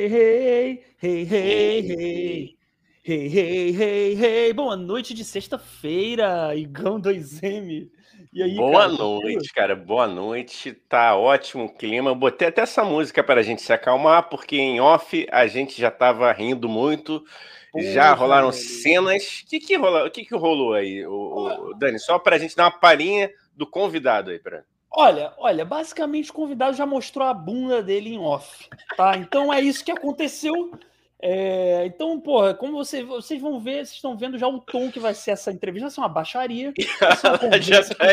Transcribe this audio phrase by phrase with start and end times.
[0.00, 2.56] Hey, hey, hey, hey, hey.
[3.02, 3.28] Hey,
[3.72, 4.52] hey, hey.
[4.52, 7.90] Boa noite de sexta-feira, Igão 2M.
[8.32, 9.74] E aí, Boa cara, noite, cara.
[9.74, 10.72] Boa noite.
[10.72, 12.10] Tá ótimo o clima.
[12.10, 15.80] Eu botei até essa música para a gente se acalmar, porque em off a gente
[15.80, 17.24] já tava rindo muito.
[17.72, 18.62] Pô, já rolaram cara.
[18.62, 19.42] cenas.
[19.44, 20.08] O que que, rola...
[20.10, 21.98] que que rolou aí, o, o Dani?
[21.98, 26.34] Só para a gente dar uma palhinha do convidado aí para Olha, olha, basicamente o
[26.34, 29.16] convidado já mostrou a bunda dele em off, tá?
[29.16, 30.72] Então é isso que aconteceu.
[31.20, 35.00] É, então, porra, como você, vocês vão ver, vocês estão vendo já o tom que
[35.00, 36.72] vai ser essa entrevista, vai ser uma baixaria.
[36.78, 38.06] Uma tá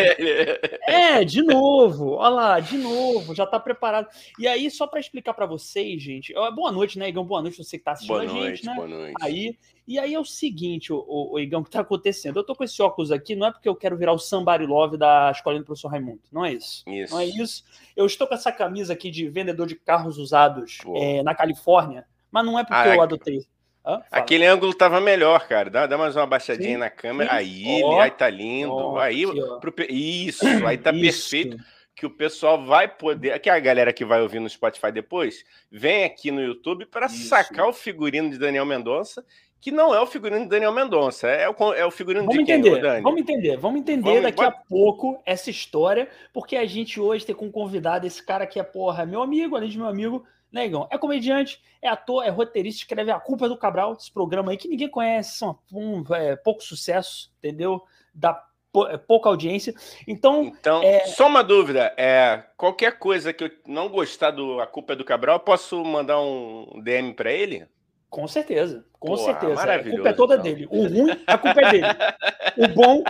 [0.88, 4.08] é, de novo, olha lá, de novo, já tá preparado.
[4.40, 7.24] E aí, só para explicar para vocês, gente, boa noite, né, Igão?
[7.24, 8.76] Boa noite, você que tá assistindo boa a noite, gente, né?
[8.76, 9.14] Boa noite.
[9.22, 12.38] Aí, e aí é o seguinte, o, o, o Igão, o que tá acontecendo?
[12.38, 14.98] Eu tô com esse óculos aqui, não é porque eu quero virar o Somebody Love
[14.98, 16.84] da escola do professor Raimundo, não é isso.
[16.88, 17.14] isso.
[17.14, 17.64] Não é isso.
[17.96, 22.46] Eu estou com essa camisa aqui de vendedor de carros usados é, na Califórnia mas
[22.46, 23.46] não é porque ah, eu adotei.
[24.12, 25.70] Aquele ângulo tava melhor, cara.
[25.70, 27.30] Dá, dá mais uma baixadinha sim, na câmera.
[27.30, 27.36] Sim.
[27.36, 28.74] Aí, oh, aí tá lindo.
[28.74, 29.26] Oh, aí,
[29.62, 31.30] pro, isso, aí tá isso.
[31.30, 31.64] perfeito.
[31.96, 33.38] Que o pessoal vai poder.
[33.40, 37.68] Que a galera que vai ouvir no Spotify depois, vem aqui no YouTube para sacar
[37.68, 39.24] o figurino de Daniel Mendonça,
[39.62, 42.52] que não é o figurino de Daniel Mendonça, é o, é o figurino vamos de
[42.52, 43.02] entender, quem, Dani?
[43.02, 47.34] Vamos entender, vamos entender vamos, daqui a pouco essa história, porque a gente hoje tem
[47.34, 50.98] como convidado esse cara que é, porra, meu amigo, além de meu amigo, Negão, é
[50.98, 54.70] comediante, é ator, é roteirista, escreve A Culpa é do Cabral, esse programa aí que
[54.70, 57.84] ninguém conhece, são um, é, pouco sucesso, entendeu?
[58.14, 58.42] Dá
[58.90, 59.76] é, pouca audiência.
[60.08, 61.06] Então, então é...
[61.08, 65.04] só uma dúvida, é qualquer coisa que eu não gostar do A Culpa é do
[65.04, 67.68] Cabral, posso mandar um DM para ele?
[68.10, 69.62] Com certeza, com Pô, certeza.
[69.62, 70.44] A culpa é toda então.
[70.46, 70.68] dele.
[70.72, 71.88] O ruim, a culpa é dele.
[72.58, 73.04] O bom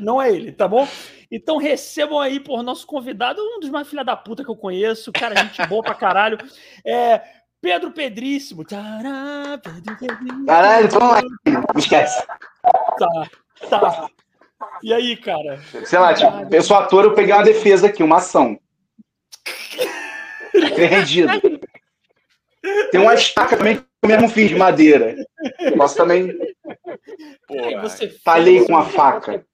[0.00, 0.88] não é ele, tá bom?
[1.30, 5.12] Então recebam aí por nosso convidado, um dos mais filha da puta que eu conheço,
[5.12, 6.38] cara, gente boa pra caralho.
[6.84, 7.20] É,
[7.60, 8.64] Pedro Pedríssimo.
[8.64, 9.60] Caralho,
[10.88, 11.22] vamos lá.
[11.74, 12.24] Me esquece.
[12.98, 13.28] Tá,
[13.68, 14.08] tá.
[14.82, 15.60] E aí, cara?
[15.84, 18.58] Sei lá, tipo, eu sou ator, eu peguei uma defesa aqui, uma ação.
[20.76, 21.32] Rendido.
[22.90, 25.14] Tem uma estaca também que eu mesmo fiz de madeira.
[25.76, 26.36] posso também.
[27.46, 27.88] Porra,
[28.24, 29.44] falei com a faca.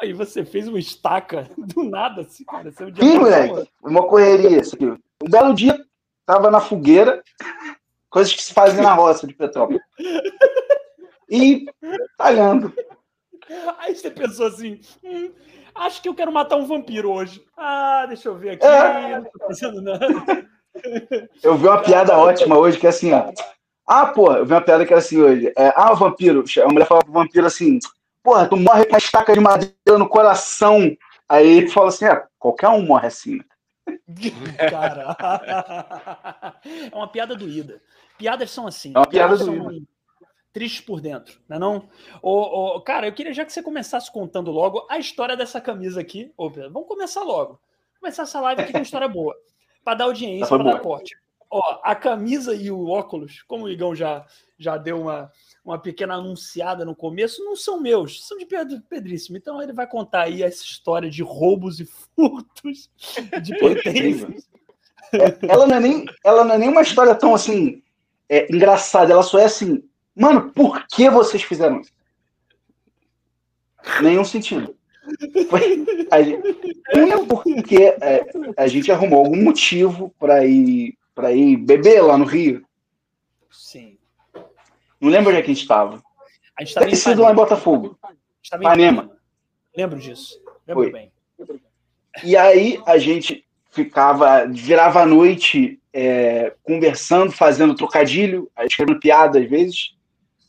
[0.00, 2.70] Aí, você fez uma estaca do nada, assim, cara.
[2.70, 3.68] Você Sim, moleque.
[3.82, 4.60] Uma correria.
[4.60, 4.76] Assim.
[5.22, 5.78] Um belo dia,
[6.24, 7.22] tava na fogueira,
[8.08, 9.82] coisas que se fazem na roça de Petrópolis.
[11.30, 11.66] E
[12.16, 12.72] talhando.
[13.78, 15.30] Aí você pensou assim: hum,
[15.74, 17.44] acho que eu quero matar um vampiro hoje.
[17.56, 18.66] Ah, deixa eu ver aqui.
[18.66, 19.18] É.
[19.18, 20.06] Não tô fazendo nada.
[21.42, 23.32] Eu vi uma piada ótima hoje que é assim, ó.
[23.84, 25.52] Ah, pô, eu vi uma piada que era assim hoje.
[25.56, 26.44] É, ah, o vampiro.
[26.62, 27.80] A mulher falava pro vampiro assim:
[28.28, 30.94] porra, tu morre com a estaca de madeira no coração.
[31.26, 33.40] Aí ele fala assim: é, qualquer um morre assim.
[34.70, 35.16] Cara,
[36.92, 37.80] é uma piada doída.
[38.18, 38.92] Piadas são assim.
[38.94, 39.86] É uma piada doída.
[40.52, 41.88] Tristes por dentro, né não?
[42.20, 46.00] Ô, ô, cara, eu queria já que você começasse contando logo a história dessa camisa
[46.00, 46.32] aqui.
[46.36, 47.60] Ô, Pedro, vamos começar logo.
[48.00, 49.36] Começar essa live aqui com uma história boa.
[49.84, 51.14] Para dar audiência, para dar corte.
[51.50, 54.26] Ó, a camisa e o óculos, como o Igão já,
[54.58, 55.30] já deu uma,
[55.70, 59.36] uma pequena anunciada no começo, não são meus, são de Pedro Pedríssimo.
[59.36, 62.90] Então ele vai contar aí essa história de roubos e furtos
[63.42, 64.48] de pertences.
[65.12, 67.82] É, ela, não é nem, ela não é nem uma história tão assim
[68.28, 69.82] é, engraçada, ela só é assim,
[70.14, 71.92] mano, por que vocês fizeram isso?
[74.02, 74.74] Nenhum sentido.
[75.48, 76.46] Foi, a gente,
[76.90, 78.26] é porque é,
[78.56, 82.64] a gente arrumou algum motivo para ir para ir beber lá no Rio.
[83.50, 83.97] Sim.
[85.00, 86.02] Não lembro onde é que a gente estava.
[86.58, 87.98] A gente estava sido lá em Botafogo.
[88.62, 89.10] Panema.
[89.76, 90.40] Lembro disso.
[90.66, 90.92] Lembro Foi.
[90.92, 91.12] bem.
[92.24, 99.48] E aí a gente ficava, virava a noite é, conversando, fazendo trocadilho, escrevendo piada às
[99.48, 99.94] vezes,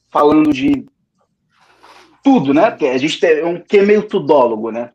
[0.09, 0.85] falando de
[2.23, 2.75] tudo, né?
[2.81, 4.91] A gente é um que é meio tudólogo, né?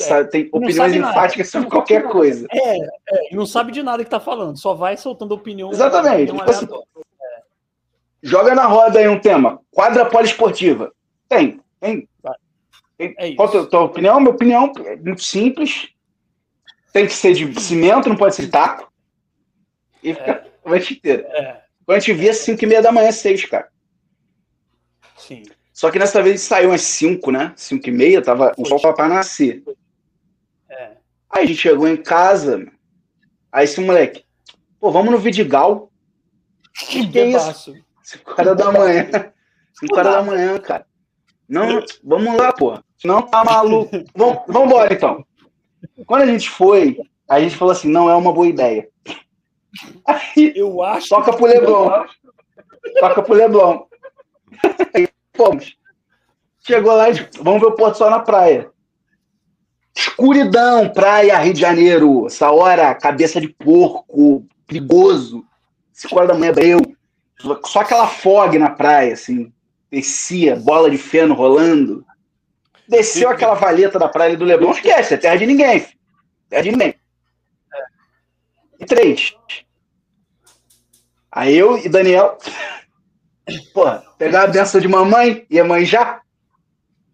[0.00, 2.46] É, tem opiniões enfáticas sobre qualquer coisa.
[2.50, 5.70] É, é, não sabe de nada que tá falando, só vai soltando opinião.
[5.70, 6.32] Exatamente.
[6.32, 6.66] Opinião tipo assim,
[8.24, 9.60] Joga na roda aí um tema.
[9.70, 10.90] Quadra poliesportiva.
[11.28, 12.08] Tem, tem.
[12.96, 13.14] tem.
[13.18, 14.18] É Qual a tua, tua opinião?
[14.18, 15.90] Minha opinião é muito simples.
[16.90, 18.90] Tem que ser de cimento, não pode ser de taco.
[20.02, 20.50] E fica é.
[20.64, 21.22] a noite inteira.
[21.28, 21.60] É.
[21.84, 23.68] Quando a gente via 5 e meia da manhã, 6, cara.
[25.18, 25.42] Sim.
[25.70, 27.52] Só que nessa vez saiu às 5, né?
[27.56, 29.62] 5 e meia, tava, o sol pra nascer.
[30.70, 30.92] É.
[31.28, 32.66] Aí a gente chegou em casa,
[33.52, 34.24] aí esse moleque,
[34.80, 35.90] pô, vamos no Vidigal.
[36.74, 37.83] Que, que é isso?
[38.04, 39.32] 5 horas da manhã.
[39.80, 40.86] 5 horas da manhã, cara.
[41.48, 42.78] Não, vamos lá, pô.
[43.04, 43.90] Não tá maluco.
[44.14, 45.26] Vamos embora, então.
[46.06, 46.98] Quando a gente foi,
[47.28, 48.88] a gente falou assim, não é uma boa ideia.
[50.06, 51.08] Aí, eu acho.
[51.08, 51.90] Toca pro Leblon.
[53.00, 53.86] Toca pro Leblon.
[54.94, 55.76] Aí, fomos.
[56.66, 57.06] Chegou lá,
[57.40, 58.70] vamos ver o Porto Sol na praia.
[59.94, 62.26] Escuridão, praia, Rio de Janeiro.
[62.26, 65.44] Essa hora, cabeça de porco, perigoso.
[65.92, 66.78] 5 horas da manhã, breu.
[67.66, 69.52] Só aquela fog na praia, assim.
[69.90, 72.04] Descia, bola de feno rolando.
[72.88, 74.72] Desceu aquela valeta da praia do Leblon.
[74.72, 75.86] Esquece, é terra de ninguém.
[76.48, 76.94] Terra de ninguém.
[78.78, 79.34] E três.
[81.30, 82.38] Aí eu e Daniel.
[83.72, 86.20] Porra, pegar a benção de mamãe e a mãe já.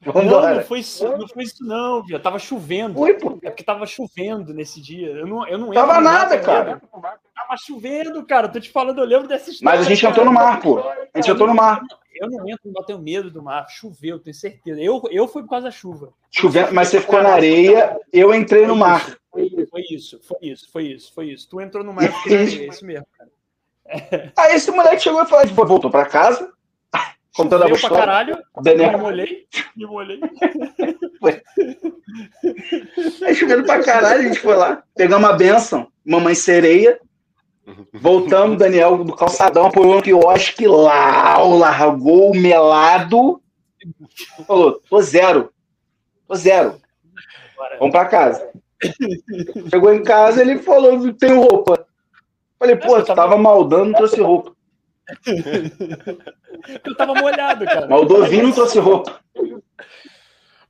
[0.05, 2.19] Não, não foi isso, não foi isso, não, viu?
[2.19, 2.95] Tava chovendo.
[2.95, 3.39] Foi, pô.
[3.43, 5.09] É porque tava chovendo nesse dia.
[5.09, 6.81] Eu não, eu não Tava nada, cara.
[6.91, 8.49] Tava chovendo, cara.
[8.49, 9.79] Tô te falando, eu lembro dessa história.
[9.79, 10.79] Mas a gente entrou no mar, pô.
[10.79, 11.83] A gente entrou no mar.
[12.15, 13.67] Eu não entro, não tenho medo do mar.
[13.69, 14.81] Choveu, tenho certeza.
[14.81, 16.13] Eu, eu fui por causa da chuva.
[16.31, 19.19] Chovendo, mas você ficou na areia, eu entrei no mar.
[19.31, 21.49] Foi isso, foi isso, foi isso, foi isso.
[21.49, 23.31] Tu entrou no mar, eu fiquei na areia, é isso mesmo, cara.
[24.37, 26.53] Aí esse moleque chegou e falou: voltou pra casa,
[27.43, 28.93] contando a pra caralho, Daniel...
[28.93, 29.47] me molhei,
[29.77, 30.21] me molhei.
[33.23, 36.99] Aí chovendo pra caralho, a gente foi lá, pegamos a benção, mamãe sereia,
[37.93, 43.41] voltamos, Daniel do calçadão, apoiou no quiosque lá, largou o melado,
[44.47, 45.53] falou, tô zero,
[46.27, 46.77] tô zero,
[47.79, 48.51] vamos pra casa.
[49.69, 51.87] Chegou em casa, ele falou, tenho roupa.
[52.59, 54.55] Falei, pô, tu tava maldando, não trouxe roupa.
[56.85, 57.89] Eu tava molhado, cara.
[57.89, 59.21] Maldovinho não trouxe roupa.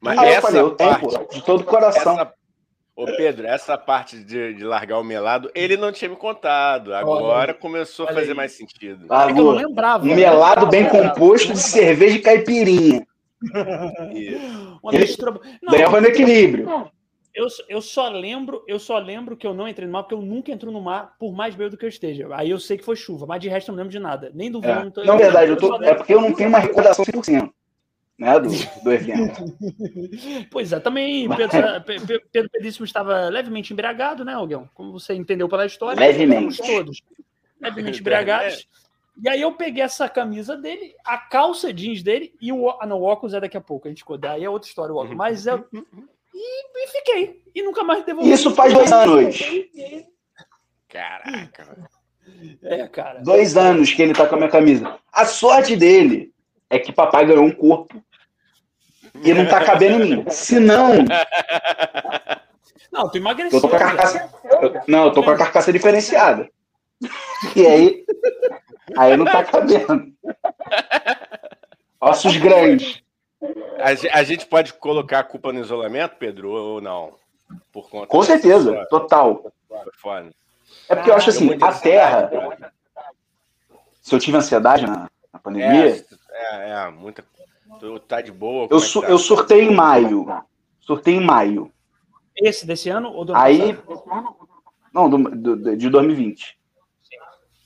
[0.00, 2.14] Mas Aí essa eu falei, parte, tenho, de todo coração.
[2.14, 2.32] Essa,
[2.96, 6.94] ô Pedro, essa parte de, de, largar o melado, ele não tinha me contado.
[6.94, 8.36] Agora começou a fazer aí.
[8.36, 9.06] mais sentido.
[9.10, 10.04] Ah, é que eu não lembrava.
[10.04, 10.16] Um né?
[10.16, 13.06] melado bem composto de cerveja e caipirinha.
[14.82, 15.38] Uma mistura...
[15.62, 16.90] Daniel no equilíbrio.
[17.34, 20.22] Eu, eu só lembro, eu só lembro que eu não entrei no mar porque eu
[20.22, 22.28] nunca entro no mar por mais bêbado que eu esteja.
[22.32, 24.30] Aí eu sei que foi chuva, mas de resto eu não lembro de nada.
[24.34, 24.62] Nem do é.
[24.62, 24.92] verão.
[25.04, 27.50] Não, verdade, eu tô, é porque eu não tenho uma recordação 100%.
[28.18, 28.50] Né, do,
[28.84, 29.44] do evento.
[30.50, 34.68] pois é, também Pedro, Pedro Pedríssimo estava levemente embriagado, né, Alguém?
[34.74, 35.98] Como você entendeu pela história.
[35.98, 36.58] Levemente.
[36.58, 37.02] Todos
[37.60, 38.66] levemente embriagados.
[39.22, 42.70] E aí eu peguei essa camisa dele, a calça jeans dele e o.
[42.70, 43.86] Ah, não, o óculos é daqui a pouco.
[43.86, 45.16] A gente Aí é outra história, o óculos.
[45.16, 45.62] Mas é.
[46.34, 47.42] E, e fiquei.
[47.54, 48.30] E nunca mais devolvi.
[48.30, 49.38] Isso faz dois anos.
[50.88, 51.88] Caraca.
[52.62, 53.20] É, cara.
[53.20, 54.98] Dois anos que ele tá com a minha camisa.
[55.12, 56.32] A sorte dele
[56.68, 58.02] é que papai ganhou um corpo
[59.22, 60.24] e não tá cabendo em mim.
[60.30, 60.92] Se não.
[62.92, 63.58] Não, tu emagreceu.
[63.58, 64.30] Eu tô com a carcaça.
[64.86, 66.48] Não, eu tô com a carcaça diferenciada.
[67.54, 68.04] E aí.
[68.96, 70.12] Aí não tá cabendo.
[72.00, 73.02] Ossos grandes.
[73.78, 77.14] A, a, gente pode colocar a culpa no isolamento, Pedro, ou não?
[77.72, 79.50] Por conta Com certeza, total.
[80.88, 82.30] É porque eu acho assim, a Terra.
[84.02, 85.86] Se eu tive ansiedade na, na pandemia.
[85.86, 87.24] É, é, é, muita.
[87.78, 88.68] Tu tá de boa?
[88.70, 89.12] Eu, su, é tá?
[89.12, 90.26] eu surtei em maio.
[90.80, 91.72] Surtei em maio.
[92.36, 93.78] Esse desse ano ou do Aí.
[94.92, 96.58] Não, do, do, de 2020.
[97.02, 97.16] Sim.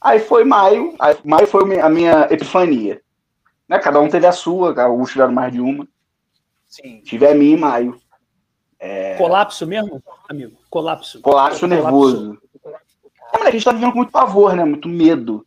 [0.01, 0.95] Aí foi maio.
[0.99, 3.01] Aí, maio foi a minha epifania.
[3.69, 3.79] Né?
[3.79, 5.87] Cada um teve a sua, alguns tiveram mais de uma.
[6.69, 7.01] Sim.
[7.01, 8.01] Tive a minha em maio.
[8.79, 9.15] É...
[9.17, 10.57] Colapso mesmo, amigo?
[10.69, 11.21] Colapso.
[11.21, 12.39] Colapso nervoso.
[12.61, 13.47] Colapso.
[13.47, 14.65] a gente tá vivendo com muito pavor, né?
[14.65, 15.47] Muito medo.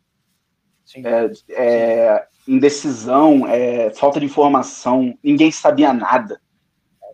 [0.85, 1.03] Sim.
[1.05, 6.39] É, é, indecisão, é, falta de informação, ninguém sabia nada.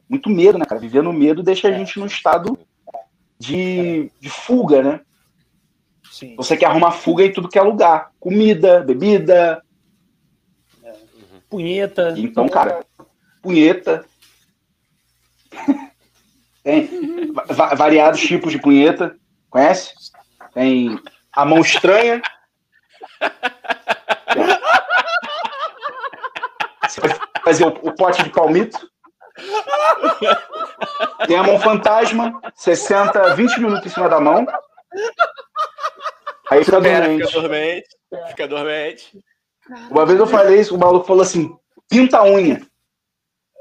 [0.08, 0.80] Muito medo, né, cara?
[0.80, 1.78] Viver no medo deixa a é.
[1.78, 2.58] gente num estado
[3.40, 5.02] de, de fuga, né?
[6.12, 6.36] Sim.
[6.36, 8.12] Você quer arrumar fuga em tudo que é lugar.
[8.20, 9.63] Comida, bebida,
[11.54, 12.16] Punheta.
[12.18, 12.84] Então, cara,
[13.40, 14.04] punheta.
[16.64, 16.90] Tem
[17.78, 19.16] variados tipos de punheta.
[19.52, 19.94] Conhece?
[20.52, 21.00] Tem
[21.32, 22.24] a mão estranha.
[26.90, 27.12] Você vai
[27.46, 28.90] fazer o, o pote de palmito.
[31.28, 34.48] Tem a mão fantasma, 60, 20 minutos em cima da mão.
[36.50, 37.28] Aí fica dormente.
[37.28, 37.88] Fica dormente.
[38.30, 39.24] Fica dormente.
[39.90, 41.56] Uma vez eu falei isso, o maluco falou assim:
[41.90, 42.62] pinta a unha.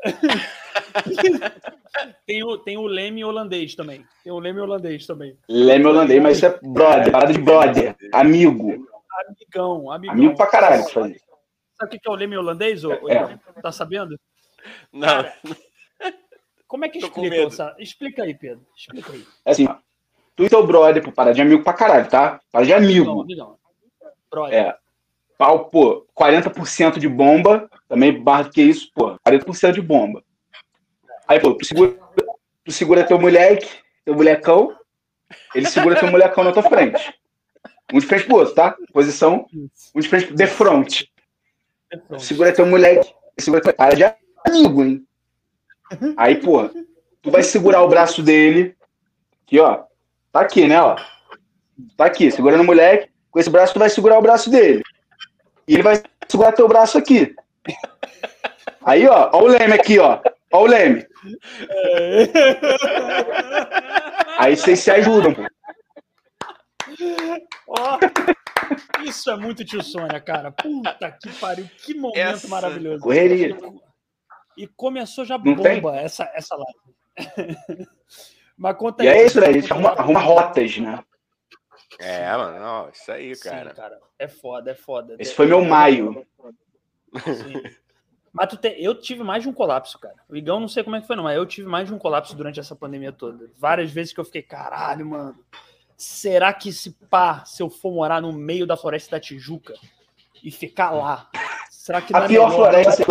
[2.27, 4.05] tem, o, tem o leme holandês também.
[4.25, 5.39] Tem o leme holandês também.
[5.49, 8.87] Leme holandês, mas isso é brother, parada de brother, amigo.
[9.29, 10.15] Amigão, amigão.
[10.15, 11.21] Amigo pra caralho Sabe
[11.83, 12.85] o que é o leme holandês?
[12.85, 13.39] Ou, é.
[13.63, 14.19] Tá sabendo?
[14.93, 15.07] Não.
[15.07, 15.35] Cara,
[16.67, 17.77] como é que explica essa?
[17.79, 18.67] Explica aí, Pedro.
[18.77, 19.25] Explica aí.
[19.45, 19.69] É assim.
[20.35, 22.41] Tu e teu brother, pô, para de amigo pra caralho, tá?
[22.51, 23.05] Para de amigo.
[23.05, 23.59] Não, amigão.
[24.31, 24.55] Brother.
[24.55, 24.82] É
[25.39, 30.23] pau, pô, 40% de bomba, também barra que isso, pô, 40% de bomba.
[31.27, 31.97] Aí, pô, tu segura,
[32.65, 33.69] tu segura teu moleque,
[34.05, 34.77] teu molecão,
[35.55, 37.15] ele segura teu molecão na tua frente.
[37.93, 38.77] Um de frente pro outro, tá?
[38.93, 39.47] Posição,
[39.95, 41.03] um de frente, de front.
[42.19, 44.05] Segura teu moleque, segura teu cara de
[44.47, 45.07] amigo, hein?
[46.17, 46.69] Aí, pô,
[47.21, 48.75] tu vai segurar o braço dele,
[49.47, 49.85] aqui, ó.
[50.31, 50.97] Tá aqui, né, ó.
[51.97, 53.11] Tá aqui, segurando o moleque.
[53.31, 54.83] Com esse braço, tu vai segurar o braço dele.
[55.73, 57.35] E ele vai segurar teu braço aqui.
[58.85, 60.21] Aí, ó, ó o leme aqui, ó.
[60.53, 61.03] Ó o leme.
[64.37, 65.43] Aí vocês se ajudam, pô.
[67.67, 70.53] Oh, isso é muito tio Sônia, cara.
[70.53, 71.67] Puta que pariu.
[71.83, 72.49] Que momento essa...
[72.49, 73.03] maravilhoso.
[73.03, 73.57] Correria.
[74.59, 77.89] E começou já Não bomba essa, essa live.
[78.59, 79.47] Mas conta e aí, é isso, né?
[79.47, 81.03] A gente arruma, arruma rotas, né?
[82.03, 83.71] É, mano, não, isso aí, cara.
[83.71, 84.01] Sim, cara.
[84.19, 85.17] É foda, é foda.
[85.19, 86.27] Esse foi meu maio.
[87.25, 87.63] Sim.
[88.33, 88.75] Mas tu te...
[88.79, 90.15] eu tive mais de um colapso, cara.
[90.29, 91.99] O Igão não sei como é que foi, não, mas eu tive mais de um
[91.99, 93.51] colapso durante essa pandemia toda.
[93.59, 95.39] Várias vezes que eu fiquei, caralho, mano.
[95.97, 99.75] Será que se pá, se eu for morar no meio da floresta da Tijuca
[100.43, 101.31] e ficar lá,
[101.71, 103.05] será que A é pior floresta.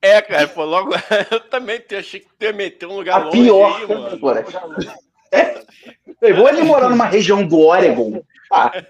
[0.00, 0.90] É, cara, pô, logo
[1.32, 4.18] eu também achei que ia meter um lugar A longe pior aí, mano.
[4.18, 4.60] floresta.
[5.32, 5.58] É.
[6.20, 8.22] Eu vou ali morar numa região do Oregon.
[8.50, 8.70] Ah.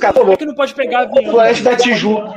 [0.00, 1.30] Cara, que não pode pegar avião.
[1.30, 2.34] Floresta da Tijuca.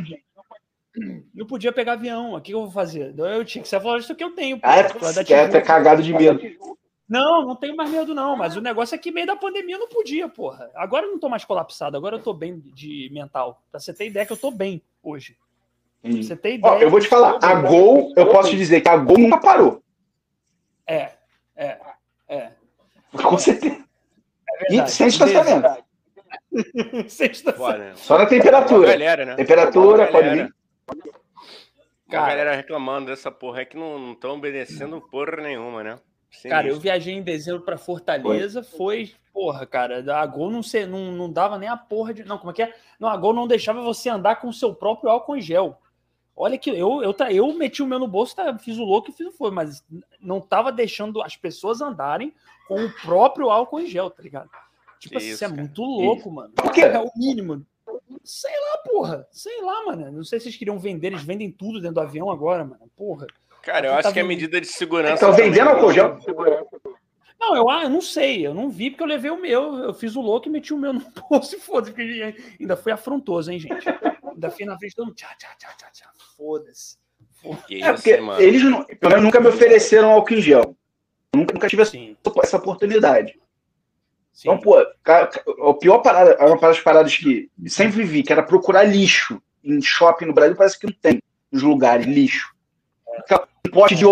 [1.34, 2.34] Não podia pegar avião.
[2.34, 3.14] O que eu vou fazer?
[3.18, 4.60] Eu tinha que ser a floresta que eu tenho.
[4.64, 6.40] Ah, é, é cagado de medo.
[7.08, 8.36] Não, não tenho mais medo, não.
[8.36, 10.70] Mas o negócio é que meio da pandemia eu não podia, porra.
[10.76, 13.62] Agora eu não tô mais colapsado, agora eu tô bem de mental.
[13.72, 15.38] Pra você ter ideia que eu tô bem hoje.
[16.02, 16.74] Pra você ter ideia.
[16.74, 19.38] Ó, eu vou te falar, a Gol, eu posso te dizer que a Gol nunca
[19.38, 19.82] parou.
[20.88, 21.12] É,
[21.56, 21.78] é,
[22.30, 22.52] é.
[23.12, 23.84] Com certeza.
[24.60, 25.84] É e sem estacionamento.
[27.10, 28.00] sem estacionamento.
[28.00, 28.92] Só na temperatura.
[28.92, 29.36] Galera, né?
[29.36, 30.56] Temperatura, pode vir.
[32.10, 36.00] Cara, a galera reclamando dessa porra é que não estão obedecendo porra nenhuma, né?
[36.44, 39.08] Cara, eu viajei em dezembro para Fortaleza, foi.
[39.08, 42.24] foi, porra, cara, a Gol não, se, não, não dava nem a porra de.
[42.24, 42.74] Não, como é que é?
[43.00, 45.80] Não, a Gol não deixava você andar com o seu próprio álcool em gel.
[46.40, 49.14] Olha que eu, eu, eu meti o meu no bolso, tá, fiz o louco e
[49.14, 49.84] fiz o foi, mas
[50.22, 52.32] não tava deixando as pessoas andarem
[52.68, 54.50] com o próprio álcool em gel, tá ligado?
[55.00, 56.32] Tipo assim, isso, é muito louco, isso.
[56.32, 56.54] mano.
[56.54, 56.82] Por quê?
[56.82, 57.66] É o mínimo.
[58.24, 59.28] Sei lá, porra.
[59.32, 60.12] Sei lá, mano.
[60.12, 62.90] Não sei se eles queriam vender, eles vendem tudo dentro do avião agora, mano.
[62.96, 63.26] Porra.
[63.64, 65.16] Cara, eu acho tá que é medida de segurança.
[65.16, 66.20] Estão vendendo álcool gel?
[67.40, 69.94] Não, eu, ah, eu não sei, eu não vi porque eu levei o meu, eu
[69.94, 71.94] fiz o louco e meti o meu no posto e foda-se,
[72.60, 73.86] ainda foi afrontoso, hein, gente?
[74.52, 76.98] Fui na frente todo mundo, tchau, tchau, tchau, tchau, tchau, foda-se.
[77.70, 80.76] É porque eles não, pelo menos nunca me ofereceram álcool em gel.
[81.34, 82.18] Nunca, nunca tive Sim.
[82.42, 83.40] essa oportunidade.
[84.32, 84.50] Sim.
[84.50, 88.84] Então, pô, a pior parada, é uma das paradas que sempre vivi, que era procurar
[88.84, 92.54] lixo em shopping no Brasil, parece que não tem nos lugares, lixo.
[93.66, 94.06] Um pote de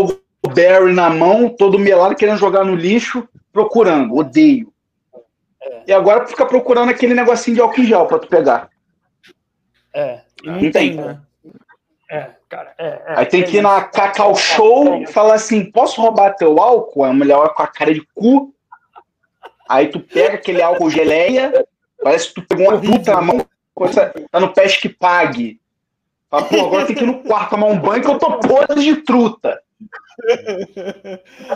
[0.54, 4.72] Berry na mão, todo melado, querendo jogar no lixo, procurando, odeio.
[5.62, 5.84] É.
[5.88, 8.70] E agora fica procurando aquele negocinho de álcool em gel pra tu pegar.
[9.96, 11.22] É, não, não tem, tem, né?
[12.12, 16.02] É, cara, é, é, Aí tem que ir na Cacau Show e falar assim: posso
[16.02, 17.06] roubar teu álcool?
[17.06, 18.54] A mulher olha com a cara de cu.
[19.70, 21.66] Aí tu pega aquele álcool geleia,
[22.04, 23.46] parece que tu pegou uma puta na mão,
[24.30, 25.62] tá no pesque pague.
[26.30, 28.84] Fala, pô, agora tem que ir no quarto tomar um banho que eu tô podre
[28.84, 29.64] de truta.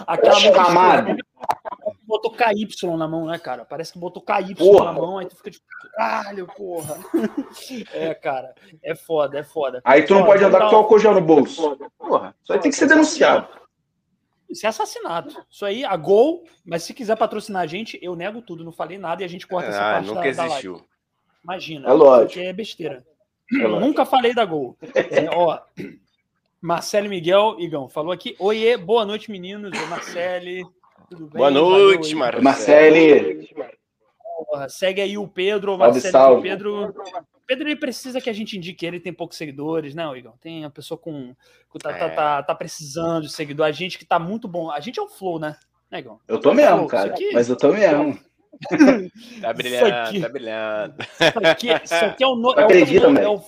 [0.08, 1.16] Aquela camada.
[2.06, 3.64] Botou KY na mão, né, cara?
[3.64, 4.86] Parece que botou KY porra.
[4.86, 6.98] na mão, aí tu fica tipo, caralho, porra.
[7.94, 9.82] É, cara, é foda, é foda.
[9.84, 11.78] Aí tu não pode andar com o álcool gel no bolso.
[11.98, 13.48] Porra, isso aí tem que ser denunciado.
[14.50, 15.46] Isso é assassinato.
[15.50, 18.98] Isso aí, a Gol, mas se quiser patrocinar a gente, eu nego tudo, não falei
[18.98, 20.78] nada e a gente corta ah, essa parte nunca da, existiu.
[20.78, 20.84] Da
[21.44, 21.90] Imagina.
[21.90, 22.40] É lógico.
[22.40, 23.06] é besteira.
[23.54, 24.78] É nunca falei da Gol.
[24.94, 25.60] É, ó,
[26.62, 28.36] Marcelo Miguel, Igão, falou aqui.
[28.38, 29.72] Oiê, boa noite, meninos.
[29.78, 30.66] Oi, Marcele.
[31.10, 31.38] Tudo bem?
[31.38, 32.44] Boa noite, Marcelo.
[32.44, 33.50] Marcele.
[34.68, 35.78] Segue aí o Pedro.
[35.78, 36.50] Marcelo, salve.
[36.50, 36.94] Pedro.
[37.48, 40.34] Pedro ele precisa que a gente indique ele, tem poucos seguidores, né, Igão?
[40.42, 41.34] Tem a pessoa com.
[41.70, 42.10] com tá, tá, é.
[42.10, 43.66] tá, tá, precisando de seguidor.
[43.66, 44.70] A gente que tá muito bom.
[44.70, 45.56] A gente é o Flow, né,
[45.90, 46.20] né Igão?
[46.28, 47.12] Eu tô mesmo, cara.
[47.12, 47.32] Aqui...
[47.34, 48.20] Mas eu tô mesmo.
[49.42, 50.96] tá brilhando, aqui, tá brilhando.
[51.00, 53.44] Isso aqui, isso aqui é o, no, é, o, é, o,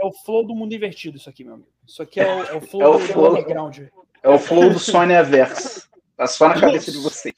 [0.00, 1.68] é o flow do mundo invertido, isso aqui, meu amigo.
[1.90, 3.78] Isso aqui é o, é o flow é o do, flow, do underground.
[4.22, 5.90] É o flow do Sony Verso.
[6.16, 7.34] Tá só na cabeça de vocês.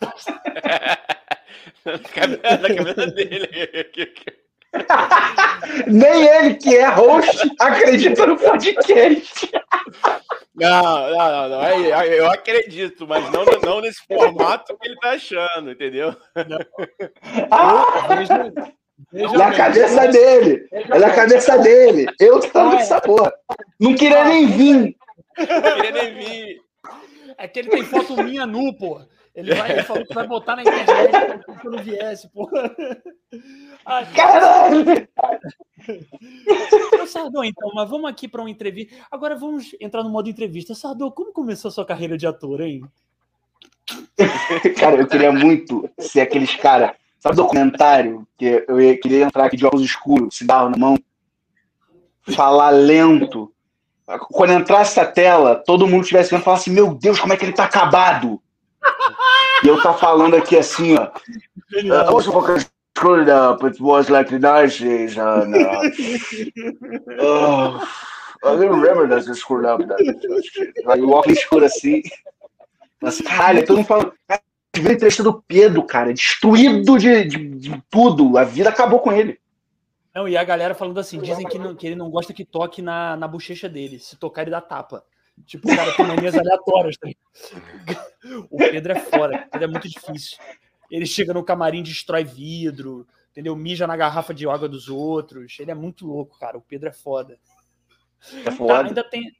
[1.84, 1.98] na
[2.74, 3.48] cabeça dele.
[5.88, 9.50] Nem ele, que é host, acredita no podcast.
[10.54, 11.64] Não, não, não, não.
[12.04, 16.14] Eu acredito, mas não, não nesse formato que ele tá achando, entendeu?
[17.50, 18.52] Ah, veja,
[19.10, 20.68] veja na cabeça dele.
[20.70, 22.06] É na cabeça dele.
[22.20, 23.32] Eu que tava nessa porra.
[23.80, 24.96] Não queria nem vir.
[25.38, 26.62] Não queria nem vir.
[27.38, 29.08] É que ele tem foto minha nu, porra.
[29.34, 32.70] Ele, vai, ele falou que vai botar na internet quando viesse, porra.
[34.14, 35.08] Caralho!
[37.02, 38.94] Ô, Sardô, então, mas vamos aqui para uma entrevista.
[39.10, 40.74] Agora vamos entrar no modo entrevista.
[40.74, 42.82] Sardô, como começou a sua carreira de ator, hein?
[44.78, 49.56] cara, eu queria muito ser aqueles cara, sabe documentário que eu ia, queria entrar aqui
[49.56, 50.98] de óculos escuros, cigarro na mão,
[52.34, 53.52] falar lento.
[54.32, 57.44] Quando entrasse a tela, todo mundo estivesse vendo e falasse: Meu Deus, como é que
[57.44, 58.42] ele tá acabado!
[59.62, 61.12] E eu tá falando aqui assim, ó.
[61.72, 62.26] I was
[62.96, 63.64] screwed up.
[63.64, 65.80] It was like the Nazis and uh,
[67.20, 67.88] oh,
[68.44, 70.00] I don't remember that they screwed up that.
[70.88, 72.02] Aí o óculos escuro assim.
[73.00, 74.12] Mas, caralho, todo mundo falando.
[74.74, 78.38] A entrevista do Pedro, cara, destruído de, de, de, tudo.
[78.38, 79.38] A vida acabou com ele.
[80.14, 82.80] Não, e a galera falando assim, dizem que, não, que ele não gosta que toque
[82.80, 83.98] na, na bochecha dele.
[83.98, 85.04] Se tocar, ele dá tapa.
[85.46, 86.96] Tipo, o cara tem manias aleatórias.
[86.96, 87.08] Tá?
[88.50, 90.38] O Pedro é fora, ele é muito difícil.
[90.90, 93.56] Ele chega no camarim, destrói vidro, entendeu?
[93.56, 95.56] Mija na garrafa de água dos outros.
[95.58, 96.58] Ele é muito louco, cara.
[96.58, 97.38] O Pedro é foda.
[98.44, 98.74] É foda.
[98.74, 99.36] Tá, ainda tem.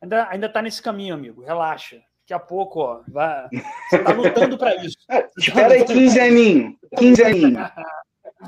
[0.00, 1.42] Ainda, ainda tá nesse caminho, amigo.
[1.42, 2.00] Relaxa.
[2.24, 3.00] Daqui a pouco, ó.
[3.06, 3.48] Vai...
[3.90, 4.96] Você tá lutando para isso.
[5.36, 6.74] Espera aí, 15 aninhos.
[6.96, 7.70] 15 aninhos.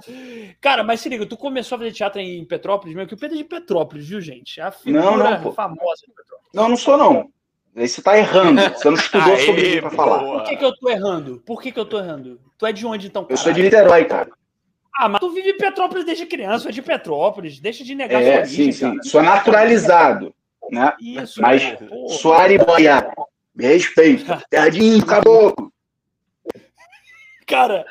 [0.61, 3.37] Cara, mas se liga, tu começou a fazer teatro em Petrópolis, mesmo que o Pedro
[3.37, 4.61] é de Petrópolis, viu, gente?
[4.61, 6.51] É a figura não, não, famosa de Petrópolis.
[6.55, 7.31] Não, não sou, não.
[7.77, 8.63] Aí você tá errando.
[8.63, 10.19] Você não estudou Aê, sobre isso pra falar.
[10.21, 11.43] Por que, que eu tô errando?
[11.45, 12.41] Por que, que eu tô errando?
[12.57, 13.35] Tu é de onde, então, cara?
[13.35, 14.31] Eu sou de Niterói, cara.
[14.99, 17.61] Ah, mas tu vive em Petrópolis desde criança, é de Petrópolis.
[17.61, 18.91] Deixa de negar é, sua origem, sim, sim.
[18.93, 19.03] Cara.
[19.03, 20.35] Sou naturalizado,
[20.71, 20.95] né?
[20.99, 21.63] Isso, mas
[22.19, 23.13] sou ariboiá.
[23.57, 24.45] Me respeita.
[24.51, 25.73] Terra de caboclo.
[27.47, 27.87] Cara,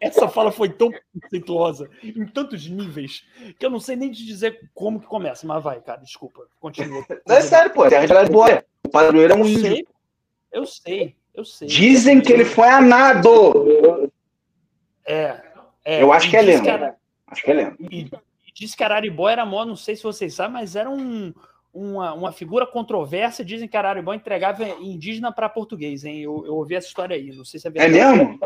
[0.00, 3.24] essa fala foi tão conceituosa, em tantos níveis,
[3.56, 5.46] que eu não sei nem te dizer como que começa.
[5.46, 6.42] Mas vai, cara, desculpa.
[6.60, 7.06] Continua.
[7.26, 7.88] Não é sério, pô.
[7.88, 8.66] Terra de Araribóia.
[8.84, 9.62] O padroeiro é um índio.
[9.62, 9.86] Sei,
[10.52, 11.68] eu sei, eu sei.
[11.68, 14.10] Dizem que ele foi anado.
[15.06, 15.40] É.
[15.84, 16.96] é eu acho que é lenda.
[17.28, 17.76] Acho que é lenda.
[17.78, 21.32] E, e diz que Araribóia era mó, não sei se vocês sabem, mas era um,
[21.78, 23.44] uma, uma figura controversa.
[23.44, 26.20] Dizem que Araribóia entregava indígena para português, hein?
[26.20, 27.30] Eu, eu ouvi essa história aí.
[27.32, 27.98] Não sei se é, é verdade.
[27.98, 28.38] É mesmo?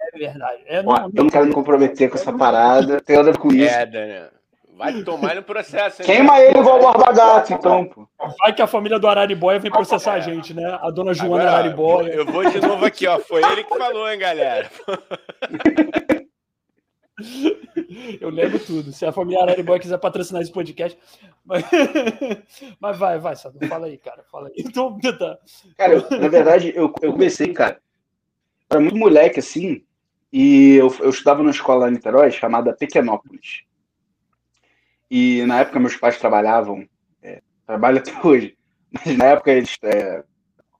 [0.00, 0.62] É verdade.
[0.66, 3.00] É, não, eu não quero me comprometer com essa parada.
[3.00, 3.74] Tem nada com isso.
[3.74, 4.30] É, Daniel.
[4.74, 6.02] Vai tomar no processo.
[6.02, 7.84] Queima ele igual o Barba Gato, então.
[7.84, 8.08] Pô.
[8.40, 10.78] Vai que a família do Araribóia vem processar a gente, né?
[10.80, 12.08] A dona Joana Agora, Araribóia.
[12.08, 13.20] Eu vou de novo aqui, ó.
[13.20, 14.68] Foi ele que falou, hein, galera?
[18.20, 18.92] Eu lembro tudo.
[18.92, 20.98] Se a família Araribóia quiser patrocinar esse podcast.
[21.44, 21.64] Mas,
[22.80, 23.58] mas vai, vai, Sado.
[23.66, 24.24] Fala aí, cara.
[24.30, 24.54] Fala aí.
[24.58, 25.38] Então, tá.
[25.76, 27.80] Cara, eu, na verdade, eu, eu comecei, cara.
[28.70, 29.84] Era muito moleque, assim.
[30.32, 33.64] E eu, eu estudava numa escola em Niterói chamada Pequenópolis.
[35.10, 36.88] E na época meus pais trabalhavam,
[37.22, 38.56] é, trabalham até hoje,
[38.90, 40.24] mas na época eles, é,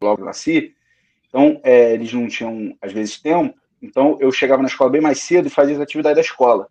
[0.01, 0.75] logo nasci,
[1.29, 5.21] então é, eles não tinham, às vezes, tempo, então eu chegava na escola bem mais
[5.21, 6.69] cedo e fazia as atividades da escola.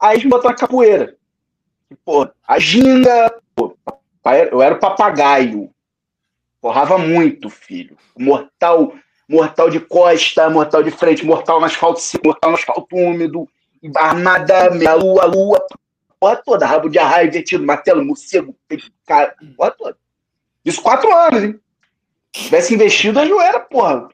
[0.00, 1.16] Aí eles me botaram na capoeira.
[2.04, 3.76] Pô, a ginga, pô,
[4.50, 5.70] eu era o papagaio.
[6.60, 7.96] Porrava muito, filho.
[8.18, 8.92] Mortal,
[9.28, 13.48] mortal de costa, mortal de frente, mortal no asfalto mortal no asfalto úmido,
[13.96, 15.66] armada, meia lua, lua,
[16.18, 18.54] porra toda, rabo de arraio, invertido, martelo, morcego,
[19.06, 19.96] cara, porra toda.
[20.64, 21.60] Isso quatro anos, hein?
[22.34, 24.08] Se tivesse investido, eu era, porra.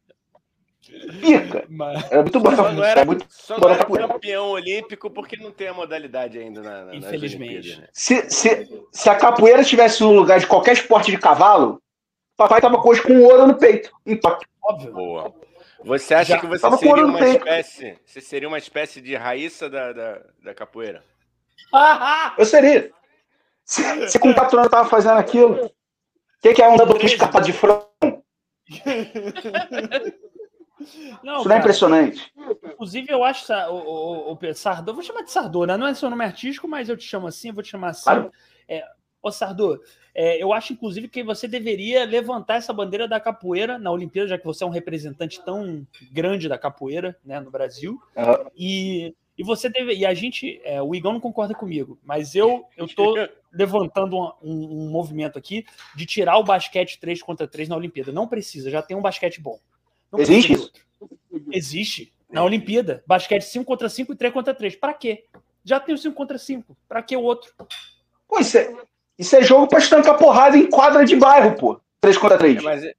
[1.20, 1.64] Pica.
[1.68, 2.10] Mas...
[2.10, 2.54] Era muito bom.
[2.54, 6.62] Só não era, muito só não era campeão olímpico porque não tem a modalidade ainda
[6.62, 7.80] na, na Infelizmente.
[7.80, 7.88] Né?
[7.92, 11.82] Se, se, se a capoeira estivesse no lugar de qualquer esporte de cavalo,
[12.36, 13.90] papai tava hoje com ouro no peito.
[14.06, 14.18] Em
[14.62, 14.92] Óbvio.
[14.92, 15.34] Boa.
[15.84, 17.98] Você acha Já que você seria uma espécie?
[18.06, 21.04] Você seria uma espécie de raíça da, da, da capoeira?
[22.38, 22.90] Eu seria.
[23.64, 25.70] Se, se com 4 anos eu tava fazendo aquilo, o
[26.42, 27.82] que, que é um double kick escapado de front?
[31.22, 32.32] Não, Isso não é impressionante.
[32.64, 35.76] Inclusive, eu acho o, o, o Sardô, vou chamar de Sardô, né?
[35.76, 38.04] Não é seu nome artístico, mas eu te chamo assim, eu vou te chamar assim.
[38.04, 38.32] Claro.
[38.68, 38.84] É,
[39.22, 39.80] ô Sardô,
[40.14, 44.38] é, eu acho, inclusive, que você deveria levantar essa bandeira da capoeira na Olimpíada, já
[44.38, 48.00] que você é um representante tão grande da capoeira né, no Brasil.
[48.16, 48.50] Uhum.
[48.56, 49.94] E e você deve.
[49.94, 50.60] E a gente.
[50.64, 53.14] É, o Igão não concorda comigo, mas eu eu tô
[53.52, 58.12] levantando um, um, um, movimento aqui de tirar o basquete 3 contra 3 na Olimpíada.
[58.12, 59.58] Não precisa, já tem um basquete bom.
[60.14, 60.72] Não Existe isso?
[61.50, 62.12] Existe.
[62.30, 63.02] Na Olimpíada.
[63.06, 64.76] Basquete 5 contra 5 e 3 contra 3.
[64.76, 65.24] Para quê?
[65.64, 66.76] Já tem o 5 contra 5.
[66.88, 67.52] Para que o outro?
[68.28, 68.74] Pô, isso é,
[69.18, 71.80] isso é jogo pra estancar porrada em quadra de bairro, pô.
[72.00, 72.58] 3 contra 3.
[72.58, 72.84] É, mas...
[72.84, 72.94] É-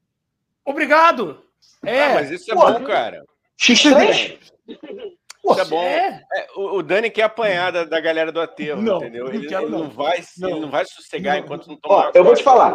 [0.66, 1.42] Obrigado!
[1.86, 3.24] É, ah, mas isso é pô, bom, cara.
[3.60, 4.38] X3?
[4.68, 5.84] Isso é bom.
[5.84, 6.24] É.
[6.34, 9.28] É, o, o, Dani quer apanhar da, da galera do aterro, não, entendeu?
[9.28, 10.50] Ele, não, ele não, vai, não.
[10.50, 12.08] ele não vai sossegar enquanto não tomar.
[12.08, 12.74] Ó, eu vou te falar.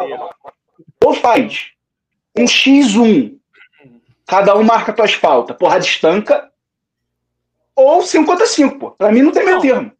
[1.03, 1.71] Ou faz
[2.37, 3.40] um X1
[4.31, 6.49] cada um marca tuas faltas, porrada estanca,
[7.75, 8.91] ou 5 contra 5, pô.
[8.91, 9.91] Pra mim não tem meio termo.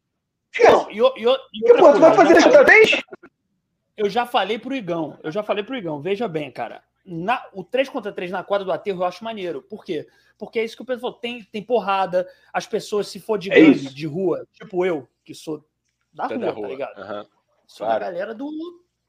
[0.64, 3.02] Não, e, e, e, e pô, tu vai fazer isso outra vez?
[3.98, 6.82] Eu já falei pro Igão, eu já falei pro Igão, veja bem, cara.
[7.06, 9.62] Na, o 3 contra 3 na quadra do aterro eu acho maneiro.
[9.64, 10.08] Por quê?
[10.38, 13.56] Porque é isso que o pessoal tem, tem porrada, as pessoas, se for de é
[13.56, 15.62] gangue, de rua, tipo eu, que sou
[16.14, 16.98] da rua, da rua, tá ligado?
[17.00, 17.26] Uhum.
[17.68, 18.00] Sou claro.
[18.00, 18.50] da galera do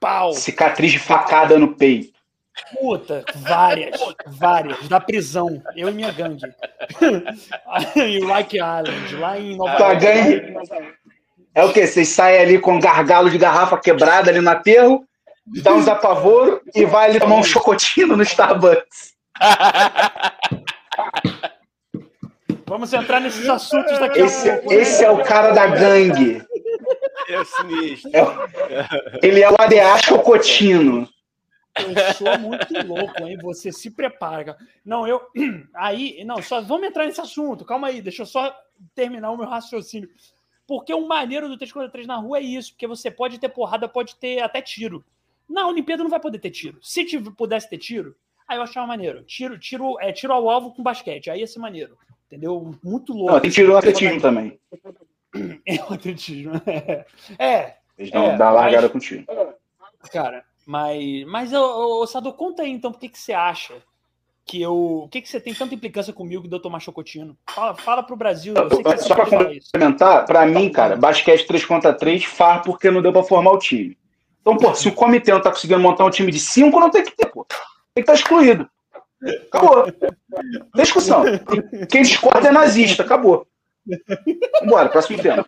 [0.00, 0.32] pau.
[0.32, 2.21] Cicatriz de facada no peito.
[2.78, 6.42] Puta, várias, várias, da prisão, eu e minha gangue.
[7.96, 10.00] em Like Island, lá em Nova York.
[10.00, 10.54] gangue
[11.54, 11.86] é o quê?
[11.86, 15.04] Vocês saem ali com um gargalo de garrafa quebrada ali no aterro,
[15.62, 19.12] dá uns apavoros e vai ali tomar um chocotino no Starbucks.
[22.66, 24.72] Vamos entrar nesses assuntos daqui esse, a pouco.
[24.72, 25.08] Esse né?
[25.08, 26.42] é o cara da gangue.
[27.28, 28.10] É sinistro.
[28.14, 28.24] É,
[29.22, 31.06] ele é o ADA Chocotino.
[31.76, 33.38] Eu sou muito louco, hein?
[33.42, 34.56] Você se prepara.
[34.84, 35.20] Não, eu.
[35.74, 37.64] Aí, não, só vamos entrar nesse assunto.
[37.64, 38.54] Calma aí, deixa eu só
[38.94, 40.08] terminar o meu raciocínio.
[40.66, 44.16] Porque o maneiro do 3x3 na rua é isso, porque você pode ter porrada, pode
[44.16, 45.04] ter até tiro.
[45.48, 46.78] Na Olimpíada não vai poder ter tiro.
[46.82, 48.14] Se pudesse ter tiro,
[48.46, 49.22] aí eu achava maneiro.
[49.24, 51.98] Tiro, tiro, é, tiro ao alvo com basquete, aí ia ser maneiro.
[52.26, 52.74] Entendeu?
[52.82, 53.32] Muito louco.
[53.32, 54.58] Não, tem tiro no atletismo também.
[55.66, 56.52] É o atletismo.
[56.66, 57.06] É.
[57.42, 59.24] é Eles não é, largada mas, com tiro.
[60.12, 63.74] Cara, mas, mas ô, Sado, conta aí então, por que, que você acha
[64.44, 64.74] que eu.
[65.04, 67.36] O que, que você tem tanta implicância comigo de eu tomar chocotino?
[67.48, 68.54] Fala, fala pro Brasil.
[68.98, 73.22] Só para complementar, para mim, cara, basquete 3 contra 3 far porque não deu para
[73.22, 73.96] formar o time.
[74.40, 77.04] Então, pô, se o comitê não tá conseguindo montar um time de 5, não tem
[77.04, 77.46] que ter, pô.
[77.94, 78.68] Tem que estar tá excluído.
[79.46, 79.84] Acabou.
[79.92, 81.22] Tem discussão.
[81.88, 83.04] Quem discorda é nazista.
[83.04, 83.46] Acabou.
[84.60, 85.46] Vambora, próximo tema.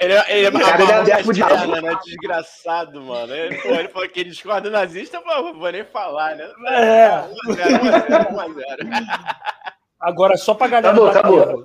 [0.00, 1.98] Ele, é, ele, é cara, ele é adepto de né?
[2.04, 3.34] Desgraçado, mano.
[3.34, 6.48] Ele, pô, ele falou que ele discorda nazista, pô, vou nem falar, né?
[6.68, 7.28] É.
[7.46, 8.62] 1x0,
[10.00, 10.92] Agora, só pra galera.
[10.92, 11.64] Acabou, acabou.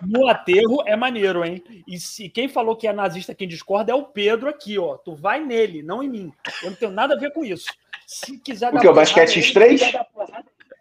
[0.00, 1.62] No aterro é maneiro, hein?
[1.88, 4.96] E se quem falou que é nazista quem discorda é o Pedro aqui, ó.
[4.96, 6.32] Tu vai nele, não em mim.
[6.62, 7.66] Eu não tenho nada a ver com isso.
[8.06, 8.86] Se quiser O que?
[8.86, 9.92] O basquete X3?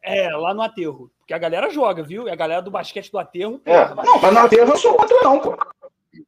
[0.04, 1.10] É, lá no aterro.
[1.20, 2.28] Porque a galera joga, viu?
[2.28, 3.60] E a galera do basquete do aterro.
[3.66, 3.88] É.
[3.96, 5.58] Não, mas no aterro eu sou contra, não, pô.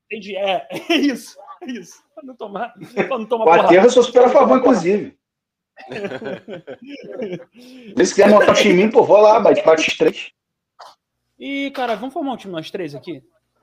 [0.06, 0.36] Entendi.
[0.36, 1.38] É, é isso.
[1.62, 2.04] É isso.
[2.14, 2.74] Pra não tomar.
[2.94, 5.18] Pra não tomar o aterro eu sou super a favor, inclusive.
[8.06, 10.32] Se quiser montar time em mim, pô, vou lá, bate X3.
[11.38, 13.22] E, cara, vamos formar um time nós três aqui?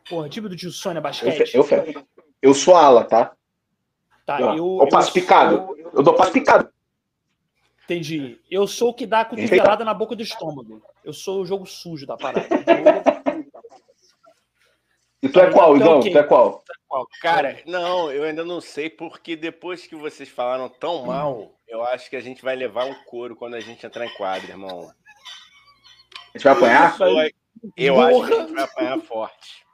[0.09, 1.55] Porra, time do tio Sônia Basquete.
[1.55, 2.05] Eu, eu,
[2.43, 3.33] eu sou ala, tá?
[4.27, 4.57] Tá, eu.
[4.57, 5.55] Eu, eu passo picado.
[5.55, 6.69] Eu, eu dou passo picado.
[7.85, 8.39] Entendi.
[8.51, 10.83] Eu sou o que dá a cotovelada na boca do estômago.
[11.05, 12.47] Eu sou o jogo sujo da parada.
[15.23, 16.13] E tu é qual, então, Igão?
[16.13, 16.65] Tu é qual?
[17.21, 22.11] Cara, não, eu ainda não sei, porque depois que vocês falaram tão mal, eu acho
[22.11, 24.91] que a gente vai levar um couro quando a gente entrar em quadra, irmão.
[26.35, 26.97] A gente vai apanhar?
[27.77, 29.65] Eu acho que a gente vai apanhar forte.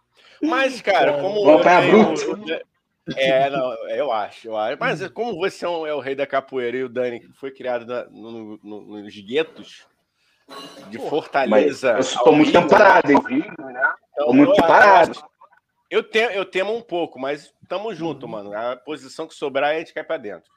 [0.43, 1.45] Mas, cara, como.
[1.45, 2.65] Vamos apanhar bruto.
[3.17, 4.77] É, não, eu acho, eu acho.
[4.79, 7.87] Mas como você é, um, é o rei da capoeira e o Dani foi criado
[7.87, 9.87] na, no, no, nos guetos
[10.91, 11.93] de Fortaleza.
[11.93, 13.21] eu estou muito tempo parado, hein?
[14.13, 15.19] Então, muito parado.
[15.91, 18.33] Eu, temo, eu temo um pouco, mas tamo junto, uhum.
[18.33, 18.57] mano.
[18.57, 20.51] A posição que sobrar, a gente cai pra dentro.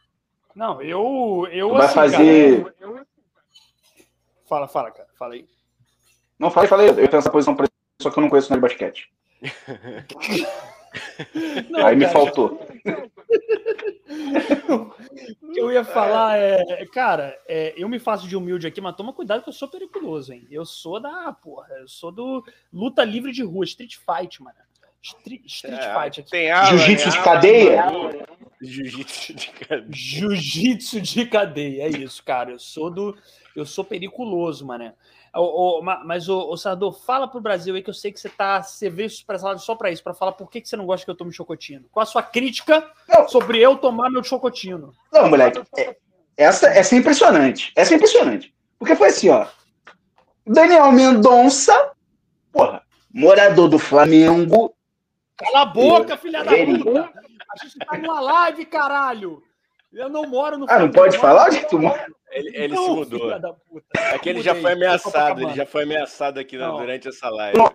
[0.56, 1.48] Não, eu.
[1.52, 2.64] eu vai assim, fazer.
[2.64, 3.06] Cara, eu...
[4.48, 5.08] Fala, fala, cara.
[5.18, 5.48] Fala aí.
[6.38, 6.90] Não, falei, falei.
[6.90, 7.56] Eu tenho essa posição,
[8.02, 9.10] só que eu não conheço nada de basquete.
[11.70, 12.60] Não, Aí cara, me faltou.
[15.42, 18.96] o que eu ia falar é, cara, é, eu me faço de humilde aqui, mas
[18.96, 20.46] toma cuidado que eu sou periculoso, hein?
[20.52, 24.58] Eu sou da, porra, eu sou do luta livre de rua, street fight, mano.
[25.04, 26.26] Street, street é, fight.
[26.70, 27.86] Jiu-jitsu de cadeia?
[28.62, 29.88] Jiu-jitsu de cadeia.
[29.90, 32.52] Jiu-jitsu de cadeia, é isso, cara.
[32.52, 33.18] Eu sou do,
[33.56, 34.94] eu sou periculoso, mano.
[35.34, 38.30] O, o, mas, o, o Sardô, fala pro Brasil aí que eu sei que você
[38.30, 38.62] tá.
[38.62, 41.10] Você veio expressado só para isso, para falar por que, que você não gosta que
[41.10, 41.86] eu tome chocotino.
[41.92, 43.28] Qual a sua crítica não.
[43.28, 44.94] sobre eu tomar meu chocotino?
[45.12, 45.64] Não, moleque.
[45.78, 45.96] É,
[46.38, 47.72] essa, essa é impressionante.
[47.76, 48.54] Essa é impressionante.
[48.78, 49.48] Porque foi assim, ó.
[50.46, 51.92] Daniel Mendonça,
[52.52, 52.84] porra,
[53.14, 54.76] morador do Flamengo.
[55.44, 57.10] Cala a boca, filha da puta!
[57.52, 59.44] A gente tá numa live, caralho!
[59.94, 60.66] Eu não moro no.
[60.70, 62.06] Ah, não pode falar onde tu mora?
[62.32, 63.32] Ele, ele não, se mudou.
[63.94, 66.78] É que ele já foi ameaçado, ele já foi ameaçado aqui não.
[66.78, 67.58] durante essa live.
[67.58, 67.74] Não.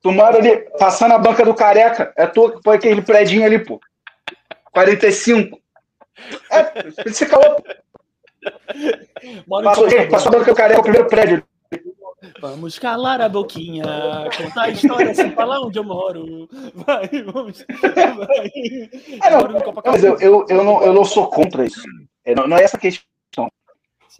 [0.00, 2.12] Tu mora ali, passando a banca do careca.
[2.16, 3.80] É tu que põe aquele predinho ali, pô.
[4.72, 5.58] 45.
[6.50, 7.56] É, você calou.
[9.64, 11.44] Passou, passou a banca do careca, o primeiro prédio.
[12.40, 13.84] Vamos calar a boquinha,
[14.36, 16.48] contar a história sem falar onde eu moro.
[16.74, 17.64] Vai, vamos.
[17.80, 18.50] Vai.
[19.22, 21.82] É, não, mas eu, eu, eu, não, eu não sou contra isso.
[22.24, 23.50] É, não, não é essa questão.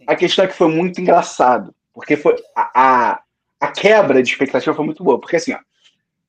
[0.07, 3.19] A questão é que foi muito engraçado, porque foi a, a,
[3.59, 5.59] a, quebra de expectativa foi muito boa, porque assim, ó,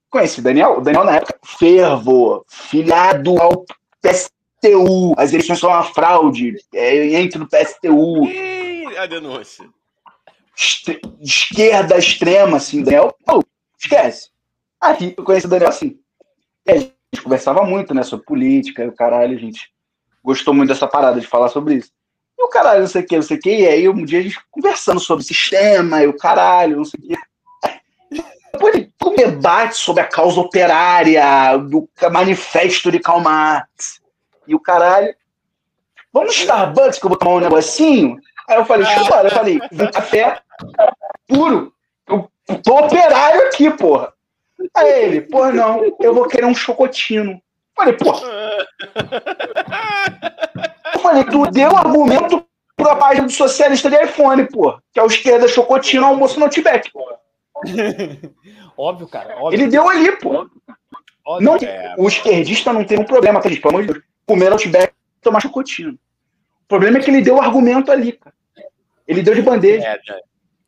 [0.08, 3.64] conheci o Daniel, o Daniel na época, fervo, filhado ao
[4.00, 8.24] PSTU, as eleições são uma fraude, é, entre no PSTU.
[8.26, 9.68] Ih, a denúncia.
[11.20, 13.42] Esquerda extrema, assim, Daniel, oh,
[13.78, 14.30] esquece.
[14.80, 15.98] Aí eu conheci o Daniel assim.
[16.66, 19.70] E a gente conversava muito, né, sobre política, e o caralho, a gente
[20.24, 21.90] gostou muito dessa parada de falar sobre isso.
[22.38, 23.50] E o caralho, não sei o que, não sei o que.
[23.50, 27.08] E aí um dia a gente conversando sobre sistema e o caralho, não sei o
[27.08, 27.16] que.
[28.52, 34.00] Depois um debate sobre a causa operária, do manifesto de Karl Marx.
[34.46, 35.14] E o caralho.
[36.12, 38.18] Vamos no Starbucks que eu vou tomar um negocinho?
[38.48, 40.40] Aí eu falei, deixa eu falei, um café
[41.26, 41.72] puro.
[42.08, 42.30] Eu
[42.62, 44.12] tô operário aqui, porra.
[44.74, 47.40] Aí ele, porra, não, eu vou querer um chocotino.
[47.74, 48.26] Falei, porra.
[50.94, 54.78] Eu falei, tu deu argumento pra página do socialista de iPhone, pô.
[54.92, 57.04] Que é o esquerda chocotino, almoço no Tibete, pô.
[58.76, 59.36] óbvio, cara.
[59.38, 59.58] Óbvio.
[59.58, 60.48] Ele deu ali, pô.
[61.26, 63.60] Óbvio, não, é, o esquerdista não tem um problema, gente?
[63.60, 64.04] Pelo amor de Deus.
[64.24, 65.92] Comer Outback e tomar chocotino.
[65.92, 68.35] O problema é que ele deu o argumento ali, cara.
[69.06, 69.86] Ele deu de bandeja.
[69.86, 70.20] É, é.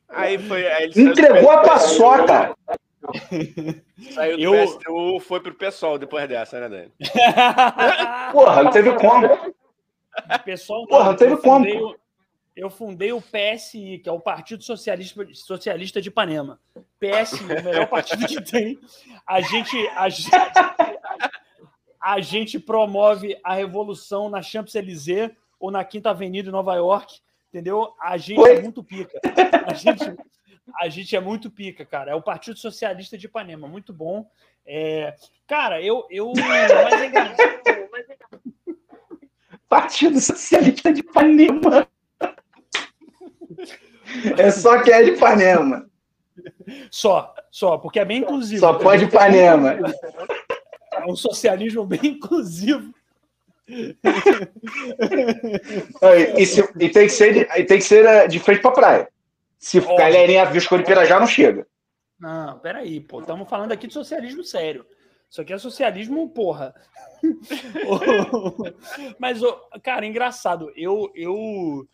[0.09, 0.67] Aí foi.
[0.67, 2.57] Aí Entregou a paçoca.
[4.15, 4.67] Saiu do eu...
[4.67, 6.93] PSTU, foi pro pessoal depois dessa, né, Dani?
[8.33, 9.29] Porra, não teve como.
[10.45, 11.65] Pessoal, Porra, não teve como.
[11.65, 11.97] Fundei,
[12.57, 16.61] eu fundei o PSI, que é o Partido Socialista, Socialista de Ipanema.
[16.99, 18.79] PSI, o melhor partido que tem.
[19.27, 20.31] A gente, a gente,
[22.01, 27.95] a gente promove a revolução na Champs-Élysées ou na Quinta Avenida em Nova York, entendeu?
[28.01, 28.57] A gente Oi?
[28.57, 29.21] é muito pica.
[29.67, 30.17] A gente,
[30.81, 32.11] a gente é muito pica, cara.
[32.13, 34.29] É o Partido Socialista de Ipanema, muito bom.
[34.67, 35.15] É...
[35.47, 36.07] Cara, eu.
[36.11, 36.33] eu...
[36.37, 36.71] Mas
[38.11, 38.19] é
[39.69, 41.87] Partido Socialista de Ipanema.
[44.39, 45.89] É só que é de Ipanema.
[46.91, 48.61] Só, só, porque é bem inclusivo.
[48.61, 49.77] Só pode Ipanema.
[50.93, 52.95] É um socialismo bem inclusivo.
[56.37, 59.09] E, se, e, tem que ser de, tem que ser eh, de frente pra praia.
[59.59, 59.97] Se Óbvio.
[59.97, 61.67] galerinha viscou de Pirajá, não chega.
[62.19, 63.21] Não, peraí, pô.
[63.21, 64.87] Estamos falando aqui de socialismo sério.
[65.31, 66.75] Isso aqui é socialismo, porra.
[69.19, 69.41] Mas,
[69.83, 70.73] cara, engraçado.
[70.75, 71.87] Eu, eu,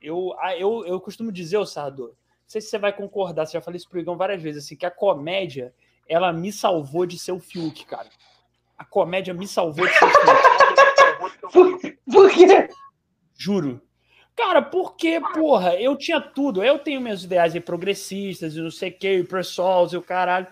[0.00, 2.14] eu, eu, eu costumo dizer, Sardo, não
[2.46, 4.86] sei se você vai concordar, você já falei isso pro Igão várias vezes, assim, que
[4.86, 5.74] a comédia,
[6.08, 8.08] ela me salvou de ser o Fiuk, cara.
[8.76, 10.57] A comédia me salvou de ser o Fiuk.
[11.52, 12.68] Por, quê?
[13.36, 13.80] Juro.
[14.36, 16.62] Cara, porque, porra, eu tinha tudo.
[16.62, 20.02] Eu tenho meus ideais aí progressistas e não sei o que, o pessoal e o
[20.02, 20.46] caralho.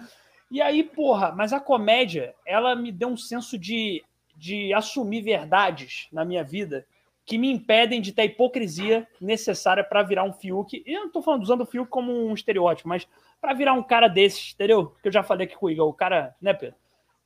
[0.51, 4.05] E aí, porra, mas a comédia, ela me deu um senso de,
[4.37, 6.87] de assumir verdades na minha vida
[7.25, 10.83] que me impedem de ter a hipocrisia necessária para virar um Fiuk.
[10.87, 13.07] E eu não tô falando usando o Fiuk como um estereótipo, mas
[13.41, 14.95] para virar um cara desses, entendeu?
[15.03, 16.77] Que eu já falei aqui com o Igor, o cara, né, Pedro?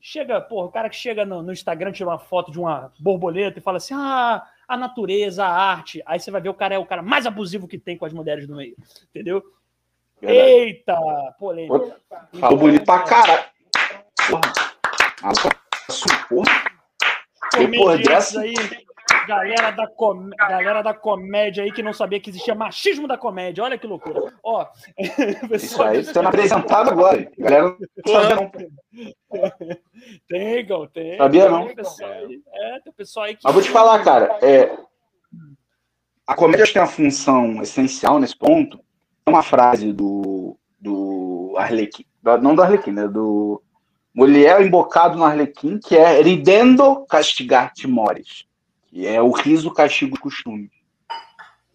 [0.01, 3.59] Chega, porra, o cara que chega no, no Instagram, tira uma foto de uma borboleta
[3.59, 6.03] e fala assim: ah, a natureza, a arte.
[6.07, 8.13] Aí você vai ver o cara é o cara mais abusivo que tem com as
[8.13, 8.77] mulheres no meio.
[9.11, 9.43] Entendeu?
[10.21, 10.49] Verdade.
[10.49, 10.97] Eita,
[11.39, 11.97] polêmica.
[12.39, 13.45] Falou bonito pra caralho.
[14.29, 14.53] Porra.
[16.29, 16.71] Porra.
[17.59, 18.41] Depois dessa.
[18.41, 18.55] Aí,
[19.31, 20.29] galera da, com...
[20.31, 23.63] galera da comédia aí que não sabia que existia machismo da comédia.
[23.63, 24.35] Olha que loucura.
[24.43, 24.67] Ó,
[25.55, 27.31] Isso aí sendo apresentado agora.
[27.39, 28.51] Galera não sabia não.
[30.27, 31.17] Tem, Gal, tem.
[31.17, 31.67] Sabia não?
[31.67, 33.43] Tem pessoal aí, é, tem pessoal aí que...
[33.45, 34.77] Mas vou te falar, cara, é,
[36.27, 38.81] a comédia tem uma função essencial nesse ponto.
[39.25, 42.05] É uma frase do, do Arlequim,
[42.43, 43.07] não do Arlequim, né?
[43.07, 43.63] Do
[44.13, 48.50] Mulher embocado no Arlequim, que é ridendo castigar timores que
[48.93, 50.71] é o riso, castigo e costume.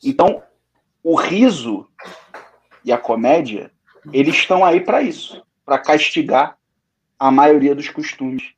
[0.04, 0.44] Então,
[1.04, 1.90] o riso
[2.84, 3.72] e a comédia,
[4.12, 6.58] eles estão aí para isso, para castigar
[7.18, 8.54] a maioria dos costumes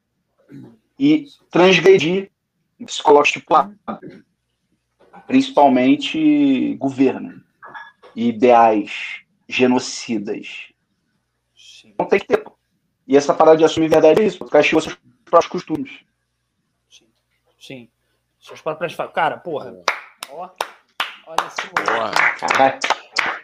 [0.99, 2.31] e transgredir
[2.79, 3.77] o psicológico estipulado,
[5.25, 7.43] principalmente governo
[8.15, 10.73] e ideais genocidas.
[11.97, 12.43] Não tem que ter.
[13.07, 15.99] E essa parada de assumir verdade é isso, castigar seus próprios costumes.
[16.89, 17.07] Sim.
[17.59, 17.89] Sim.
[18.39, 19.75] Seus próprios falam, cara, porra.
[20.29, 20.49] Ó,
[21.27, 22.39] olha esse moleque.
[22.39, 22.79] Caralho.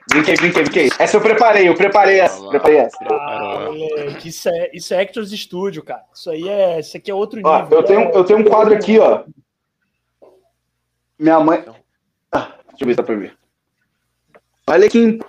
[0.09, 0.89] Brinquei, brinquei, brinquei.
[0.99, 2.47] Essa eu preparei, eu preparei essa.
[2.49, 2.97] Preparei essa.
[3.09, 6.03] Ah, moleque, isso é, isso é Actors Studio, cara.
[6.13, 6.79] Isso aí é.
[6.79, 7.51] Isso aqui é outro nível.
[7.51, 9.23] Ó, eu, tenho, eu tenho um quadro aqui, ó.
[11.17, 11.65] Minha mãe.
[12.31, 13.37] Ah, deixa eu ver se dá pra ver.
[14.67, 15.19] Olha aqui.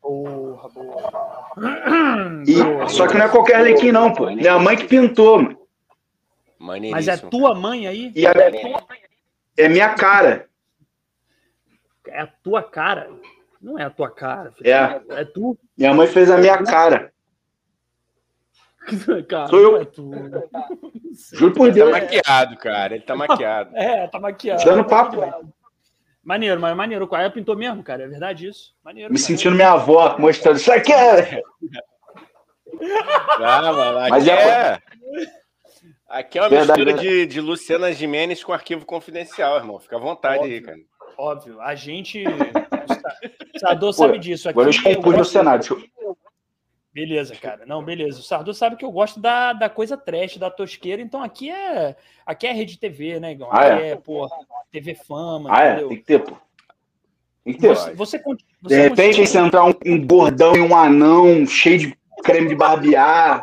[0.00, 1.42] Porra, boa.
[2.46, 4.26] E, só que não é qualquer Arlequim, não, pô.
[4.26, 5.58] Minha mãe que pintou, mano.
[6.58, 8.12] Mas é tua mãe aí?
[8.14, 8.50] E a, é
[9.68, 10.48] minha cara.
[12.06, 13.10] é a tua cara.
[13.60, 14.50] Não é a tua cara.
[14.52, 14.68] Filho.
[14.68, 15.02] É.
[15.10, 15.58] É tu.
[15.76, 17.12] Minha mãe fez a minha cara.
[19.28, 19.80] cara Sou eu.
[19.80, 20.10] É tu.
[21.34, 21.88] Juro por Deus.
[21.88, 22.94] Ele tá maquiado, cara.
[22.94, 23.76] Ele tá maquiado.
[23.76, 24.64] É, tá maquiado.
[24.64, 25.20] Dando papo.
[26.24, 27.08] Maneiro, mas maneiro.
[27.14, 28.04] Aí pintou mesmo, cara.
[28.04, 28.74] É verdade isso.
[28.84, 29.12] Maneiro.
[29.12, 29.26] Me cara.
[29.26, 30.56] sentindo minha avó mostrando.
[30.56, 31.42] Isso aqui é.
[33.38, 34.32] Ah, mano, mas é.
[34.32, 34.82] é...
[36.12, 39.78] Aqui é uma verdade, mistura de, de Luciana Jimenez com arquivo confidencial, irmão.
[39.78, 40.78] Fica à vontade óbvio, aí, cara.
[41.16, 41.60] Óbvio.
[41.62, 42.22] A gente.
[42.26, 44.46] o Sardô sabe disso.
[44.46, 45.82] Aqui, agora eu compus no Senado.
[46.92, 47.64] Beleza, cara.
[47.64, 48.20] Não, beleza.
[48.20, 51.00] O Sardô sabe que eu gosto da, da coisa trash, da tosqueira.
[51.00, 51.96] Então aqui é
[52.26, 53.48] aqui é rede TV, né, Igão?
[53.50, 54.28] Ah, aqui é, é pô,
[54.70, 55.48] TV Fama.
[55.50, 55.86] Ah, entendeu?
[55.86, 55.88] é?
[55.88, 56.36] Tem que ter, pô.
[57.42, 57.68] Tem que ter.
[57.68, 59.26] Você, você, você De repente, continua...
[59.26, 63.42] se entrar um, um gordão e um anão cheio de creme de barbear.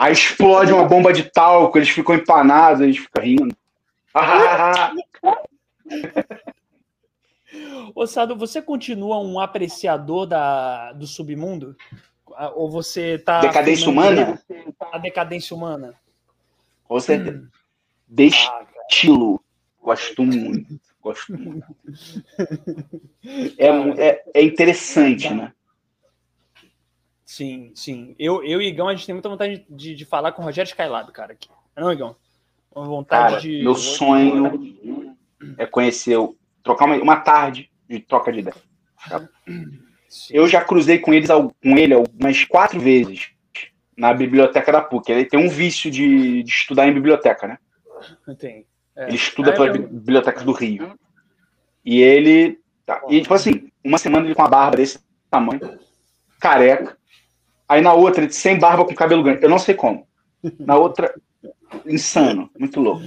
[0.00, 3.56] Aí explode uma bomba de talco, eles ficam empanados, eles ficam rindo.
[7.94, 11.76] Ô, Sado, você continua um apreciador da, do submundo?
[12.54, 13.40] Ou você tá.
[13.40, 14.40] Decadência humana?
[14.92, 15.94] A decadência humana.
[16.84, 17.38] Com certeza.
[17.38, 17.48] Hum.
[18.08, 19.42] Destilo.
[19.82, 20.80] Gosto muito.
[21.00, 21.66] Gosto muito.
[23.56, 25.52] É, é, é interessante, né?
[27.28, 28.16] Sim, sim.
[28.18, 30.70] Eu, eu e Igão, a gente tem muita vontade de, de falar com o Rogério
[30.70, 31.34] Skylab, cara.
[31.34, 31.50] Aqui.
[31.76, 32.16] Não, Igão?
[32.74, 33.62] Uma vontade cara, de.
[33.62, 35.14] Meu sonho
[35.58, 36.16] é conhecer,
[36.62, 38.56] trocar uma, uma tarde de troca de ideia.
[40.30, 43.28] Eu já cruzei com eles com ele algumas quatro vezes
[43.94, 45.12] na biblioteca da PUC.
[45.12, 47.58] Ele tem um vício de, de estudar em biblioteca, né?
[48.38, 48.64] Tem.
[48.96, 49.04] É.
[49.04, 49.86] Ele estuda ah, pelas eu...
[49.86, 50.98] bibliotecas do Rio.
[51.84, 52.58] E ele.
[52.86, 54.98] Tá, e, tipo assim, uma semana ele com a barba desse
[55.30, 55.78] tamanho,
[56.40, 56.97] careca,
[57.68, 59.42] Aí na outra, ele sem barba com cabelo grande.
[59.42, 60.06] Eu não sei como.
[60.58, 61.14] Na outra,
[61.84, 62.50] insano.
[62.58, 63.04] Muito louco.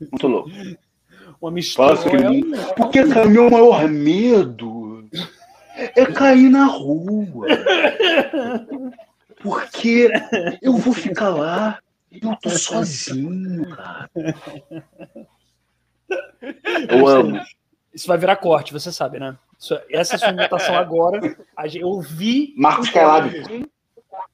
[0.00, 0.50] Muito louco.
[1.40, 1.94] Uma mistura.
[1.94, 5.08] É porque, cara, meu maior medo
[5.74, 7.46] é cair na rua.
[9.42, 10.10] Porque
[10.62, 11.78] eu vou ficar lá
[12.10, 14.10] e eu tô sozinho, cara.
[16.88, 17.40] Eu amo.
[17.92, 19.36] Isso vai virar corte, você sabe, né?
[19.90, 21.36] Essa é a sua imitação agora.
[21.74, 22.54] Eu vi.
[22.56, 23.32] Marcos Calab.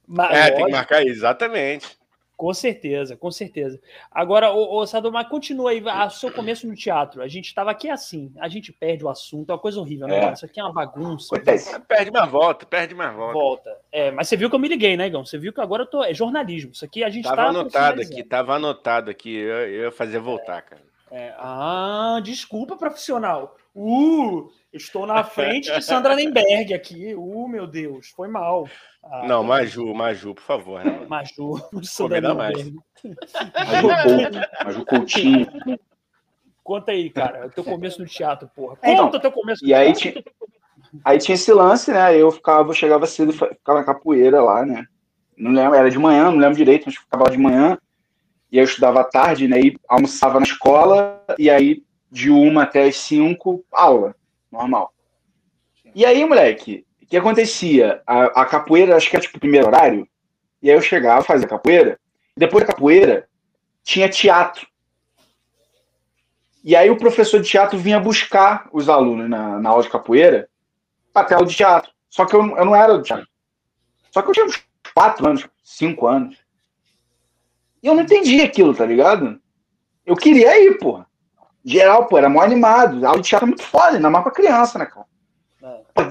[0.07, 2.03] Mas, é, lógico, tem que marcar exatamente.
[2.43, 3.81] Com certeza, com certeza.
[4.11, 7.23] Agora, o, o continua aí, o seu começo no teatro.
[7.23, 10.25] A gente estava aqui assim, a gente perde o assunto, é uma coisa horrível, né?
[10.25, 10.33] É.
[10.33, 11.37] Isso aqui é uma bagunça.
[11.87, 13.33] Perde mais volta, perde mais volta.
[13.33, 13.79] Volta.
[13.93, 15.25] É, mas você viu que eu me liguei, né, Igão?
[15.25, 16.03] Você viu que agora eu tô.
[16.03, 16.73] É jornalismo.
[16.73, 19.37] Isso aqui a gente tava tá anotado aqui, tava anotado aqui.
[19.37, 20.83] Eu, eu ia fazer voltar, cara.
[21.13, 23.57] É, ah, desculpa, profissional.
[23.73, 27.15] Uh, estou na frente de Sandra Nemberg aqui.
[27.15, 28.67] Uh, meu Deus, foi mal.
[29.05, 30.85] Ah, não, Maju, Maju, por favor.
[30.85, 31.61] Né, Maju,
[31.99, 32.57] Convida mais.
[32.59, 35.47] Maju, Maju Coutinho.
[36.63, 38.77] Conta aí, cara, o teu começo no teatro, porra.
[38.77, 40.15] Conta então, o teu começo no e aí tinha,
[41.05, 42.17] aí tinha esse lance, né?
[42.17, 44.87] Eu ficava, eu chegava cedo, ficava na capoeira lá, né?
[45.37, 47.77] Não lembro, era de manhã, não lembro direito, mas ficava de manhã.
[48.51, 49.61] E aí eu estudava à tarde, né?
[49.61, 54.15] E almoçava na escola, e aí de uma até as cinco, aula,
[54.51, 54.93] normal.
[55.95, 58.01] E aí, moleque, que acontecia?
[58.07, 60.09] A, a, capoeira, acho que era tipo o primeiro horário,
[60.63, 62.01] e aí eu chegava, fazia capoeira,
[62.35, 63.29] e depois da capoeira
[63.85, 64.67] tinha teatro.
[66.65, 70.49] E aí o professor de teatro vinha buscar os alunos na, na aula de capoeira
[71.13, 71.93] para tela de teatro.
[72.09, 73.29] Só que eu, eu não era do teatro.
[74.11, 76.39] Só que eu tinha uns quatro anos, cinco anos.
[77.83, 79.39] E eu não entendia aquilo, tá ligado?
[80.07, 81.07] Eu queria ir, porra.
[81.63, 83.05] Geral, pô, era mó animado.
[83.05, 85.12] A aula de teatro é muito foda, ainda mais pra criança, né, cara?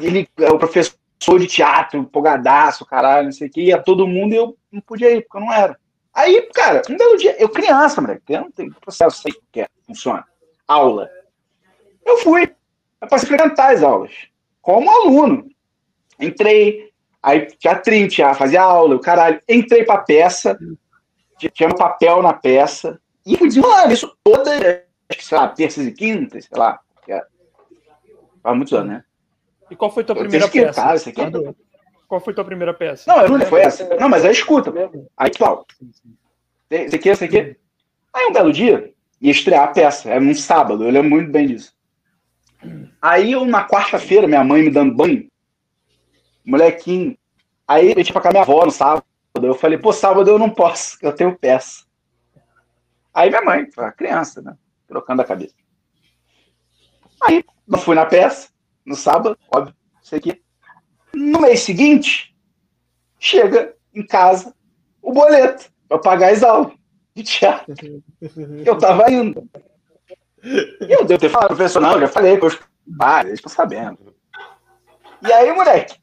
[0.02, 0.96] Ele é o professor
[1.40, 5.12] de teatro, empolgadaço, caralho, não sei o que, ia todo mundo e eu não podia
[5.12, 5.78] ir, porque eu não era.
[6.14, 9.68] Aí, cara, um belo dia, eu criança, moleque, eu não tenho processo, sei que é,
[9.86, 10.26] funciona.
[10.68, 11.10] Aula.
[12.06, 12.54] Eu fui.
[13.00, 14.12] Eu passei frequentar as aulas.
[14.62, 15.50] Como aluno.
[16.20, 17.48] Entrei, aí
[18.10, 19.42] tinha, fazia aula, o caralho.
[19.48, 20.58] Entrei pra peça,
[21.38, 24.86] tinha um papel na peça, e fui desenrolando isso toda,
[25.18, 26.80] sei lá, terças e quintas, sei lá.
[28.44, 29.04] Há muitos anos, né?
[29.72, 31.10] E qual foi tua eu primeira peça?
[31.10, 31.32] Aqui é...
[32.06, 33.06] Qual foi tua primeira peça?
[33.08, 33.96] Não, não foi essa.
[33.96, 34.74] Não, mas é escuta.
[35.16, 35.66] Aí, Cláudio.
[36.70, 37.58] Esse aqui, esse aqui.
[38.14, 40.10] Aí, um belo dia, ia estrear a peça.
[40.10, 41.74] Era um sábado, eu lembro muito bem disso.
[43.02, 45.30] Aí, eu, na quarta-feira, minha mãe me dando banho,
[46.46, 47.18] molequinho.
[47.66, 49.06] Aí, eu tinha pra cá minha avó no sábado.
[49.42, 51.86] Eu falei, pô, sábado eu não posso, eu tenho peça.
[53.14, 54.58] Aí, minha mãe, a criança, né?
[54.86, 55.56] Trocando a cabeça.
[57.22, 58.52] Aí, eu fui na peça
[58.86, 60.42] no sábado, óbvio, isso aqui.
[61.14, 62.36] No mês seguinte,
[63.20, 64.54] chega em casa
[65.02, 66.74] o boleto para pagar as aulas
[67.16, 68.04] de teatro.
[68.66, 69.48] Eu tava indo.
[70.80, 72.60] Eu devo ter falado pro professor, não, eu já falei com os
[72.98, 74.16] pais, eles estão sabendo.
[75.22, 76.00] E aí, moleque,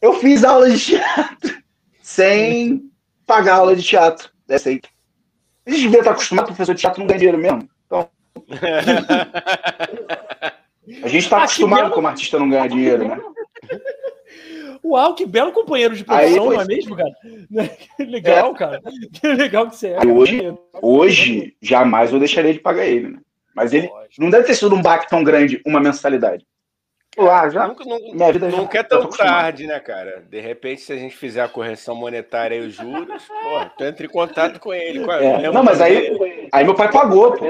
[0.00, 1.62] eu fiz aula de teatro
[2.00, 2.90] sem
[3.26, 4.30] pagar aula de teatro.
[4.46, 4.80] Dessa aí.
[5.66, 7.68] A gente devia estar acostumado, professor de teatro não ganha dinheiro mesmo.
[7.86, 8.08] Então.
[11.02, 13.20] A gente está acostumado como artista não ganhar dinheiro, né?
[14.84, 17.10] Uau, que belo companheiro de profissão, não é mesmo, cara?
[17.98, 18.54] Legal, é.
[18.54, 18.82] cara.
[19.12, 20.06] Que legal que você é.
[20.06, 23.18] Hoje, hoje, jamais eu deixaria de pagar ele, né?
[23.52, 24.22] Mas ele Lógico.
[24.22, 26.46] não deve ter sido um baque tão grande, uma mensalidade.
[27.16, 30.22] Lá, já, nunca, não, minha vida nunca já, é tão tarde, né, cara?
[30.28, 34.04] De repente, se a gente fizer a correção monetária e os juros, pô, tu entra
[34.04, 35.02] em contato com ele.
[35.02, 37.44] Com é, não, mas aí, aí meu pai pagou, pô.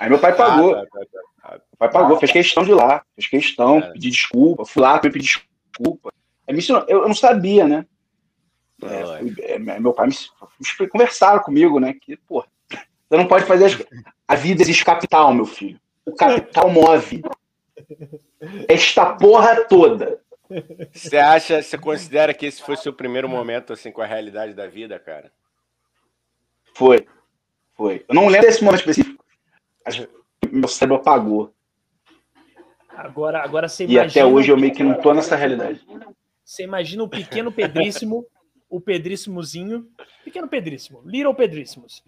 [0.00, 0.74] Aí meu pai ah, pagou.
[0.74, 1.06] Ah, tá, tá,
[1.42, 1.60] tá.
[1.72, 3.92] O pai pagou, fez questão de ir lá, fez questão, é.
[3.92, 6.12] pedir desculpa, fui lá, pedir desculpa.
[6.46, 7.86] É, eu, eu não sabia, né?
[8.82, 11.94] É, é, meu pai me, conversaram comigo, né?
[12.00, 13.78] Que, pô, você não pode fazer as,
[14.26, 15.78] a vida existe capital, meu filho.
[16.04, 17.22] O capital move.
[18.68, 20.20] Esta porra toda.
[20.92, 24.66] Você acha, você considera que esse foi seu primeiro momento assim com a realidade da
[24.66, 25.32] vida, cara?
[26.74, 27.06] Foi.
[27.74, 28.04] Foi.
[28.08, 29.24] Eu não lembro desse momento específico.
[30.50, 31.52] Meu cérebro apagou.
[32.88, 34.04] Agora, agora você imagina.
[34.04, 35.84] E até hoje eu meio que não tô nessa realidade.
[36.44, 38.26] Você imagina o pequeno Pedríssimo,
[38.68, 39.88] o Pedríssimozinho,
[40.24, 42.02] pequeno Pedríssimo, Little Pedríssimos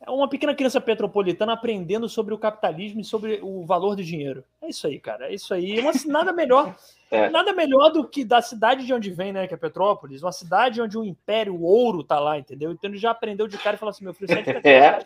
[0.00, 4.42] é uma pequena criança petropolitana aprendendo sobre o capitalismo e sobre o valor do dinheiro.
[4.62, 5.30] É isso aí, cara.
[5.30, 5.78] É isso aí.
[5.78, 6.74] Uma, nada melhor,
[7.10, 7.28] é.
[7.28, 9.46] nada melhor do que da cidade de onde vem, né?
[9.46, 12.72] Que é Petrópolis, uma cidade onde o império, o ouro tá lá, entendeu?
[12.72, 15.04] Então ele já aprendeu de cara e falou assim: meu filho, sai de É.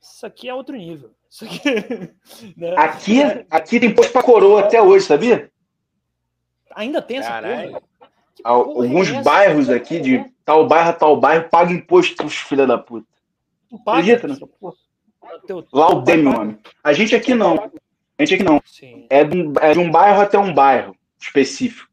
[0.00, 1.10] Isso aqui é outro nível.
[1.28, 1.60] Isso aqui,
[2.56, 2.74] né?
[2.76, 5.50] aqui, aqui tem imposto pra coroa até hoje, sabia?
[6.74, 7.72] Ainda tem essa Caralho.
[7.72, 7.82] porra.
[8.42, 12.78] Alguns é bairros aqui, de tal bairro a tal bairro, pagam imposto pros filha da
[12.78, 13.06] puta.
[13.70, 14.00] Tu paga?
[14.00, 14.74] Acredita nessa porra?
[15.72, 16.58] Lá o Demi, mano.
[16.82, 17.54] A gente aqui não.
[18.18, 18.60] A gente aqui não.
[19.08, 21.88] É de, um, é de um bairro até um bairro específico.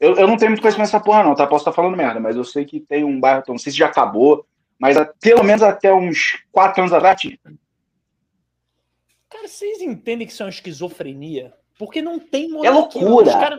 [0.00, 1.46] Eu, eu não tenho muito conhecimento dessa porra, não, tá?
[1.46, 3.86] Posso estar falando merda, mas eu sei que tem um bairro, não sei se já
[3.86, 4.46] acabou,
[4.78, 7.38] mas pelo menos até uns quatro anos atrás tinha.
[9.28, 11.54] Cara, vocês entendem que isso é uma esquizofrenia?
[11.78, 12.70] Porque não tem monarquia.
[12.70, 13.28] É loucura.
[13.28, 13.58] Os caras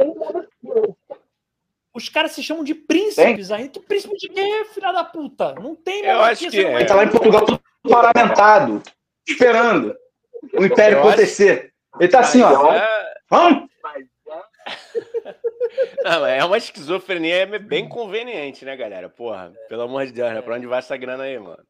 [1.95, 3.69] os caras se chamam de príncipes ainda.
[3.69, 5.53] Que príncipe de quê, filha da puta?
[5.53, 6.83] Não tem Eu acho que é.
[6.83, 8.83] Tá lá em Portugal tudo paramentado,
[9.25, 9.95] esperando
[10.53, 11.71] o império Eu acontecer.
[11.93, 12.01] Acho...
[12.01, 12.73] Ele tá assim, ó.
[12.73, 13.13] É...
[13.29, 13.69] Vamos!
[16.03, 19.07] Não, é uma esquizofrenia bem conveniente, né, galera?
[19.09, 20.41] Porra, pelo amor de Deus, né?
[20.41, 21.63] Pra onde vai essa grana aí, mano?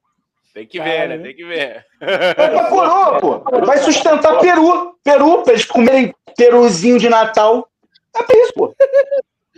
[0.53, 1.17] Tem que ver, né?
[1.19, 1.85] Tem que ver.
[1.99, 3.39] Vai coroa, pô.
[3.65, 4.97] Vai sustentar Peru.
[5.03, 7.69] Peru, pra eles comerem peruzinho de Natal.
[8.15, 8.73] É pra isso, pô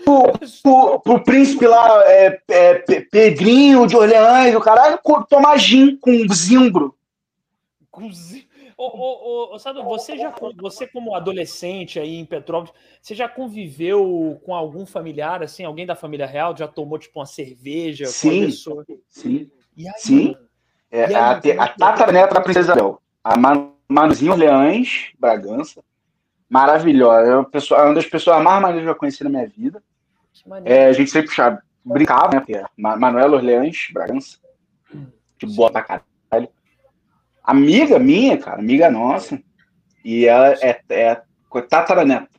[0.04, 0.34] pro,
[0.64, 6.96] pro, pro príncipe lá, é, é, Pedrinho de Orleans, o caralho, tomar gin com zimbro.
[7.90, 8.48] Com zimbro.
[8.78, 12.72] Ô, ô, ô, Sado, você já, você como adolescente aí em Petrópolis,
[13.02, 16.56] você já conviveu com algum familiar, assim, alguém da família real?
[16.56, 18.06] Já tomou, tipo, uma cerveja?
[18.06, 18.52] Sim,
[19.10, 20.36] sim, aí, sim.
[20.92, 23.34] É, aí, a, a tataraneta da Princesa Isabel, a
[23.90, 25.84] Manuzinho Orleans, Bragança,
[26.50, 27.30] maravilhosa.
[27.30, 29.82] É uma, pessoa, é uma das pessoas mais maneiras que eu conheci na minha vida.
[30.64, 32.40] É, a gente sempre puxava, brincava, né?
[32.40, 34.38] Porque Manuela Orleans, Bragança.
[35.38, 36.50] De boa pra caralho.
[37.44, 39.42] Amiga minha, cara, amiga nossa.
[40.04, 41.22] E ela é, é
[41.70, 42.30] tataraneta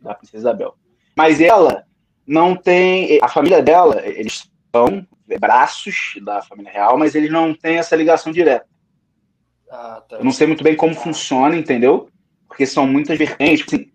[0.00, 0.74] da Princesa Isabel.
[1.16, 1.84] Mas ela
[2.26, 3.18] não tem.
[3.22, 5.06] A família dela, eles são
[5.40, 8.66] braços da família real, mas eles não têm essa ligação direta.
[9.70, 10.16] Ah, tá.
[10.16, 12.08] Eu não sei muito bem como funciona, entendeu?
[12.56, 13.66] Porque são muitas vertentes.
[13.66, 13.92] Assim,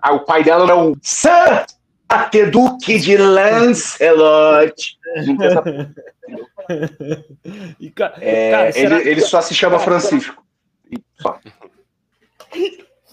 [0.00, 1.66] ah, o pai dela é o Sir
[2.08, 4.98] Arquiduque de Lancelot.
[7.78, 10.42] e, cara, é, cara, ele, ele, só se chama Francisco.
[11.20, 11.38] Só.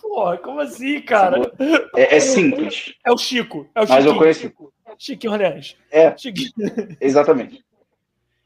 [0.01, 1.51] Porra, como assim, cara?
[1.93, 2.93] É, é, simples.
[3.05, 3.69] É o Chico.
[3.75, 4.53] É o Mas eu conheci.
[4.97, 5.75] Chiquinho Orleans.
[5.91, 6.17] É.
[6.17, 6.51] Chiquinho.
[7.01, 7.65] Exatamente.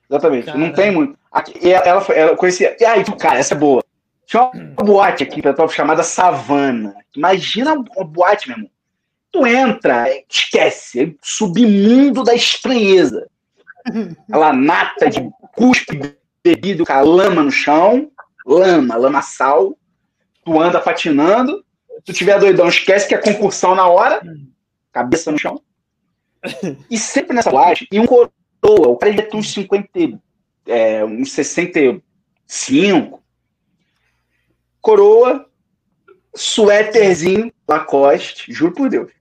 [0.09, 0.47] Exatamente.
[0.47, 0.57] Cara.
[0.57, 1.15] Não tem muito.
[1.31, 2.75] Aqui, ela, ela conhecia.
[2.79, 3.83] E aí, cara, essa é boa.
[4.29, 6.93] Tinha uma boate aqui em Petrópolis chamada Savana.
[7.15, 8.69] Imagina uma boate, meu irmão
[9.31, 13.27] Tu entra, esquece, é submundo da estranheza.
[14.29, 18.11] Aquela nata de cuspe bebido com a lama no chão,
[18.45, 19.75] lama, lama-sal.
[20.43, 21.63] Tu anda patinando.
[21.97, 24.21] Se tu tiver doidão, esquece que é concursão na hora,
[24.91, 25.59] cabeça no chão.
[26.89, 28.29] E sempre nessa laje, e um coroa,
[28.61, 29.89] o cara devia ter uns 50,
[30.67, 33.18] é, uns 65.
[34.81, 35.49] Coroa,
[36.35, 39.19] suéterzinho, Lacoste, juro por Deus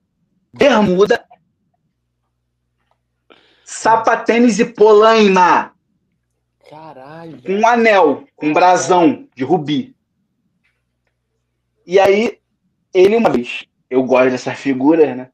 [0.53, 1.25] bermuda,
[3.65, 5.73] sapatênis e polaina.
[6.69, 7.43] Caralho.
[7.43, 9.97] Com um anel, com um brasão de rubi.
[11.87, 12.39] E aí,
[12.93, 15.31] ele uma vez, eu gosto dessas figuras, né?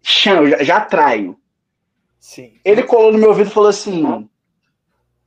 [0.00, 1.38] Chama, já, já traio.
[2.18, 2.58] Sim.
[2.64, 4.28] Ele colou no meu ouvido e falou assim: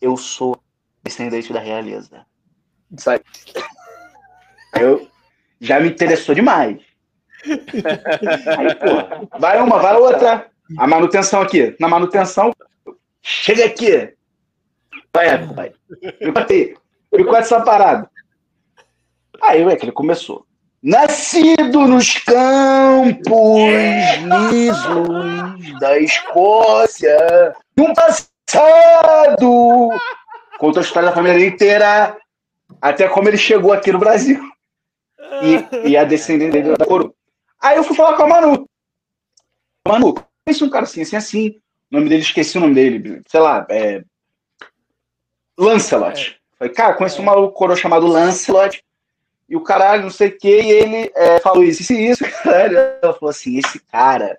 [0.01, 0.59] Eu sou
[1.03, 2.26] descendente da realeza.
[2.97, 3.24] Sabe?
[4.74, 5.07] Eu
[5.59, 6.78] já me interessou demais.
[7.45, 10.47] Aí, pô, vai uma, vai outra.
[10.78, 11.76] A manutenção aqui.
[11.80, 12.53] Na manutenção,
[13.22, 14.13] chega aqui.
[15.13, 16.76] Vai, aí.
[17.15, 18.09] Ficou essa parada.
[19.41, 20.45] Aí, ué, que ele começou.
[20.82, 23.59] Nascido nos campos
[24.49, 28.30] lisos da Escócia, num passado.
[30.57, 32.15] Conta a história da família inteira,
[32.82, 34.39] até como ele chegou aqui no Brasil.
[35.44, 37.14] E, e a descendente dele da coroa.
[37.62, 38.70] Aí eu fui falar com a Manu.
[39.88, 40.16] Manu,
[40.46, 41.50] conheci um cara assim, assim, assim.
[41.92, 43.22] O nome dele, esqueci o nome dele.
[43.28, 44.04] Sei lá, é.
[45.58, 46.36] Lancelot.
[46.36, 46.40] É.
[46.58, 48.84] Falei, cara, conheci um maluco coroa chamado Lancelot
[49.50, 52.78] e o caralho, não sei o que, e ele é, falou isso, isso isso, caralho.
[52.78, 54.38] Ela falou assim: esse cara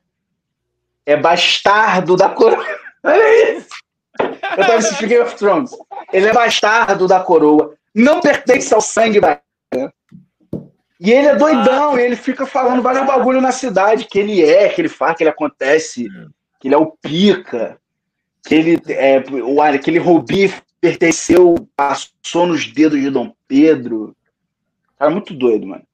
[1.05, 2.65] é bastardo da coroa.
[3.03, 3.69] Olha isso!
[4.21, 5.73] Eu tava assistindo Game of Thrones.
[6.13, 9.41] Ele é bastardo da coroa, não pertence ao sangue da.
[11.01, 14.69] E ele é doidão, e ele fica falando vários bagulho na cidade que ele é,
[14.69, 16.07] que ele faz, que ele acontece,
[16.61, 17.81] que ele é o pica,
[18.47, 24.15] que ele é o aquele Rubi pertenceu, passou nos dedos de Dom Pedro.
[24.99, 25.85] Cara, muito doido, mano.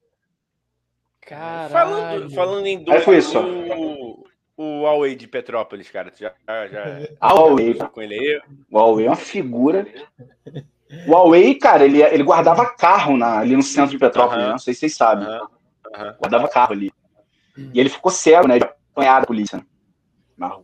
[1.20, 1.70] Caralho.
[1.70, 3.38] Falando, falando em doido, Aí foi isso.
[3.38, 4.24] O,
[4.56, 6.32] o Huawei de Petrópolis, cara, tu já,
[6.68, 7.74] já Huawei.
[7.74, 8.40] com ele aí?
[8.70, 9.86] O Huawei é uma figura.
[11.06, 14.50] O Huawei, cara, ele, ele guardava carro na, ali no centro de Petrópolis, uh -huh.
[14.52, 15.26] não sei se vocês sabem.
[15.26, 15.48] Uh
[15.92, 16.16] -huh.
[16.18, 16.92] Guardava carro ali.
[17.56, 18.58] E ele ficou cego, né?
[18.58, 19.64] De apanhar a polícia.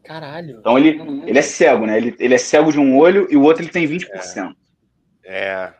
[0.04, 0.58] Caralho.
[0.58, 1.96] Então ele, ele é cego, né?
[1.96, 4.54] Ele, ele é cego de um olho e o outro ele tem 20%.
[5.24, 5.64] É.
[5.64, 5.74] é.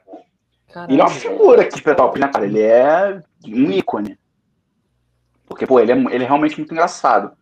[0.72, 0.92] Caralho.
[0.92, 2.46] Ele é uma figura aqui de Petrópolis, né, cara?
[2.46, 4.18] Ele é um ícone.
[5.46, 7.36] Porque, pô, ele é, ele é realmente muito engraçado.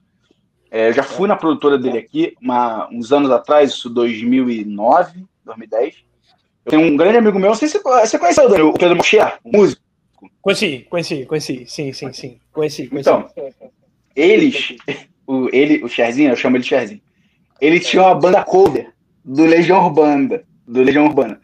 [0.69, 6.05] É, eu já fui na produtora dele aqui uma, uns anos atrás, isso 2009, 2010.
[6.65, 9.83] Eu tenho um grande amigo meu, não sei se você conheceu o Pedro Mochier, músico.
[10.43, 11.67] Conheci, conheci, conheci.
[11.67, 12.41] Sim, sim, sim.
[12.53, 13.09] Conheci, conheci.
[13.09, 13.29] Então,
[14.15, 14.77] eles,
[15.27, 17.01] o, ele, o Cherzinho, eu chamo ele de Cherzinho,
[17.61, 18.93] ele tinha uma banda cover
[19.25, 20.43] do Legião Urbana.
[20.67, 21.41] Do Legião Urbana.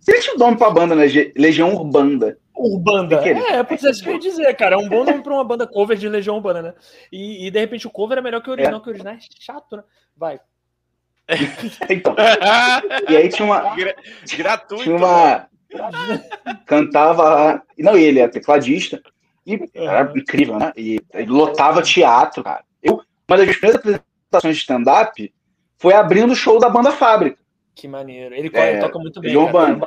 [0.00, 1.04] Se ele tinha um nome pra banda, né?
[1.36, 2.36] Legião Urbana.
[2.56, 3.22] Urbanda.
[3.26, 4.74] É, é, pois é isso que eu ia dizer, cara.
[4.74, 6.74] É um bom nome pra uma banda cover de Legião Urbana, né?
[7.10, 8.82] E, e de repente o cover é melhor que o original, é.
[8.82, 9.84] que o original é chato, né?
[10.16, 10.40] Vai.
[11.88, 12.14] Então.
[13.08, 13.74] e aí tinha uma.
[13.74, 13.94] Gra
[14.36, 14.84] gratuito.
[14.84, 15.48] Tinha uma.
[16.66, 17.62] Cantava.
[17.78, 19.00] Não, ele é tecladista.
[19.46, 20.72] E era incrível, né?
[20.76, 22.64] E ele lotava teatro, cara.
[22.82, 25.34] Eu, uma das primeiras apresentações de stand-up
[25.78, 27.38] foi abrindo o show da banda Fábrica.
[27.74, 28.34] Que maneiro.
[28.34, 29.34] Ele, é, toca muito bem.
[29.34, 29.78] Ele cara.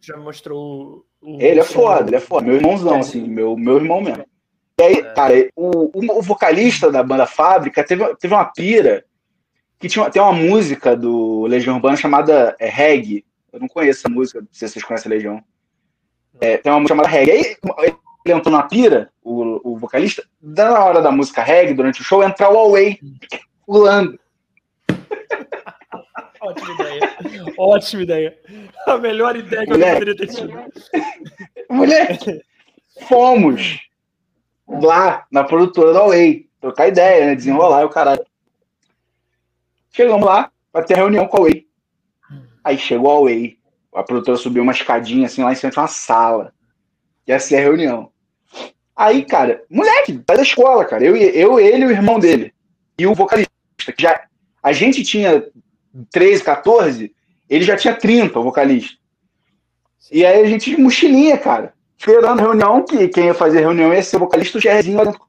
[0.00, 1.04] já mostrou.
[1.20, 2.46] O, ele é foda, ele é foda.
[2.46, 4.24] Meu irmãozão, assim, meu, meu irmão mesmo.
[4.80, 5.02] E aí, é.
[5.14, 9.04] cara, o, o, vocalista da banda Fábrica teve, teve uma pira
[9.84, 13.22] que tinha, tem uma música do Legião Urbana chamada é, Reggae.
[13.52, 15.44] Eu não conheço essa música, não sei se vocês conhecem a Legião.
[16.40, 17.58] É, tem uma música chamada Reggae.
[17.78, 22.04] Aí ele entrou na pira, o, o vocalista, na hora da música Reggae, durante o
[22.04, 22.98] show, entrar o Away
[23.66, 24.18] pulando.
[26.40, 27.00] Ótima ideia.
[27.58, 28.38] Ótima ideia.
[28.86, 29.90] A melhor ideia que Moleque.
[29.90, 30.52] eu poderia ter tido.
[31.68, 32.40] Moleque,
[33.06, 33.80] fomos
[34.66, 37.34] lá na produtora da Huawei, trocar ideia, né?
[37.34, 38.24] Desenrolar o caralho.
[39.94, 41.68] Chegamos lá para ter reunião com a Huawei.
[42.64, 43.58] Aí chegou a Huawei.
[43.94, 46.52] A produtora subiu uma escadinha assim, lá em cima tinha uma sala.
[47.24, 48.10] E essa é a reunião.
[48.96, 51.04] Aí, cara, moleque, sai da escola, cara.
[51.04, 52.52] Eu, eu, ele e o irmão dele.
[52.98, 53.52] E o vocalista,
[53.96, 54.20] que já.
[54.60, 55.46] A gente tinha
[56.10, 57.14] 13, 14,
[57.48, 58.98] ele já tinha 30, o vocalista.
[60.10, 61.72] E aí a gente mochilinha, cara.
[61.96, 64.98] Esperando a reunião, que quem ia fazer a reunião ia ser o vocalista, o Gerzinho
[64.98, 65.20] lá dentro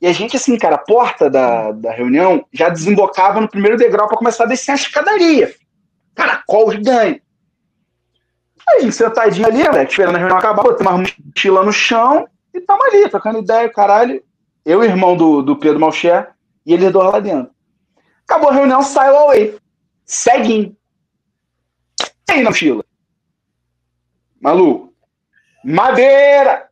[0.00, 4.08] E a gente, assim, cara, a porta da, da reunião já desembocava no primeiro degrau
[4.08, 5.54] para começar a descer a escadaria.
[6.14, 7.22] Caracol gigante.
[8.68, 12.26] Aí a gente sentadinho ali, né, esperando a reunião acabar, botando uma mochila no chão
[12.54, 14.22] e tamo ali, trocando ideia, caralho.
[14.64, 16.30] Eu, irmão do, do Pedro Malcher,
[16.64, 17.52] e eles dois lá dentro.
[18.24, 19.58] Acabou a reunião, saiu away.
[20.04, 20.76] Seguinho.
[22.30, 22.84] Aí na mochila.
[24.40, 24.94] Maluco.
[25.64, 26.68] Madeira!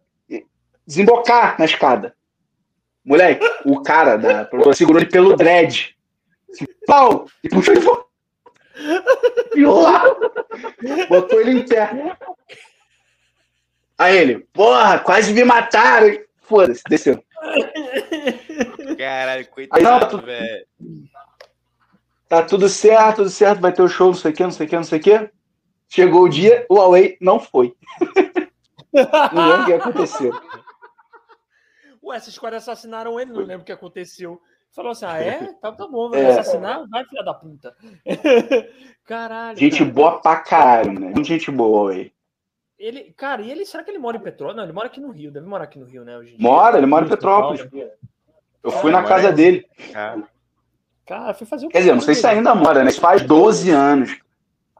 [0.86, 2.14] Desembocar na escada.
[3.09, 5.96] Moleque, o cara da produtora segurou ele pelo dread.
[6.50, 7.26] Assim, pau!
[7.42, 8.04] E puxou ele fora.
[9.54, 10.04] E lá.
[11.09, 11.90] Botou ele em pé.
[13.96, 16.16] Aí ele, porra, quase me mataram.
[16.42, 17.22] Foda-se, desceu.
[18.96, 20.66] Caralho, coitado, velho
[22.28, 24.66] tá tudo certo, tudo certo, vai ter o show, não sei o que, não sei
[24.66, 25.30] o que, não sei o que.
[25.88, 27.74] Chegou o dia, o Huawei não foi.
[29.32, 30.32] não lembro o que aconteceu.
[32.09, 34.40] Ué, esses caras assassinaram ele, não lembro o que aconteceu.
[34.74, 35.52] Falou assim: ah, é?
[35.61, 36.30] Tá, tá bom, vai é.
[36.30, 36.86] assassinar?
[36.88, 37.74] Vai, filha da puta.
[39.04, 39.59] Caralho.
[39.59, 39.90] Gente cara.
[39.90, 41.11] boa pra caralho, né?
[41.11, 42.12] Muito gente boa aí.
[42.78, 44.56] Ele, cara, e ele, será que ele mora em Petrópolis?
[44.56, 46.16] Não, ele mora aqui no Rio, deve morar aqui no Rio, né?
[46.16, 47.66] Hoje mora, ele mora em Petrópolis.
[48.62, 49.66] Eu fui é, na casa dele.
[51.04, 52.90] Cara, fui fazer o Quer dizer, não sei se ainda mora, né?
[52.90, 54.20] Isso faz 12 anos.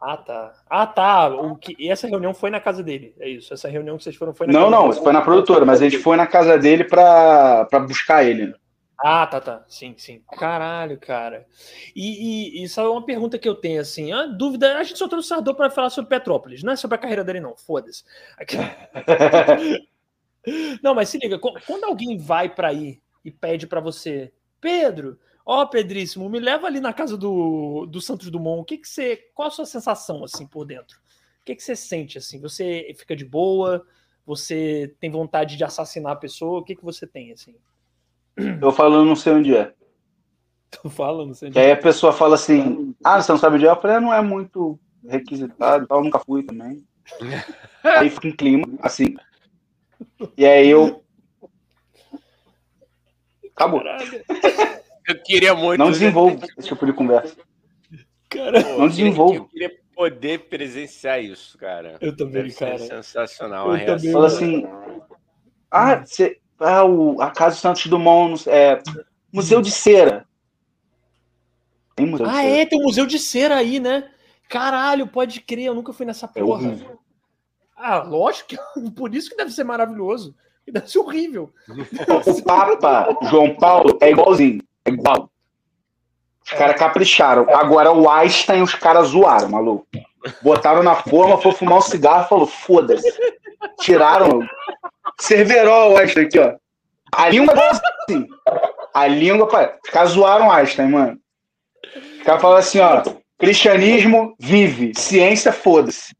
[0.01, 0.55] Ah, tá.
[0.68, 1.28] Ah, tá.
[1.28, 1.74] O que...
[1.78, 3.14] E essa reunião foi na casa dele.
[3.18, 3.53] É isso.
[3.53, 5.03] Essa reunião que vocês foram foi na Não, não, dele.
[5.03, 8.55] foi na produtora, mas a gente foi na casa dele pra, pra buscar ele.
[9.01, 9.64] Ah, tá, tá.
[9.68, 10.22] Sim, sim.
[10.36, 11.46] Caralho, cara.
[11.94, 14.12] E, e isso é uma pergunta que eu tenho, assim.
[14.12, 14.76] A dúvida.
[14.76, 16.62] A gente só trouxe o Sardô para falar sobre Petrópolis.
[16.62, 17.57] Não é sobre a carreira dele, não.
[17.57, 18.03] Foda-se.
[20.82, 21.38] não, mas se liga.
[21.38, 25.18] Quando alguém vai para ir e pede para você, Pedro,
[25.51, 28.61] Ó, oh, Pedríssimo, me leva ali na casa do, do Santos Dumont.
[28.61, 29.16] O que que você.
[29.34, 30.99] Qual a sua sensação, assim, por dentro?
[31.40, 32.38] O que que você sente, assim?
[32.38, 33.82] Você fica de boa?
[34.26, 36.61] Você tem vontade de assassinar a pessoa?
[36.61, 37.55] O que que você tem, assim?
[38.61, 39.72] Eu falo, não sei onde é.
[40.82, 41.62] Tô falando, não sei onde é.
[41.64, 43.70] aí a pessoa fala assim: Ah, você não sabe onde é?
[43.70, 44.78] Eu falei, ah, não é muito
[45.09, 46.86] requisitado tal, nunca fui também.
[47.82, 49.16] aí fica um clima, assim.
[50.36, 51.03] E aí eu.
[53.57, 53.82] Acabou.
[55.09, 55.79] Eu queria muito.
[55.79, 57.35] Não desenvolvo esse tipo de conversa.
[58.29, 59.35] Cara, não desenvolvo.
[59.35, 61.97] Eu queria poder presenciar isso, cara.
[62.01, 62.79] Eu também, Deve cara.
[62.79, 63.75] sensacional.
[63.75, 64.67] Eu também, Fala assim.
[65.71, 68.83] Ah, você, ah o, a Casa Santos Dumont, é,
[69.33, 70.29] Museu de Cera.
[71.99, 74.09] Tem museu ah, é, tem um museu de cera aí, né?
[74.49, 76.71] Caralho, pode crer, eu nunca fui nessa é porra.
[76.71, 76.99] É
[77.77, 78.55] ah, lógico,
[78.95, 80.35] por isso que deve ser maravilhoso.
[80.71, 81.53] Deve ser horrível.
[81.67, 84.63] O Papa João Paulo é igualzinho.
[84.89, 85.30] É igual.
[86.45, 87.47] Os caras capricharam.
[87.55, 89.86] Agora o Einstein, os caras zoaram, maluco.
[90.43, 93.12] Botaram na forma, foi fumar um cigarro e falou: foda-se.
[93.80, 94.41] Tiraram.
[95.20, 96.55] Cerverol, o Einstein aqui, ó.
[97.12, 98.26] A língua é assim.
[98.95, 99.47] A língua,
[99.84, 101.18] os caras zoaram o Einstein, mano.
[102.18, 103.03] Os caras falaram assim, ó.
[103.39, 106.14] Cristianismo vive, ciência foda-se.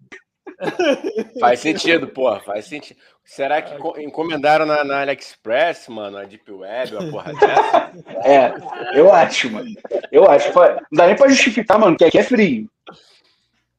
[1.38, 2.98] Faz sentido, porra, faz sentido.
[3.24, 7.92] Será que encomendaram na, na AliExpress, mano, a Deep Web, a porra dessa?
[8.24, 9.70] É, eu acho, mano.
[10.11, 10.52] Eu acho.
[10.52, 12.68] Não dá nem pra justificar, mano, que aqui é frio.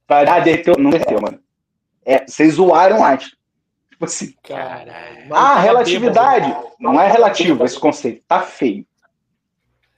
[0.07, 1.39] Pra ah, derreteu, não derreteu, mano.
[2.05, 3.37] É, vocês zoaram acho.
[3.89, 4.33] Tipo assim.
[4.43, 5.33] Caralho.
[5.33, 6.55] Ah, relatividade.
[6.79, 8.23] Não é relativo esse conceito.
[8.27, 8.85] Tá feio.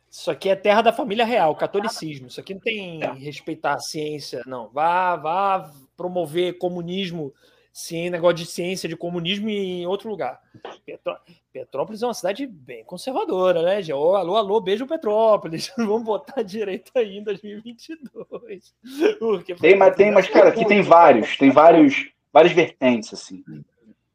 [0.09, 2.27] Isso aqui é terra da família real, catolicismo.
[2.27, 4.67] Isso aqui não tem respeitar a ciência, não.
[4.69, 5.71] Vá, vá
[6.01, 7.31] promover comunismo
[7.71, 10.41] sim, negócio de ciência, de comunismo em outro lugar.
[10.85, 11.17] Petró...
[11.53, 13.93] Petrópolis é uma cidade bem conservadora, né, Gê?
[13.93, 15.71] Oh, alô, alô, beijo Petrópolis.
[15.77, 18.73] Vamos botar direito aí em 2022.
[19.19, 19.55] Porque...
[19.55, 23.43] Tem, mas, tem, mas, cara, aqui tem vários, tem vários, várias vertentes, assim.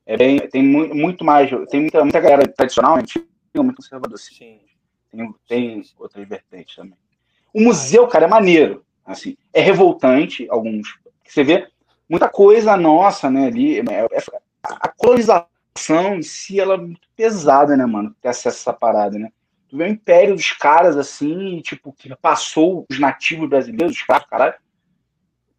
[0.04, 3.26] É bem, tem muito, muito mais, tem muita, muita galera tradicional, antiga,
[3.56, 4.34] muito conservadora, assim.
[4.34, 4.60] Sim.
[5.10, 6.98] Tem, tem outras vertentes também.
[7.54, 9.36] O museu, cara, é maneiro, assim.
[9.52, 10.98] É revoltante, alguns.
[11.24, 11.68] Você vê,
[12.08, 13.80] muita coisa nossa, né, ali.
[13.80, 14.24] É, é,
[14.62, 19.18] a colonização em si, ela é muito pesada, né, mano, ter acesso a essa parada,
[19.18, 19.30] né?
[19.68, 24.26] Tu vê o império dos caras, assim, tipo, que passou os nativos brasileiros, os caras,
[24.28, 24.54] caralho.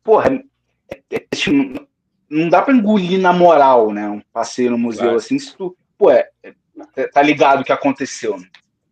[0.04, 0.34] Porra,
[0.90, 1.88] é, é, é, tipo,
[2.30, 5.18] não dá pra engolir na moral, né, um passeio no museu, claro.
[5.18, 6.30] assim, se tu, pô, é,
[7.14, 8.48] tá ligado o que aconteceu, né?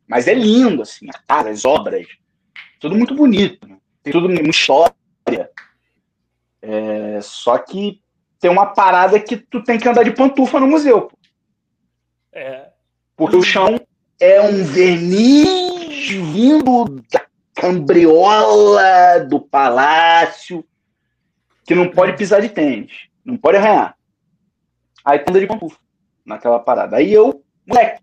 [0.07, 2.05] Mas é lindo, assim, as obras,
[2.79, 3.77] tudo muito bonito, né?
[4.03, 4.93] tem tudo uma história,
[6.67, 8.01] é, só que
[8.39, 11.11] tem uma parada que tu tem que andar de pantufa no museu.
[12.33, 12.69] É.
[13.15, 13.79] Porque o chão
[14.19, 20.65] é um verniz vindo da cambriola do palácio
[21.63, 23.95] que não pode pisar de tênis, não pode arranhar.
[25.03, 25.77] Aí tu anda de pantufa
[26.25, 26.97] naquela parada.
[26.97, 28.01] Aí eu, moleque,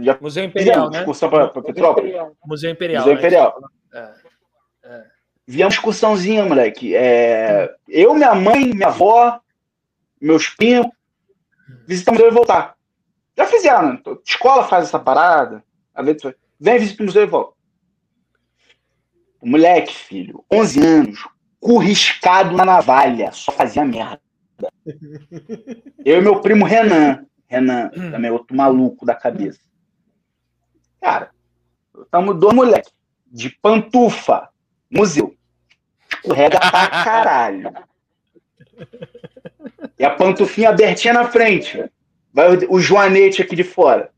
[0.00, 1.00] já Museu Imperial, né?
[1.00, 2.14] Excursão para Petrópolis.
[2.44, 3.04] Museu Imperial.
[3.04, 3.60] Museu Imperial.
[3.92, 4.14] Né?
[4.84, 4.88] É.
[4.88, 5.17] É
[5.48, 6.94] vi uma excursãozinha, moleque.
[6.94, 9.40] É, eu, minha mãe, minha avó,
[10.20, 10.92] meus primos,
[11.86, 12.76] visitamos e voltar.
[13.34, 14.00] Já fizeram, né?
[14.26, 15.64] Escola faz essa parada.
[16.60, 17.56] Vem visitar o museu e volta.
[19.40, 21.28] O moleque, filho, 11 anos,
[21.58, 24.20] curriscado na navalha, só fazia merda.
[26.04, 27.24] Eu e meu primo Renan.
[27.46, 29.60] Renan, também outro maluco da cabeça.
[31.00, 31.30] Cara,
[32.02, 32.90] estamos dois moleque
[33.26, 34.50] de pantufa,
[34.90, 35.37] museu
[36.28, 37.72] escorrega pra caralho.
[39.98, 41.84] E a pantufinha abertinha na frente.
[42.32, 44.10] Vai o joanete aqui de fora.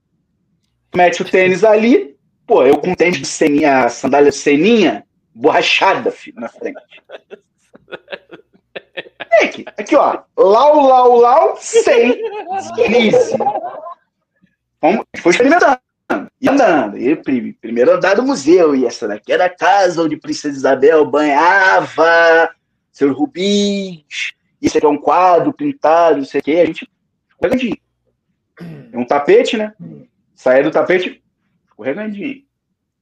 [0.94, 2.16] Mete o tênis ali.
[2.46, 6.80] Pô, eu com tênis de seninha, sandália de seninha, borrachada, filho, na frente.
[9.40, 10.22] Aqui, aqui, ó.
[10.36, 12.20] Lau, lau, lau, sem
[12.74, 13.36] crise.
[14.80, 15.78] Fomos, foi experimentando.
[16.40, 16.98] E andando.
[16.98, 18.74] E primeiro andar do museu.
[18.74, 22.50] E essa daqui era a casa onde Princesa Isabel banhava
[22.90, 24.32] seus rubis.
[24.60, 26.52] Esse aqui é um quadro pintado, não sei o quê.
[26.52, 26.88] A gente
[27.28, 27.76] escorregadinho.
[28.92, 29.72] É um tapete, né?
[30.34, 31.22] Saia do tapete,
[31.68, 32.42] escorregadinho.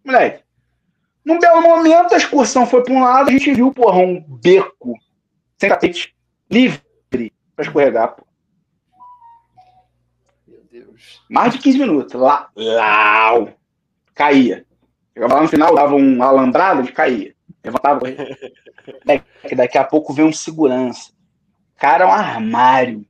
[0.05, 0.45] Moleque,
[1.25, 4.95] num belo momento, a excursão foi para um lado, a gente viu, porra, um beco
[5.59, 6.15] sem tapete,
[6.51, 6.81] livre
[7.57, 8.28] para escorregar, pô.
[11.29, 12.15] Mais de 15 minutos.
[12.15, 13.47] Lá, lá,
[14.15, 14.65] caía.
[15.13, 17.35] Chegava lá no final, dava um alambrado, de caía.
[17.65, 18.01] Levantava.
[19.05, 21.13] daqui, daqui a pouco vem um segurança.
[21.77, 23.07] Cara, é um armário.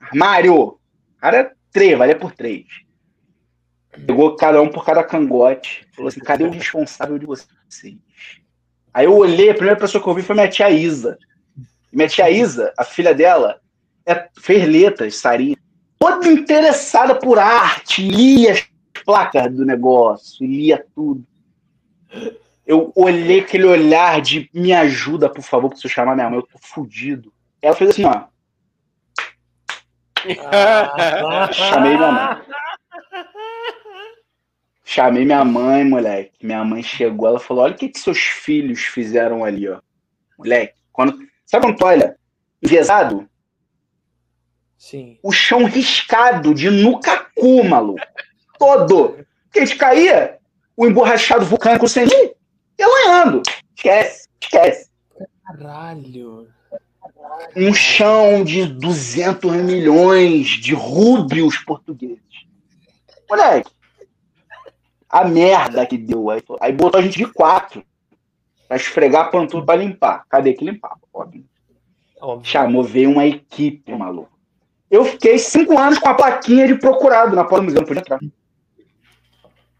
[0.00, 0.78] Armário!
[1.18, 2.66] Cara, é três, valia por três.
[4.06, 5.86] Pegou cada um por cada cangote.
[5.94, 7.96] Falou assim: cadê o responsável de vocês?
[8.92, 11.18] Aí eu olhei, a primeira pessoa que eu vi foi minha tia Isa.
[11.92, 13.60] Minha tia Isa, a filha dela,
[14.06, 15.56] é, fez letras, Sarinha.
[16.02, 18.66] Toda interessada por arte, lia as
[19.04, 21.22] placas do negócio, lia tudo.
[22.66, 26.46] Eu olhei aquele olhar de me ajuda, por favor, se eu chamar minha mãe, eu
[26.46, 27.30] tô fudido.
[27.60, 28.24] Ela fez assim, ó.
[30.50, 32.42] Ah, Chamei minha mãe.
[34.82, 36.32] Chamei minha mãe, moleque.
[36.42, 39.80] Minha mãe chegou, ela falou: olha o que, que seus filhos fizeram ali, ó.
[40.38, 41.18] Moleque, quando.
[41.44, 42.16] Sabe quando tu olha?
[42.62, 43.29] Enviesado?
[44.80, 45.18] Sim.
[45.22, 48.00] O chão riscado de nucacu, maluco.
[48.58, 49.18] Todo.
[49.44, 50.38] Porque a gente caía,
[50.74, 52.34] o emborrachado vulcânico sem ir,
[52.78, 53.42] elanhando.
[53.76, 54.90] Esquece, esquece.
[55.44, 56.48] Caralho.
[57.54, 62.46] Um chão de 200 milhões de rúbios portugueses.
[63.28, 63.70] Moleque,
[65.10, 66.30] a merda que deu.
[66.30, 67.84] Aí, aí botou a gente de quatro
[68.66, 70.24] pra esfregar pantudo pra limpar.
[70.26, 71.00] Cadê que limpava?
[71.12, 71.44] Óbvio.
[72.18, 72.50] Óbvio.
[72.50, 74.39] Chamou, veio uma equipe, maluco.
[74.90, 78.00] Eu fiquei cinco anos com a plaquinha de procurado na porta do museu, não podia
[78.00, 78.18] entrar.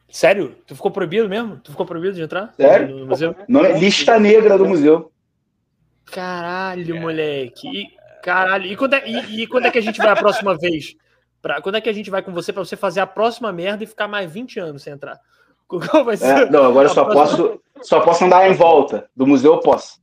[0.08, 0.56] Sério?
[0.66, 1.58] Tu ficou proibido mesmo?
[1.58, 2.52] Tu ficou proibido de entrar?
[2.54, 2.96] Sério?
[2.96, 3.34] No museu?
[3.48, 5.10] Não, é lista negra do museu.
[6.04, 7.68] Caralho, moleque.
[7.68, 7.86] E,
[8.22, 8.66] caralho.
[8.66, 10.96] E quando, é, e, e quando é que a gente vai a próxima vez?
[11.40, 13.84] Pra, quando é que a gente vai com você para você fazer a próxima merda
[13.84, 15.18] e ficar mais 20 anos sem entrar?
[15.66, 16.46] Qual vai ser?
[16.46, 17.48] É, não, agora eu só próxima...
[17.48, 19.08] posso, só posso andar em volta.
[19.14, 20.00] Do museu eu posso.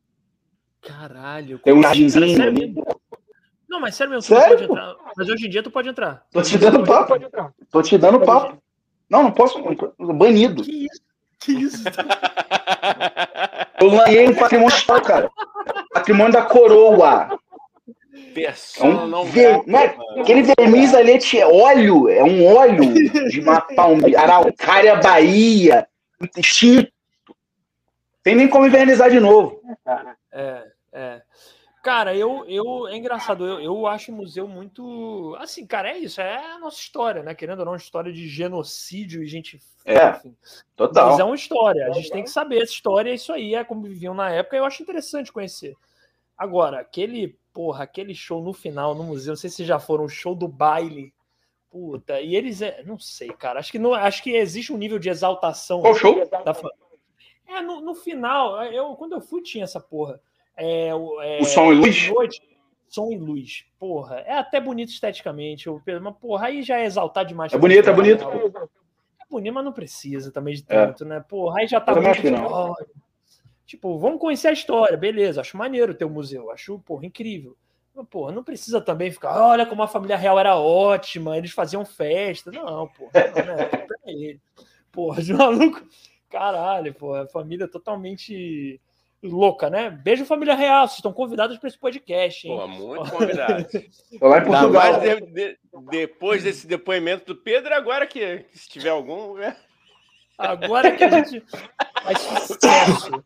[0.82, 1.60] Caralho.
[1.60, 2.74] Tem um jardinzinho ali.
[3.78, 4.58] Não, mas sério mesmo, tu sério?
[4.58, 4.96] pode entrar.
[5.16, 6.26] Mas hoje em dia tu pode entrar.
[6.32, 7.14] Tô te dando papo.
[7.72, 8.58] Tô te dando papo.
[9.08, 9.62] Não, não posso.
[10.00, 10.64] Banido.
[10.64, 11.02] Que isso?
[11.40, 11.84] Que isso?
[13.80, 14.76] eu ganhei um patrimônio
[15.06, 15.30] cara.
[15.94, 17.40] Patrimônio da coroa.
[18.34, 19.96] Persona é um não ver, né?
[20.20, 22.94] Aquele verniz ali é óleo, é um óleo
[23.30, 25.88] de uma palmeira, araucária Bahia,
[26.20, 26.88] intestino.
[28.24, 29.62] Tem nem como invernizar de novo.
[30.32, 31.22] É, é.
[31.88, 35.34] Cara, eu, eu é engraçado, eu, eu acho o museu muito.
[35.40, 37.34] Assim, cara, é isso, é a nossa história, né?
[37.34, 39.58] Querendo ou não, uma história de genocídio e gente.
[39.86, 40.36] É, enfim.
[40.76, 41.12] total.
[41.12, 43.84] Mas é uma história, a gente tem que saber essa história, isso aí, é como
[43.84, 45.78] viviam na época, eu acho interessante conhecer.
[46.38, 50.10] Agora, aquele porra, aquele show no final no museu, não sei se já foram um
[50.10, 51.14] show do baile.
[51.70, 55.00] Puta, e eles, é, não sei, cara, acho que não, acho que existe um nível
[55.00, 55.80] de exaltação.
[55.80, 56.28] Qual show?
[56.28, 56.54] Da,
[57.48, 60.20] é, no, no final, eu quando eu fui tinha essa porra.
[60.58, 60.96] É, é,
[61.40, 62.10] o som e luz?
[62.10, 62.42] Noite,
[62.90, 63.66] som e luz.
[63.80, 65.70] Porra, é até bonito esteticamente,
[66.02, 67.54] mas porra, aí já é exaltar demais.
[67.54, 68.24] É bonito, é bonito.
[68.24, 70.66] É bonito, mas não precisa também de é.
[70.66, 71.08] tanto, é.
[71.08, 71.26] né?
[71.28, 72.22] Porra, aí já tá muito.
[73.68, 77.56] Tipo, vamos conhecer a história, beleza, acho maneiro o um museu, acho, porra, incrível.
[77.94, 81.84] Mas, porra, não precisa também ficar, olha como a família real era ótima, eles faziam
[81.84, 82.50] festa.
[82.50, 83.12] Não, porra,
[83.46, 84.40] não, né?
[84.90, 85.86] Porra, de maluco.
[86.30, 88.82] Caralho, porra, família totalmente
[89.24, 89.90] louca, né?
[89.90, 90.88] Beijo, família real.
[90.88, 92.58] Vocês estão convidados para esse podcast, hein?
[92.58, 93.74] Pô, muito convidados.
[94.22, 95.00] lá em Portugal.
[95.00, 95.60] De, de,
[95.90, 99.56] depois desse depoimento do Pedro, agora que, que se tiver algum, né?
[100.38, 101.44] Agora que a gente
[102.04, 103.24] faz sucesso.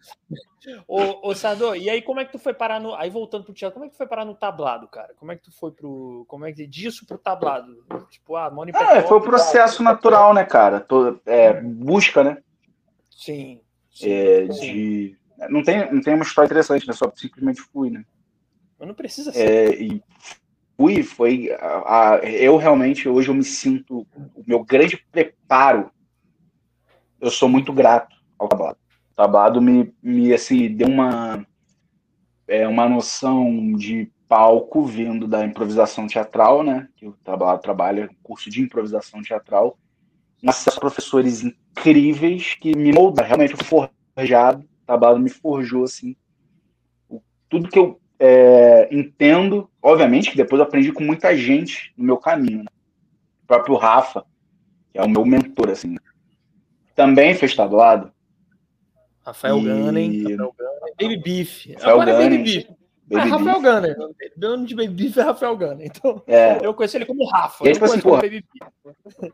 [0.87, 2.95] ô, ô Sador, e aí como é que tu foi parar no.
[2.95, 5.13] Aí voltando pro teatro, como é que tu foi parar no tablado, cara?
[5.19, 6.23] Como é que tu foi pro.
[6.29, 7.83] Como é que disso pro tablado?
[8.09, 10.79] Tipo, ah, em É, foi o processo natural, né, cara?
[10.79, 12.37] Tô, é, busca, né?
[13.09, 13.59] Sim.
[13.91, 14.73] sim, é, sim.
[14.73, 15.20] De.
[15.49, 16.93] Não tem, não tem uma história interessante, né?
[16.93, 18.03] Só simplesmente fui, né?
[18.77, 19.49] Mas não precisa ser.
[19.49, 20.03] É, e
[20.77, 21.51] fui, foi.
[21.59, 24.05] A, a, eu realmente, hoje eu me sinto.
[24.35, 25.91] O meu grande preparo
[27.21, 28.77] eu sou muito grato ao tablado.
[29.11, 31.45] O tablado me, me assim, deu uma,
[32.47, 36.87] é, uma noção de palco vindo da improvisação teatral, né?
[36.95, 39.77] Que o tablado trabalha curso de improvisação teatral.
[40.45, 44.67] Acesso a professores incríveis que me moldaram, realmente forjado.
[44.91, 46.17] O tablado me forjou, assim.
[47.47, 52.17] Tudo que eu é, entendo, obviamente que depois eu aprendi com muita gente no meu
[52.17, 52.59] caminho.
[52.59, 52.69] Né?
[53.43, 54.25] O próprio Rafa,
[54.91, 55.95] que é o meu mentor, assim.
[56.93, 58.11] Também fez tablado.
[59.25, 59.63] Rafael e...
[59.63, 61.67] Gunning, Rafael Gunning, Baby Beef.
[61.73, 62.67] Rafael Agora Gunning, é Baby Beef.
[63.07, 63.97] Baby ah, Rafael Gunner.
[64.37, 65.87] Meu nome de Baby Beef é Rafael Gunner.
[65.87, 66.65] Então, é.
[66.65, 67.67] eu conheço ele como Rafa.
[67.67, 69.33] E, tipo assim, porra, Baby Beef.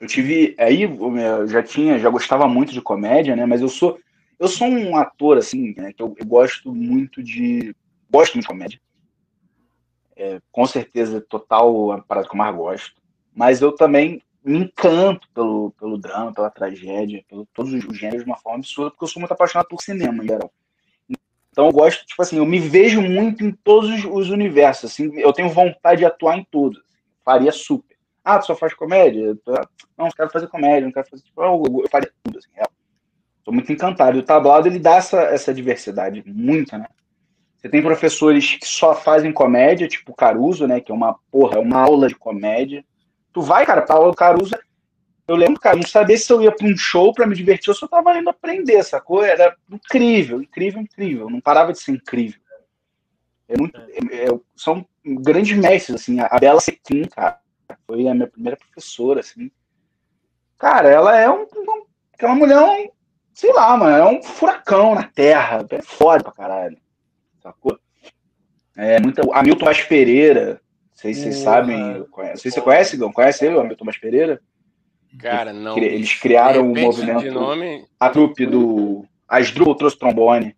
[0.00, 0.54] Eu tive.
[0.58, 3.46] Aí eu já tinha, já gostava muito de comédia, né?
[3.46, 3.98] Mas eu sou.
[4.38, 7.74] Eu sou um ator, assim, né, que eu, eu gosto muito de.
[8.10, 8.80] Gosto muito de comédia.
[10.14, 12.92] É, com certeza, total a parada que eu mais gosto.
[13.34, 18.30] Mas eu também me encanto pelo, pelo drama, pela tragédia, pelo todos os gêneros de
[18.30, 20.52] uma forma absurda, porque eu sou muito apaixonado por cinema em geral.
[21.50, 25.32] Então eu gosto, tipo assim, eu me vejo muito em todos os universos, assim, eu
[25.32, 26.80] tenho vontade de atuar em todos.
[27.24, 27.95] Faria super.
[28.26, 29.38] Ah, tu só faz comédia?
[29.96, 31.22] Não, eu quero fazer comédia, não quero fazer.
[31.22, 32.64] Tipo, eu faria tudo, assim, é.
[33.44, 34.16] Tô muito encantado.
[34.16, 36.88] E o tablado, ele dá essa, essa diversidade, muita, né?
[37.56, 40.80] Você tem professores que só fazem comédia, tipo Caruso, né?
[40.80, 42.84] Que é uma, porra, é uma aula de comédia.
[43.32, 44.58] Tu vai, cara, pra aula do Caruso,
[45.28, 47.88] eu lembro, cara, não sabia se eu ia para um show para me divertir eu
[47.88, 49.22] tava indo aprender, sacou?
[49.22, 51.30] Era incrível, incrível, incrível.
[51.30, 52.40] Não parava de ser incrível.
[53.48, 56.18] É muito, é, é, são grandes mestres, assim.
[56.18, 57.38] A Bela Sequim, cara,
[57.86, 59.50] foi a minha primeira professora, assim.
[60.58, 62.88] Cara, ela é um, um aquela mulher, um,
[63.34, 66.78] sei lá, mano, é um furacão na terra, é foda pra caralho,
[67.42, 67.78] sacou?
[68.76, 70.60] É muita, Hamilton Vaz Pereira,
[70.90, 73.84] não sei se vocês sabem, não sei se você conhece, não conhece ele, o Hamilton
[73.84, 74.40] Vaz Pereira?
[75.18, 75.76] Cara, não.
[75.78, 77.86] Eles criaram o um movimento, nome...
[77.98, 80.54] a trupe do Asdrubal trouxe trombone.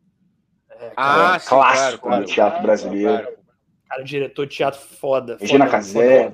[0.70, 3.28] É, ah, é, sim, clássico claro, no teatro brasileiro.
[3.88, 5.36] Cara, diretor de teatro foda.
[5.40, 6.30] Regina Casé.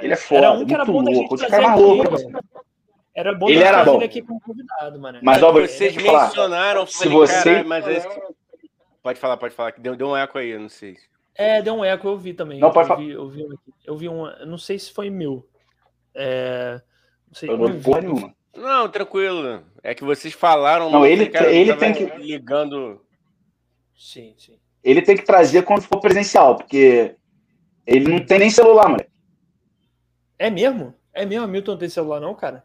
[0.00, 1.34] Ele é foda, era um que era bom louco.
[1.34, 2.16] Esse cara é louco.
[3.14, 4.00] Era bom ele era bom.
[4.00, 5.18] aqui como convidado, mano.
[5.22, 7.62] Mas, vocês mencionaram, se você...
[7.62, 8.08] mas esse...
[9.02, 10.96] Pode falar, pode falar, que deu, deu um eco aí, eu não sei.
[11.34, 12.60] É, deu um eco, eu vi também.
[12.60, 13.02] Não, pode falar.
[13.02, 15.46] Eu vi, eu vi, eu vi um, não sei se foi meu.
[16.14, 16.80] É,
[17.26, 18.34] não sei, eu não vi porra nenhuma.
[18.54, 19.62] Não, tranquilo.
[19.82, 20.90] É que vocês falaram.
[20.90, 22.04] Não, ele, cara, ele tem que.
[22.18, 23.00] Ligando.
[23.96, 24.58] Sim, sim.
[24.82, 27.16] Ele tem que trazer quando for presencial, porque
[27.86, 29.09] ele não tem nem celular, moleque.
[30.40, 30.94] É mesmo?
[31.12, 31.46] É mesmo?
[31.46, 32.64] Milton não tem celular, não, cara?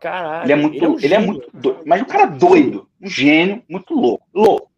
[0.00, 0.46] Caralho.
[0.46, 1.82] Ele é muito, ele é, um ele é muito doido.
[1.86, 2.88] Mas um cara doido.
[3.00, 4.26] Um gênio, muito louco.
[4.34, 4.68] Louco.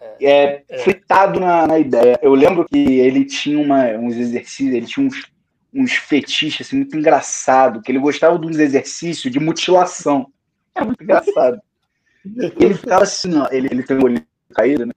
[0.00, 0.78] É, é, é.
[0.78, 2.18] fritado na, na, ideia.
[2.22, 5.30] Eu lembro que ele tinha uma, uns exercícios, ele tinha uns,
[5.74, 10.26] uns fetiches assim, muito engraçado, que ele gostava de uns exercícios de mutilação.
[10.72, 11.60] É muito engraçado.
[12.24, 14.92] ele ficava assim, ó, ele, ele tem um olho caído, né?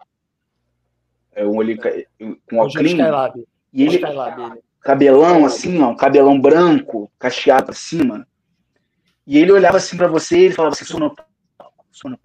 [1.34, 2.07] É um olho caído,
[2.47, 2.91] com óculos.
[3.74, 3.99] E ele,
[4.84, 8.28] cabelão assim, ó, um cabelão branco, cacheado pra cima.
[9.26, 11.16] E ele olhava assim para você e ele falava assim, sono,
[11.92, 12.20] sono.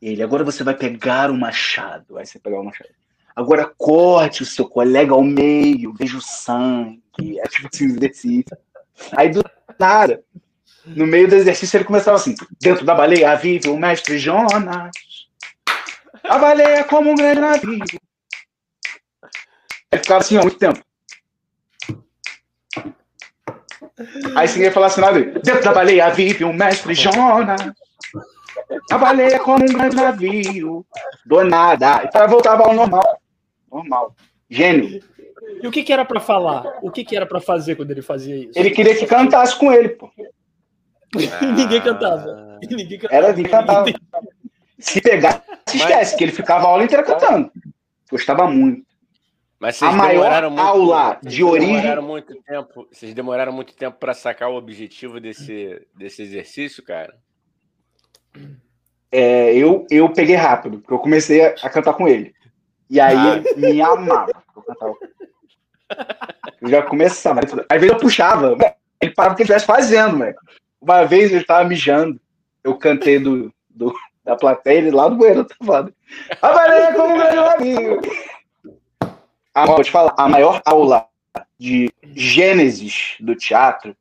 [0.00, 2.16] Ele, agora você vai pegar o machado.
[2.16, 2.90] Aí você pegar o machado.
[3.34, 7.40] Agora corte o seu colega ao meio, veja o sangue.
[7.40, 8.56] É tipo assim, exercício.
[9.16, 9.42] Aí do
[9.78, 10.22] nada,
[10.86, 14.92] no meio do exercício, ele começava assim: dentro da baleia vive o mestre Jonas.
[16.22, 18.03] A baleia é como um grande navio.
[19.94, 20.80] Ele ficava assim há muito tempo.
[24.34, 25.00] Aí você ia falar assim:
[25.42, 27.60] dentro da baleia vive o mestre Jonas.
[28.90, 30.84] A baleia é como um grande navio.
[31.24, 32.02] Do nada.
[32.04, 33.20] E para voltar ao normal
[33.74, 34.14] normal.
[34.48, 35.02] Gênio.
[35.62, 36.78] E o que, que era para falar?
[36.82, 38.52] O que, que era para fazer quando ele fazia isso?
[38.54, 40.10] Ele queria que cantasse com ele, pô.
[41.16, 41.44] Ah.
[41.44, 42.58] ninguém cantava.
[42.62, 43.24] E ninguém cantava.
[43.24, 43.84] Era de cantar.
[44.78, 46.14] Se pegar, se esquece, Mas...
[46.14, 47.50] que ele ficava a aula inteira cantando.
[48.10, 48.84] Gostava muito.
[49.64, 51.76] Mas vocês a maior muito, aula de origem.
[51.76, 57.16] Demoraram muito tempo, vocês demoraram muito tempo para sacar o objetivo desse, desse exercício, cara?
[59.10, 62.34] É, eu, eu peguei rápido, porque eu comecei a, a cantar com ele.
[62.90, 63.42] E aí ah.
[63.54, 64.32] ele me amava.
[66.60, 67.40] Eu já começava.
[67.40, 68.58] Às vezes eu puxava.
[69.00, 70.22] Ele parava o que ele estivesse fazendo.
[70.78, 72.20] Uma vez ele estava mijando.
[72.62, 75.90] Eu cantei do, do, da plateia, ele lá do banheiro tava.
[76.42, 78.02] Avalei como meu amigo.
[79.54, 81.06] Vou te falar, a maior aula
[81.58, 83.96] de Gênesis do teatro,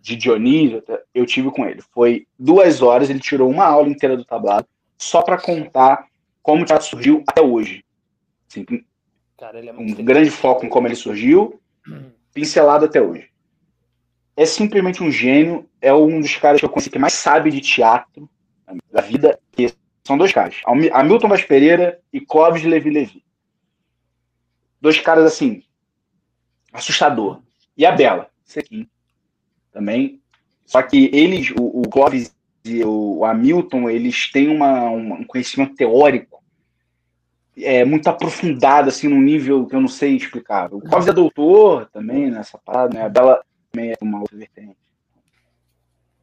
[0.00, 1.82] de Dionísio, eu tive com ele.
[1.92, 4.66] Foi duas horas, ele tirou uma aula inteira do tablado,
[4.96, 6.06] só para contar
[6.42, 7.84] como o teatro surgiu até hoje.
[8.48, 8.64] Assim,
[9.36, 11.60] Cara, é um grande foco em como ele surgiu,
[12.32, 13.28] pincelado até hoje.
[14.36, 17.60] É simplesmente um gênio, é um dos caras que eu conheci que mais sabe de
[17.60, 18.28] teatro
[18.92, 19.72] da vida, que
[20.04, 23.24] são dois caras, Hamilton Vaz Pereira e Clóvis Levi Levi.
[24.80, 25.62] Dois caras assim,
[26.72, 27.42] assustador.
[27.76, 28.88] E a Bela, aqui,
[29.72, 30.20] também.
[30.64, 36.42] Só que eles, o, o Clóvis e o Hamilton, eles têm uma, um conhecimento teórico
[37.56, 40.72] é, muito aprofundada, assim, num nível que eu não sei explicar.
[40.72, 43.04] O Clóvis é doutor também nessa parada, né?
[43.04, 44.76] A Bela também é uma outra vertente.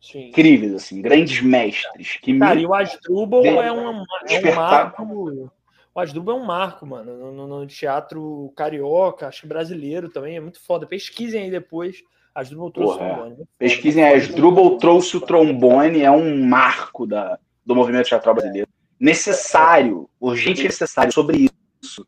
[0.02, 0.28] Sim.
[0.28, 2.18] Incríveis, assim, grandes mestres.
[2.22, 2.62] Que Cara, me...
[2.62, 5.52] e o Asdrubal é, um, é um marco.
[5.96, 10.42] O Asdrubal é um marco, mano, no, no, teatro carioca, acho que brasileiro também, é
[10.42, 10.86] muito foda.
[10.86, 12.04] Pesquisem aí depois.
[12.36, 13.42] Asdrubal trouxe Porra, o trombone.
[13.42, 13.46] É.
[13.58, 18.68] Pesquisem aí, Asdrubal trouxe o trombone, é um marco da, do movimento teatral brasileiro
[19.00, 21.50] necessário, urgente e necessário sobre
[21.82, 22.06] isso.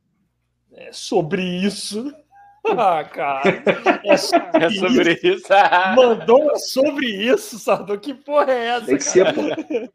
[0.74, 2.14] É sobre isso.
[2.70, 3.64] Ah, cara.
[4.04, 5.28] É sobre, é sobre isso.
[5.28, 5.48] isso.
[5.96, 7.98] Mandou sobre isso, Sardo.
[7.98, 8.86] Que porra é essa?
[8.88, 9.42] Tem que ser, pô.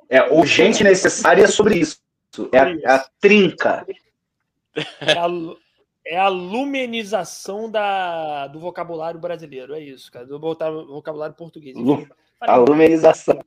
[0.08, 1.98] É urgente e necessário é sobre isso.
[2.52, 3.86] É a, é a trinca.
[5.00, 5.26] É a,
[6.04, 9.74] é a lumenização da, do vocabulário brasileiro.
[9.74, 10.26] É isso, cara.
[10.26, 11.76] Do vocabulário português.
[11.76, 12.08] Enfim,
[12.40, 13.38] a lumenização.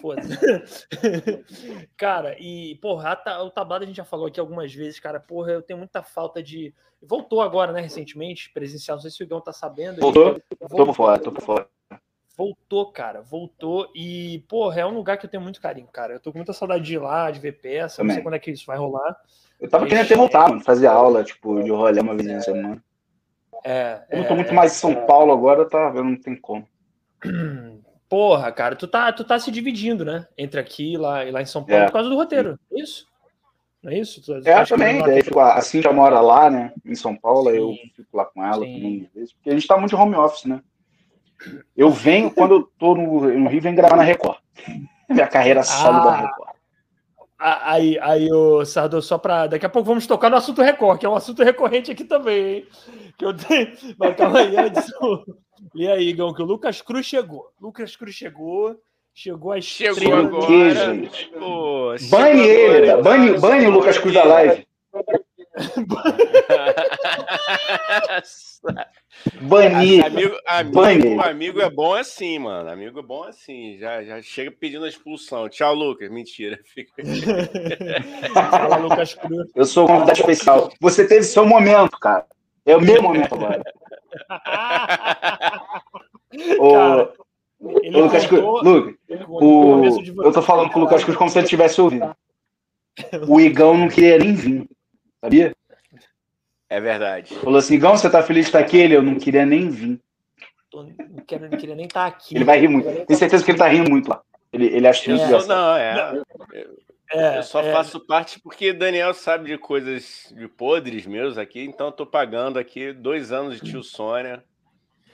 [0.00, 0.36] Foda-se.
[1.96, 5.20] cara, e, porra, o tablado a gente já falou aqui algumas vezes, cara.
[5.20, 6.74] Porra, eu tenho muita falta de.
[7.00, 8.96] Voltou agora, né, recentemente, presencial.
[8.96, 10.00] Não sei se o Igão tá sabendo.
[10.00, 10.40] Voltou?
[10.60, 10.78] Voltou.
[10.78, 11.68] Tô por fora, tô por fora.
[12.36, 13.88] Voltou, cara, voltou.
[13.94, 16.14] E, porra, é um lugar que eu tenho muito carinho, cara.
[16.14, 17.98] Eu tô com muita saudade de ir lá, de ver peça.
[17.98, 18.08] Também.
[18.08, 19.16] Não sei quando é que isso vai rolar.
[19.60, 22.82] Eu tava querendo ter voltado, fazer aula, tipo, de rolê uma vez na semana.
[23.64, 24.02] É.
[24.10, 25.06] Eu não tô é, muito mais em São é...
[25.06, 25.92] Paulo agora, tá?
[25.94, 26.66] Eu não tem como.
[28.08, 30.26] Porra, cara, tu tá, tu tá se dividindo, né?
[30.36, 31.86] Entre aqui e lá, e lá em São Paulo é.
[31.86, 32.58] por causa do roteiro.
[32.72, 33.06] É isso?
[33.82, 34.22] Não é isso?
[34.22, 35.02] Tu, é, também.
[35.02, 36.72] Daí, tipo, assim já mora lá, né?
[36.84, 37.56] Em São Paulo, Sim.
[37.56, 39.08] eu fico lá com ela também.
[39.14, 40.60] Porque a gente tá muito de home office, né?
[41.76, 44.38] Eu venho, quando eu tô no, no Rio, venho gravar na Record.
[45.08, 45.64] Minha carreira ah.
[45.64, 46.54] solo da Record.
[47.38, 49.46] Aí, aí, o Sardo, só para.
[49.48, 52.46] Daqui a pouco vamos tocar no assunto Record, que é um assunto recorrente aqui também,
[52.46, 52.66] hein?
[53.18, 53.70] Que eu tenho.
[53.98, 54.90] Mas calma aí, antes.
[55.74, 57.50] E aí, Igão, que o Lucas Cruz chegou.
[57.60, 58.80] Lucas Cruz chegou.
[59.12, 59.98] Chegou a estrela.
[59.98, 60.46] Chegou agora.
[60.46, 61.26] Que, gente?
[61.38, 64.66] Pô, bane ele, bane, bane o Lucas Cruz da live.
[69.40, 70.04] Banir.
[70.04, 72.68] Amigo, amigo, amigo é bom assim, mano.
[72.68, 73.78] Amigo é bom assim.
[73.78, 75.48] Já, já chega pedindo a expulsão.
[75.48, 76.10] Tchau, Lucas.
[76.10, 76.58] Mentira.
[78.32, 79.48] Fala, Lucas Cruz.
[79.54, 80.70] Eu sou um convidado especial.
[80.80, 82.26] Você teve seu momento, cara.
[82.66, 83.62] É o meu momento agora.
[86.58, 87.24] o...
[87.82, 90.22] Ele Lucas Cruz, Lucas, o...
[90.22, 92.14] eu tô falando com o Lucas Cruz como se ele tivesse ouvido.
[93.26, 94.68] O Igão não queria nem vir,
[95.20, 95.54] sabia?
[96.68, 97.34] É verdade.
[97.36, 98.78] Falou assim, Igão, você tá feliz de estar aqui?
[98.78, 100.00] Ele, eu não queria nem vir.
[100.70, 102.34] Tô, não, quero, não queria nem estar aqui.
[102.34, 102.88] Ele vai rir muito.
[103.06, 104.22] Tenho certeza que ele tá rindo muito lá.
[104.52, 106.22] Ele, ele acha isso é, Não, é.
[107.12, 107.72] É, eu só é.
[107.72, 112.58] faço parte porque Daniel sabe de coisas de podres meus aqui, então eu tô pagando
[112.58, 114.42] aqui dois anos de tio Sônia.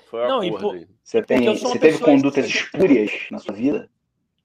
[0.08, 0.88] Foi não, acordo.
[1.02, 3.90] Você, tem, você teve condutas espúrias na sua vida?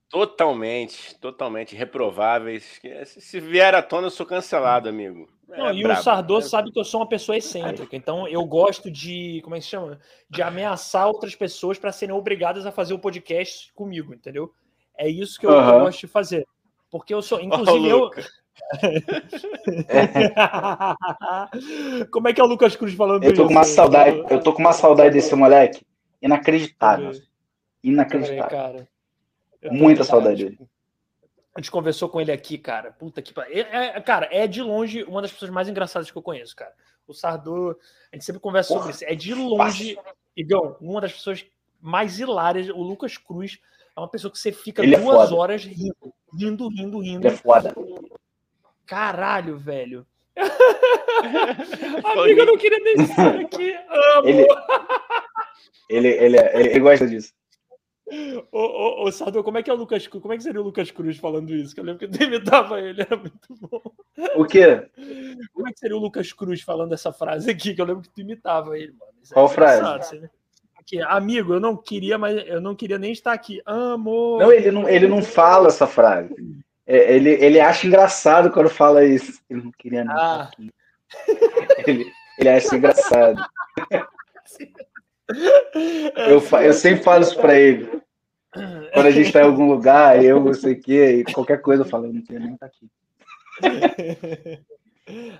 [0.09, 2.79] Totalmente, totalmente reprováveis.
[3.05, 5.27] Se vier à tona, eu sou cancelado, amigo.
[5.51, 5.99] É não, e brabo.
[5.99, 9.59] o Sardoso sabe que eu sou uma pessoa excêntrica, então eu gosto de, como é
[9.59, 9.99] que se chama?
[10.29, 14.51] De ameaçar outras pessoas para serem obrigadas a fazer o podcast comigo, entendeu?
[14.97, 15.81] É isso que eu, uhum.
[15.81, 16.47] gosto de fazer.
[16.89, 18.09] Porque eu sou, inclusive oh, eu.
[22.09, 23.47] Como é que é o Lucas Cruz falando eu tô isso?
[23.47, 25.85] Com uma saudade, eu tô com uma saudade desse moleque.
[26.21, 27.11] Inacreditável.
[27.83, 28.49] Inacreditável.
[28.49, 28.87] Cara,
[29.71, 30.59] Muita saudade dele.
[31.55, 32.91] A gente conversou com ele aqui, cara.
[32.91, 33.65] Puta que pariu.
[33.71, 36.73] É, é, cara, é de longe uma das pessoas mais engraçadas que eu conheço, cara.
[37.07, 37.79] O Sardo,
[38.11, 39.05] a gente sempre conversa Porra, sobre isso.
[39.05, 39.97] É de longe,
[40.35, 41.45] Igão, uma das pessoas
[41.79, 42.67] mais hilárias.
[42.67, 43.57] O Lucas Cruz
[43.95, 47.25] é uma pessoa que você fica ele é duas é horas rindo, rindo, rindo, rindo.
[47.25, 47.73] Ele é foda.
[47.77, 47.95] Ô,
[49.57, 50.05] velho.
[52.03, 53.71] Amigo, eu não queria nem estar aqui.
[54.17, 54.27] Amo.
[54.27, 54.47] Ele,
[55.87, 57.31] ele, ele, ele, ele gosta disso.
[58.51, 60.63] Ô, ô, ô Sardo, como é que é o Lucas Como é que seria o
[60.63, 61.73] Lucas Cruz falando isso?
[61.73, 63.81] Que eu lembro que eu imitava ele, era muito bom.
[64.35, 64.87] O quê?
[65.53, 67.73] Como é que seria o Lucas Cruz falando essa frase aqui?
[67.73, 69.11] Que eu lembro que tu imitava ele, mano.
[69.33, 70.29] Qual frase?
[70.77, 73.59] Aqui, amigo, eu não queria, mas eu não queria nem estar aqui.
[73.65, 74.39] Amor.
[74.39, 76.35] Não, ele não, ele não fala essa frase.
[76.85, 79.41] É, ele, ele acha engraçado quando fala isso.
[79.49, 80.15] Ele não queria nem ah.
[80.15, 80.71] estar aqui.
[81.87, 83.43] Ele, ele acha engraçado.
[86.27, 87.89] Eu, eu sempre falo isso pra ele.
[88.93, 91.83] Quando a gente tá em algum lugar, eu, não sei o quê, e qualquer coisa
[91.83, 92.89] eu falo, eu não queria nem estar aqui.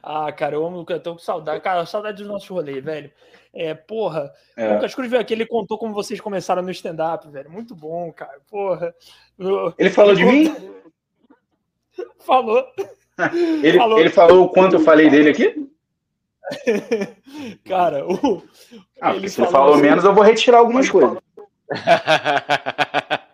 [0.03, 1.61] Ah, cara, eu amo, eu tô com saudade.
[1.61, 3.11] Cara, saudade dos nossos rolês, velho.
[3.51, 4.31] É, porra.
[4.55, 4.73] É.
[4.73, 7.49] Lucas Cruz veio aqui, ele contou como vocês começaram no stand-up, velho.
[7.49, 8.39] Muito bom, cara.
[8.47, 8.93] Porra.
[9.79, 10.55] Ele falou ele de mim?
[12.19, 12.63] Falou.
[13.63, 13.99] Ele falou.
[13.99, 15.71] ele falou o quanto eu falei dele aqui?
[17.65, 18.43] cara, o.
[19.01, 19.81] Ah, ele se falou, falou assim...
[19.83, 21.17] menos, eu vou retirar algumas coisas.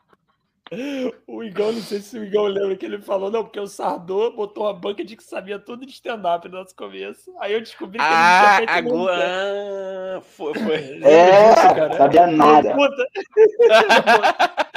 [1.27, 4.31] o Igão, não sei se o Igão lembra que ele falou, não, porque o Sardô
[4.31, 7.33] botou uma banca de que sabia tudo de stand-up no nosso começo.
[7.39, 10.17] Aí eu descobri que ah, ele tinha agora...
[10.17, 11.03] Ah, foi, foi.
[11.03, 11.97] É, cara.
[11.97, 12.73] sabia nada.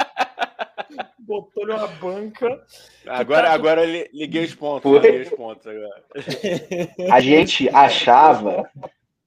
[1.19, 2.63] botou numa banca.
[3.07, 4.91] Agora, agora eu liguei os pontos.
[4.91, 6.03] Liguei os pontos agora.
[7.11, 8.69] A gente achava.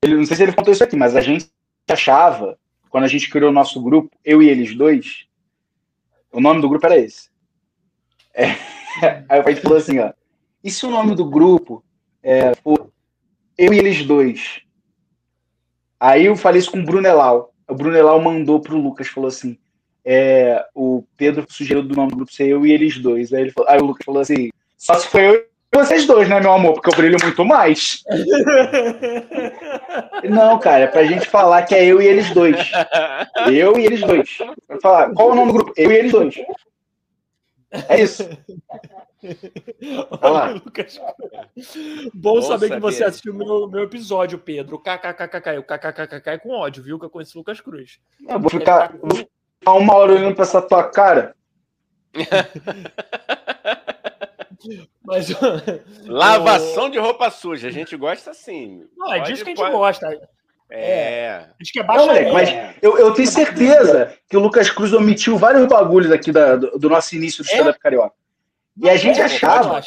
[0.03, 1.51] Ele, não sei se ele contou isso aqui, mas a gente
[1.89, 2.57] achava,
[2.89, 5.27] quando a gente criou o nosso grupo, eu e eles dois,
[6.31, 7.29] o nome do grupo era esse.
[8.33, 8.51] É,
[9.29, 10.13] aí a gente falou assim, ó.
[10.63, 11.85] E se o nome do grupo
[12.23, 12.93] é, for
[13.57, 14.63] eu e eles dois?
[15.99, 17.53] Aí eu falei isso com o Brunelau.
[17.69, 19.59] O Brunelau mandou pro Lucas, falou assim:
[20.11, 23.31] é, o Pedro sugeriu do nome do grupo ser eu e eles dois.
[23.31, 26.27] Aí, ele falou, aí o Lucas falou assim: só se foi eu e vocês dois,
[26.27, 26.73] né, meu amor?
[26.73, 28.03] Porque eu brilho muito mais.
[30.25, 32.57] Não, cara, é pra gente falar que é eu e eles dois.
[33.53, 34.39] Eu e eles dois.
[34.67, 35.75] Vou falar, qual é o nome do grupo?
[35.77, 36.35] Eu e eles dois.
[37.87, 38.27] É isso.
[40.23, 40.99] Olha, Lucas.
[42.15, 44.79] Bom, saber que você assistiu meu, meu episódio, Pedro.
[44.79, 45.59] KKKKK.
[45.59, 46.99] O KKKK é com ódio, viu?
[46.99, 47.99] Que eu conheço o Lucas Cruz.
[48.27, 48.89] Eu vou ficar.
[48.89, 48.95] Tá
[49.65, 51.35] Há uma hora olhando pra essa tua cara.
[55.05, 55.29] Mas,
[56.07, 58.85] Lavação de roupa suja, a gente gosta assim.
[58.97, 59.73] Não, é disso que a gente pode...
[59.73, 60.07] gosta.
[60.71, 61.47] É.
[61.61, 62.07] Acho que é baixo.
[62.31, 62.51] mas
[62.83, 66.91] eu, eu, tenho certeza que o Lucas Cruz omitiu vários bagulhos aqui da, do, do,
[66.91, 67.55] nosso início do é?
[67.55, 68.15] stand-up carioca.
[68.77, 69.81] E a gente é, achava.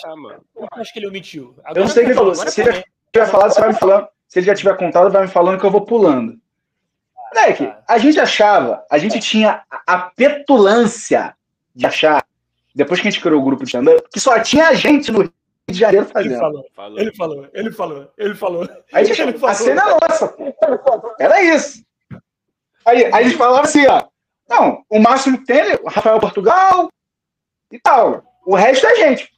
[0.56, 1.54] Eu acho que ele omitiu.
[1.60, 2.34] Agora eu não sei o que ele falou.
[2.34, 4.08] Se ele já tiver falado, você vai me falando.
[4.28, 6.41] Se ele já tiver contado, vai me falando que eu vou pulando.
[7.34, 11.34] Moleque, a gente achava, a gente tinha a petulância
[11.74, 12.26] de achar,
[12.76, 15.34] depois que a gente criou o grupo de stand que só tinha gente no Rio
[15.70, 16.34] de Janeiro fazendo.
[16.34, 17.00] Ele falou, falou.
[17.00, 18.70] ele falou, ele falou, ele falou.
[18.92, 19.48] Aí a, ele falou.
[19.48, 20.36] a cena é nossa.
[21.20, 21.86] Era isso.
[22.86, 24.04] Aí, aí eles falavam assim, ó.
[24.50, 26.90] Não, o máximo que tem é o Rafael Portugal
[27.72, 28.24] e tal.
[28.46, 29.32] O resto é gente.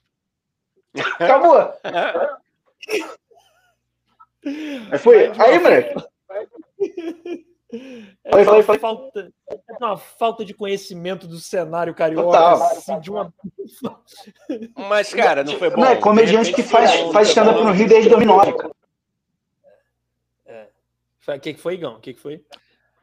[1.20, 1.72] Acabou.
[4.92, 5.32] Aí foi.
[5.40, 5.96] Aí, moleque.
[8.24, 12.38] É falei, falei, Falta, é uma falta de conhecimento do cenário carioca.
[12.38, 13.34] Assim, de uma...
[14.78, 15.82] Mas, cara, não foi bom.
[15.82, 18.76] Não, é comediante que faz, faz stand-up no Rio desde 2009, cara.
[20.46, 20.68] É.
[21.36, 21.96] O que, que foi, Igão?
[21.96, 22.44] O que, que foi?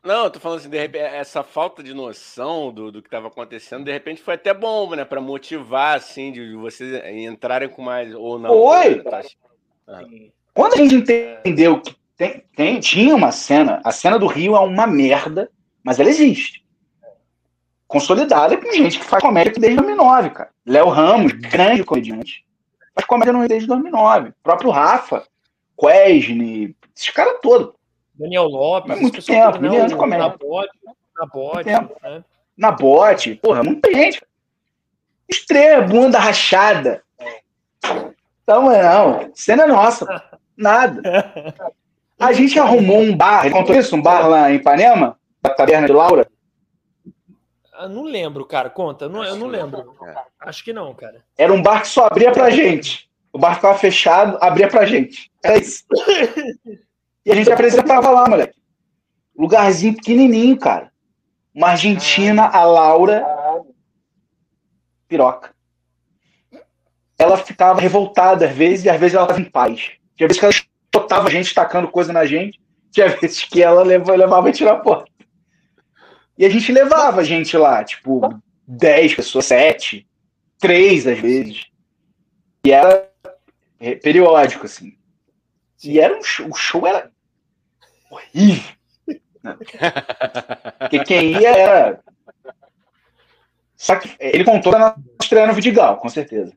[0.03, 3.29] Não, eu tô falando assim, de repente, essa falta de noção do, do que estava
[3.29, 5.05] acontecendo, de repente foi até bom, né?
[5.05, 8.15] Para motivar, assim, de vocês entrarem com mais.
[8.15, 8.51] Ou não.
[8.51, 9.03] Foi!
[9.87, 10.03] Ah.
[10.55, 14.61] Quando a gente entendeu que tem, tem, tinha uma cena, a cena do Rio é
[14.61, 15.51] uma merda,
[15.83, 16.63] mas ela existe.
[17.89, 20.51] Consolidada com gente que faz comédia desde 2009, cara.
[20.67, 22.45] Léo Ramos, grande comediante,
[22.95, 24.29] faz comédia desde 2009.
[24.29, 25.27] O próprio Rafa,
[25.81, 27.73] Quesne, esses caras todos.
[28.15, 28.99] Daniel Lopes.
[28.99, 30.29] É muito tempo, mil anos de comédia.
[30.29, 30.79] Na bote,
[31.17, 31.71] na bote.
[31.71, 32.25] Né?
[32.55, 34.23] Na bote, porra, muita gente.
[35.27, 37.03] Estreia, bunda rachada.
[38.43, 40.23] Então, não, cena nossa.
[40.55, 41.01] Nada.
[42.21, 43.97] A gente arrumou um bar, ele contou isso?
[43.97, 45.19] Um bar lá em Ipanema?
[45.43, 46.29] Da taberna de Laura?
[47.81, 48.69] Eu não lembro, cara.
[48.69, 49.07] Conta.
[49.07, 49.97] Eu não, eu não lembro.
[50.39, 51.25] Acho que não, cara.
[51.39, 53.09] Era um bar que só abria pra gente.
[53.33, 55.31] O bar ficava fechado, abria pra gente.
[55.43, 55.85] Era isso.
[57.25, 58.61] e a gente apresentava lá, moleque.
[59.35, 60.93] Lugarzinho pequenininho, cara.
[61.55, 63.25] Uma argentina, a Laura.
[65.09, 65.55] Piroca.
[67.19, 69.93] Ela ficava revoltada às vezes e às vezes ela estava em paz.
[70.17, 70.53] Tinha vezes que ela
[70.93, 72.61] botava a gente tacando coisa na gente.
[72.91, 75.11] Tinha vezes que ela levava, levava a tirar a porta.
[76.37, 78.21] E a gente levava a gente lá, tipo,
[78.67, 80.07] 10 pessoas, 7,
[80.59, 81.67] 3 às vezes.
[82.65, 83.11] E era
[84.03, 84.97] periódico, assim.
[85.83, 87.11] E era um show, o show era
[88.11, 88.73] horrível.
[90.79, 92.01] Porque quem ia era.
[93.77, 96.53] Só que ele contou na estreia no Vidigal, com certeza.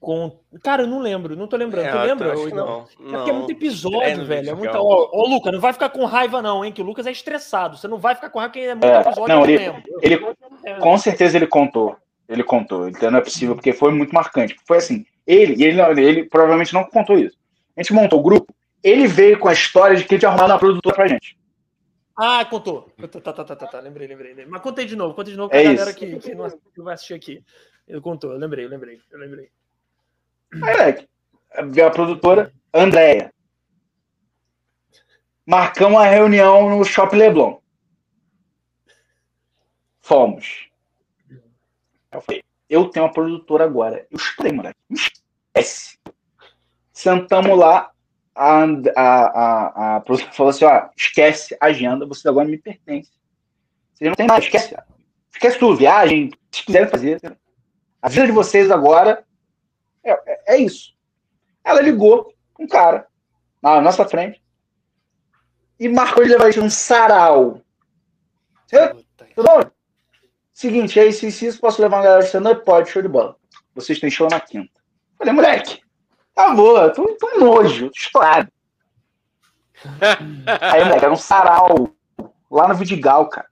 [0.00, 0.40] Com...
[0.62, 1.86] Cara, eu não lembro, não tô lembrando.
[1.86, 2.34] É, tu lembra?
[2.34, 2.80] Não, não.
[2.80, 4.50] É porque é muito episódio, é, velho.
[4.50, 4.80] É muita...
[4.80, 6.72] Ô, ô, Lucas, não vai ficar com raiva, não, hein?
[6.72, 7.76] Que o Lucas é estressado.
[7.76, 9.28] Você não vai ficar com raiva porque é muito é, episódio.
[9.28, 10.74] Não, ele, ele é.
[10.76, 11.96] com certeza ele contou.
[12.26, 12.88] Ele contou.
[12.88, 14.56] Então não é possível, porque foi muito marcante.
[14.66, 17.36] Foi assim, ele, ele, ele provavelmente não contou isso.
[17.76, 20.52] A gente montou o grupo, ele veio com a história de que ele tinha arrumado
[20.52, 21.36] uma produtora pra gente.
[22.16, 22.90] Ah, contou.
[23.00, 23.80] Tá, tá, tá, tá, tá.
[23.80, 24.46] Lembrei, lembrei.
[24.46, 26.94] Mas contei de novo, contei de novo pra é galera que, que, não, que vai
[26.94, 27.42] assistir aqui.
[27.88, 29.48] Ele contou, eu lembrei, eu lembrei, eu lembrei.
[30.52, 33.32] É, veio a produtora Andréia.
[35.46, 37.58] Marcamos uma reunião no Shopping Leblon.
[40.00, 40.68] Fomos.
[42.12, 44.06] Eu falei, eu tenho uma produtora agora.
[44.10, 44.78] Eu moleque.
[44.90, 45.98] Esquece.
[46.92, 47.90] Sentamos lá,
[48.34, 53.10] a, a, a, a produtora falou assim: ó, esquece a agenda, você agora me pertence.
[53.94, 54.76] Você não tem mais, esquece.
[55.32, 57.20] Esquece tudo, viagem, se quiser fazer.
[58.02, 59.24] A vida de vocês agora
[60.04, 60.94] é, é, é isso.
[61.64, 63.06] Ela ligou um cara
[63.62, 64.42] na nossa frente
[65.78, 67.60] e marcou de levar isso um sarau.
[69.34, 69.70] Tudo bom?
[70.52, 71.60] Seguinte, é isso, isso, isso.
[71.60, 72.64] Posso levar uma galera de stand-up?
[72.64, 73.36] Pode, show de bola.
[73.74, 74.80] Vocês têm show na quinta.
[75.16, 75.80] Falei, moleque,
[76.34, 78.50] tá boa, tô, tô nojo, tô estourado.
[80.60, 81.94] Aí, moleque, era um sarau
[82.50, 83.48] lá no Vidigal, cara.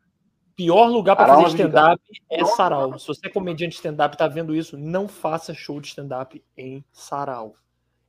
[0.59, 2.99] Pior lugar para fazer stand-up é sarau.
[2.99, 6.45] Se você é comediante de stand-up e tá vendo isso, não faça show de stand-up
[6.57, 7.55] em sarau.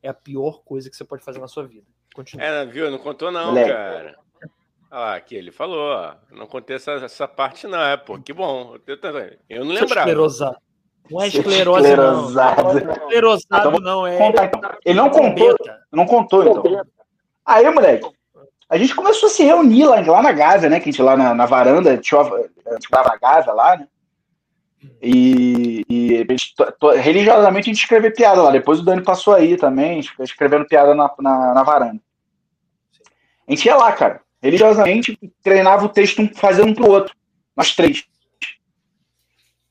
[0.02, 1.86] É a pior coisa que você pode fazer na sua vida.
[2.12, 2.44] Continua.
[2.44, 2.90] É, viu?
[2.90, 3.70] Não contou não, Moleque.
[3.70, 4.18] cara.
[4.90, 6.16] Olha lá, aqui ele falou, ó.
[6.32, 8.78] Não contei essa, essa parte não, é, pô, que bom.
[9.48, 10.10] Eu não lembrava.
[10.10, 10.58] Esclerosado.
[11.12, 12.64] Não é esclerose, Esclerosado.
[12.64, 12.94] não.
[12.94, 14.18] Esclerosado então, não, é.
[14.18, 14.62] Contar, então.
[14.84, 15.56] Ele não contou.
[15.92, 16.86] Não contou, então.
[17.46, 18.10] Aí, moleque,
[18.70, 20.80] a gente começou a se reunir lá, lá na Gávea, né?
[20.80, 23.88] Que a gente lá na, na varanda, a gente a Gávea lá, né?
[25.02, 26.54] E, e a gente,
[27.02, 28.52] religiosamente a gente escreveu piada lá.
[28.52, 32.00] Depois o Dani passou aí também, escrevendo piada na, na, na varanda.
[33.48, 34.22] A gente ia lá, cara.
[34.42, 37.14] Religiosamente, treinava o texto um, fazendo um pro outro.
[37.58, 38.06] Nós três.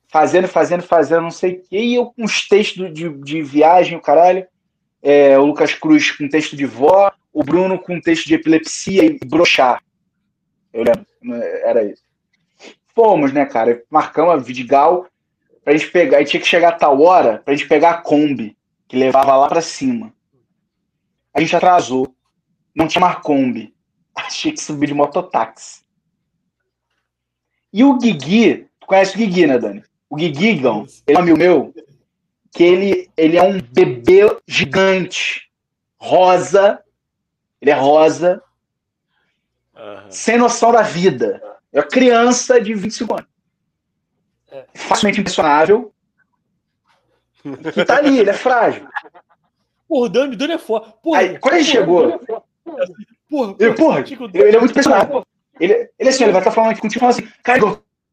[0.08, 1.78] Fazendo, fazendo, fazendo, não sei o quê.
[1.78, 4.44] E eu com os textos de, de viagem, o caralho.
[5.00, 9.16] É, o Lucas Cruz com texto de vó o Bruno com texto de epilepsia e
[9.24, 9.80] brochar.
[10.72, 11.06] Eu lembro,
[11.62, 12.02] era isso.
[12.92, 13.80] Fomos, né, cara?
[13.88, 15.06] Marcamos a Vidigal
[15.62, 16.20] pra gente pegar.
[16.20, 18.56] E tinha que chegar a tal hora pra gente pegar a Kombi,
[18.88, 20.12] que levava lá pra cima.
[21.32, 22.12] A gente atrasou.
[22.74, 23.72] Não tinha mais Kombi.
[24.16, 25.82] Achei que subir de mototáxi.
[27.72, 29.84] E o Guigui, tu conhece o Guigui, né, Dani?
[30.10, 31.74] O Guigui, Gão, ele é um amigo meu,
[32.50, 35.48] que ele, ele é um bebê gigante,
[36.00, 36.82] rosa,
[37.60, 38.42] ele é rosa,
[39.74, 40.10] uhum.
[40.10, 41.42] sem noção da vida.
[41.72, 43.28] É uma criança de 25 anos.
[44.50, 44.64] É.
[44.74, 45.92] Facilmente impressionável.
[47.72, 48.88] Que tá ali, ele é frágil.
[49.86, 50.92] Porra, Dani, Dani é foda.
[51.02, 52.10] Porra, Aí, quando ele porra, chegou.
[52.10, 52.18] É
[53.30, 54.04] porra, ele, porra,
[54.34, 55.26] ele é muito impressionável.
[55.60, 57.60] Ele, ele assim, ele vai estar falando aqui contigo falando assim, cara,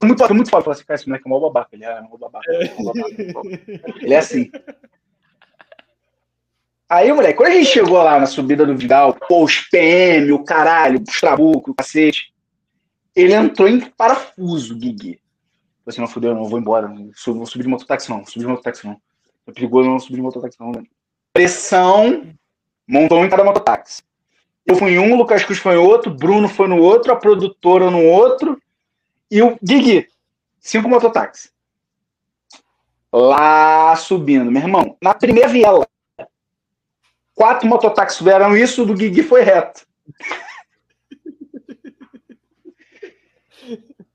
[0.03, 0.63] muito foda, muito foda.
[0.63, 1.69] Fala assim, cara, esse moleque é mó babaca.
[1.73, 2.45] Ele é mó babaca.
[2.51, 3.15] É mó babaca.
[4.01, 4.51] Ele é assim.
[6.87, 10.43] Aí, moleque, quando a gente chegou lá na subida do Vidal, pô, os PM, o
[10.43, 12.31] caralho, os trabucos, o cacete,
[13.15, 15.19] ele entrou em parafuso, Guigui.
[15.83, 18.47] Falei assim, não, fudeu, não, vou embora, não vou subir de mototáxi não, subir de
[18.47, 18.99] mototáxi não.
[19.47, 20.83] É perigoso, não subir de mototáxi não, né?
[21.33, 22.33] Pressão,
[22.87, 24.03] montou em cada mototáxi.
[24.65, 27.15] Eu fui em um, o Lucas Cruz foi em outro, Bruno foi no outro, a
[27.15, 28.59] produtora no outro,
[29.29, 30.07] e o Guigui,
[30.59, 31.51] cinco mototáxis.
[33.13, 35.87] Lá subindo, meu irmão, na primeira viela,
[37.35, 39.85] Quatro mototáxis fizeram isso, o do Guigui foi reto.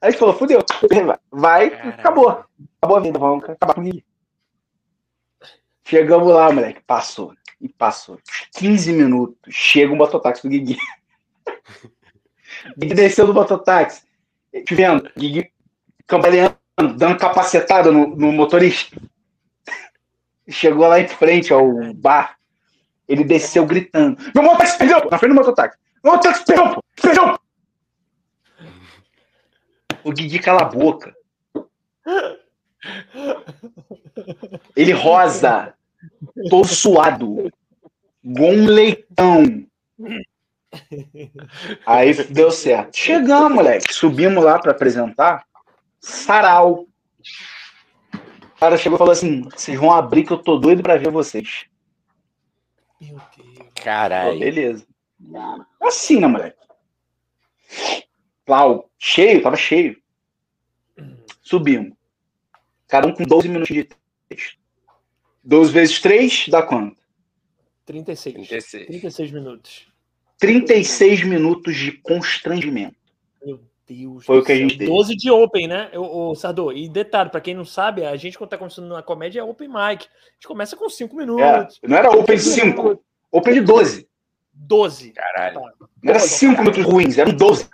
[0.03, 0.65] Aí a gente falou, fudeu,
[1.31, 2.43] vai, acabou.
[2.81, 4.05] Acabou a vida, vamos acabar com o Guigui.
[5.85, 7.35] Chegamos lá, moleque, passou.
[7.61, 8.19] E passou.
[8.55, 10.79] 15 minutos, chega um mototáxi do Guigui.
[12.79, 14.03] Guigui desceu do mototáxi.
[14.65, 15.53] Te vendo, Guigui
[16.07, 16.57] cambaleando,
[16.97, 18.97] dando capacetada no, no motorista.
[20.49, 22.40] Chegou lá em frente ao bar.
[23.11, 25.11] Ele desceu gritando: Meu mototáxi perdeu!
[25.11, 25.77] Na frente do mototáxi.
[26.05, 26.85] Meu mototáxi perdeu!
[27.03, 27.41] Perdeu!
[30.05, 31.13] O Guigui cala a boca.
[34.77, 35.75] Ele rosa,
[36.49, 37.51] todo suado,
[38.25, 39.67] um leitão.
[41.85, 42.97] Aí deu certo.
[42.97, 43.93] Chegamos, moleque.
[43.93, 45.45] Subimos lá para apresentar.
[46.01, 46.87] Sarau.
[48.15, 51.11] O cara chegou e falou assim: vocês vão abrir que eu tô doido para ver
[51.11, 51.69] vocês.
[53.01, 53.69] Meu Deus.
[53.83, 54.39] Caralho.
[54.39, 54.87] beleza.
[55.81, 56.59] Assim, né, moleque?
[58.47, 58.65] Lá,
[58.99, 60.01] cheio, tava cheio.
[61.43, 61.97] Subimos.
[62.89, 63.89] Cada um com 12 minutos de
[64.29, 64.59] texto.
[65.43, 67.01] 12 vezes 3 dá quanto?
[67.87, 68.35] 36.
[68.35, 68.87] 36.
[68.87, 69.93] 36 minutos.
[70.39, 72.97] 36 minutos de constrangimento.
[73.45, 73.61] Meu
[73.95, 74.25] Deus.
[74.25, 74.91] Foi o que a gente teve.
[74.91, 76.73] 12 de open, né, o, o Sardô?
[76.73, 79.69] E detalhe, pra quem não sabe, a gente, quando tá começando na comédia, é open
[79.69, 79.79] mic.
[79.79, 81.81] A gente começa com 5 minutos.
[81.83, 83.03] É, não era open 5,
[83.33, 84.09] open de 12.
[84.55, 85.13] 12.
[85.13, 85.61] Caralho.
[86.03, 87.69] Não era 5 minutos ruins, eram 12.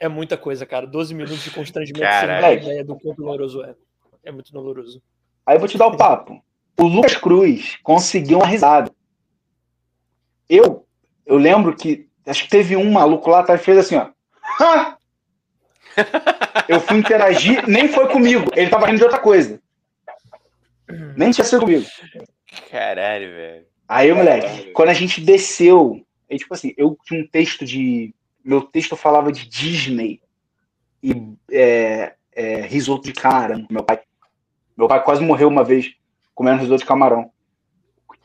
[0.00, 0.86] É, é, muita coisa, cara.
[0.86, 3.74] 12 minutos de constrangimento sem ideia do quanto doloroso é.
[4.24, 5.02] É muito doloroso.
[5.46, 6.40] Aí eu vou te dar o papo.
[6.78, 8.92] O Lucas Cruz conseguiu uma risada.
[10.48, 10.86] Eu,
[11.24, 14.10] eu lembro que Acho que teve um maluco lá atrás que fez assim, ó.
[16.68, 18.50] Eu fui interagir, nem foi comigo.
[18.54, 19.60] Ele tava rindo de outra coisa.
[21.16, 21.84] Nem tinha sido comigo.
[22.70, 23.66] Caralho, velho.
[23.88, 24.72] Aí, moleque, Caralho.
[24.72, 28.14] quando a gente desceu, aí, tipo assim, eu tinha um texto de.
[28.44, 30.20] Meu texto falava de Disney
[31.02, 34.00] e é, é, risoto de cara, meu pai.
[34.76, 35.94] Meu pai quase morreu uma vez
[36.34, 37.30] comendo risoto de camarão.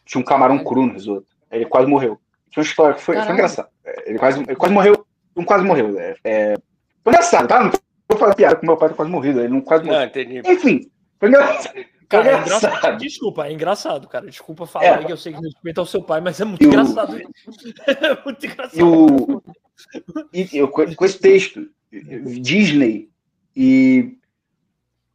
[0.05, 1.27] Tinha um camarão cru no risoto.
[1.51, 2.19] Ele quase morreu.
[2.49, 3.69] Tinha uma história que foi, foi engraçada.
[3.85, 5.05] É, ele quase, ele quase morreu.
[5.35, 5.99] Não quase morreu.
[5.99, 6.53] É, é,
[7.03, 7.63] foi engraçado, tá?
[7.63, 7.71] Não
[8.09, 9.39] vou falar piada com meu pai ter quase morrido.
[9.39, 10.09] Ele não quase morreu.
[10.43, 11.75] Não, Enfim, foi engraçado.
[12.09, 12.97] Cara, é engraçado.
[12.97, 14.25] Desculpa, é engraçado, cara.
[14.25, 15.03] Desculpa falar é.
[15.03, 17.15] que eu sei que respeita ao seu pai, mas é muito e engraçado.
[17.15, 17.19] O...
[17.91, 18.79] é muito engraçado.
[18.79, 19.43] E, o...
[20.33, 21.69] e eu, com esse texto,
[22.41, 23.09] Disney,
[23.55, 24.17] e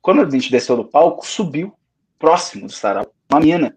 [0.03, 1.73] quando a gente desceu do palco, subiu
[2.19, 3.77] próximo do sarau, uma mina,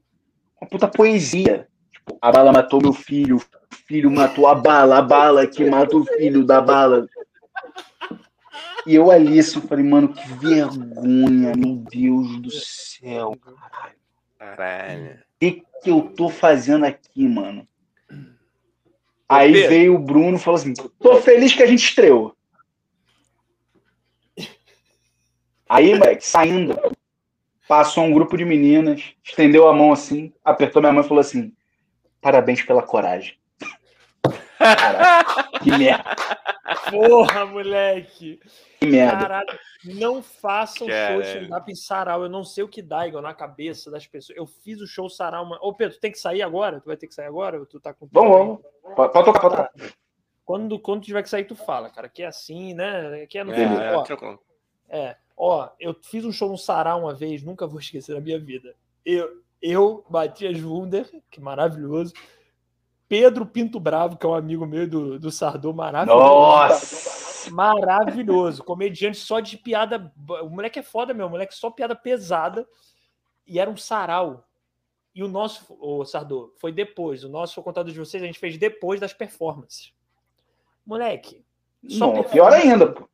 [0.59, 1.67] uma puta poesia.
[2.05, 5.97] Tipo, a bala matou meu filho, o filho matou a bala, a bala que mata
[5.97, 7.07] o filho da bala.
[8.85, 13.95] E eu ali, assim, falei, mano, que vergonha, meu Deus do céu, caralho.
[14.37, 15.13] Caralho.
[15.13, 17.67] O que, que eu tô fazendo aqui, mano?
[19.27, 19.69] Aí Pedro.
[19.69, 22.35] veio o Bruno e falou assim: tô feliz que a gente estreou.
[25.67, 26.79] Aí, moleque, saindo,
[27.67, 31.51] passou um grupo de meninas, estendeu a mão assim, apertou minha mão e falou assim:
[32.25, 33.37] parabéns pela coragem.
[34.57, 36.15] Caraca, que merda.
[36.89, 38.39] Porra, moleque.
[38.79, 39.19] Que merda.
[39.19, 42.23] Caralho, não façam show de stand-up em sarau.
[42.23, 44.35] Eu não sei o que dá, igual na cabeça das pessoas.
[44.35, 45.45] Eu fiz o show sarau.
[45.45, 45.59] Uma...
[45.61, 46.81] Ô, Pedro, tu tem que sair agora?
[46.81, 47.59] Tu vai ter que sair agora?
[47.59, 48.09] Ou tu tá com.
[48.11, 48.61] Vamos, vamos.
[48.95, 49.71] Pode, pode tocar, pode tocar.
[50.43, 52.09] Quando, quando tiver que sair, tu fala, cara.
[52.09, 53.27] Que é assim, né?
[53.27, 54.37] Que é no é, é, ó,
[54.89, 58.39] é, ó, eu fiz um show no sarau uma vez, nunca vou esquecer na minha
[58.39, 58.75] vida.
[59.05, 62.13] Eu, eu Matias Wunder, que maravilhoso.
[63.07, 66.19] Pedro Pinto Bravo, que é um amigo meu do, do Sardô, maravilhoso.
[66.19, 67.51] Nossa!
[67.51, 68.63] Maravilhoso.
[68.63, 70.11] Comediante só de piada.
[70.41, 71.27] O moleque é foda, meu.
[71.27, 72.67] O moleque só piada pesada.
[73.45, 74.43] E era um sarau.
[75.13, 77.23] E o nosso, o Sardô, foi depois.
[77.23, 79.93] O nosso, o contador de vocês, a gente fez depois das performances.
[80.85, 81.45] Moleque.
[81.83, 83.07] Não, pior ainda, pô.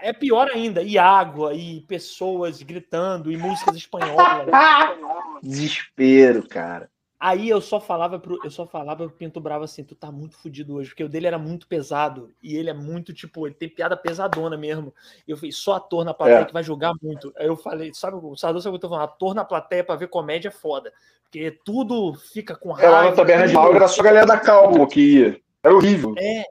[0.00, 0.82] É pior ainda.
[0.82, 4.46] E água, e pessoas gritando, e músicas espanholas.
[5.42, 6.90] Desespero, cara.
[7.22, 10.36] Aí eu só falava pro, eu só falava pro Pinto Bravo assim, tu tá muito
[10.36, 13.68] fudido hoje, porque o dele era muito pesado e ele é muito tipo, ele tem
[13.68, 14.92] piada pesadona mesmo.
[15.26, 16.44] Eu falei, só ator na plateia é.
[16.44, 17.32] que vai jogar muito.
[17.36, 19.08] Aí eu falei, sabe, o Sardou sabe o que eu tô falando?
[19.08, 22.88] Ator na plateia para ver comédia é foda, porque tudo fica com raiva.
[22.88, 25.40] É, lá na Taberna de Mauro era só a galera da Calmo que ia.
[25.62, 26.16] Era horrível.
[26.18, 26.44] É,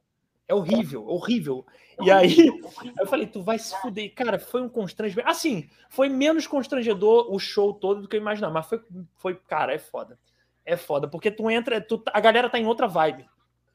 [0.48, 1.66] é horrível, horrível.
[2.03, 2.48] E aí,
[2.99, 4.14] eu falei, tu vai se fuder.
[4.14, 5.30] Cara, foi um constrangimento.
[5.30, 8.82] Assim, foi menos constrangedor o show todo do que eu imaginava, mas foi,
[9.18, 10.18] foi cara, é foda
[10.65, 13.26] é foda, porque tu entra, tu, a galera tá em outra vibe,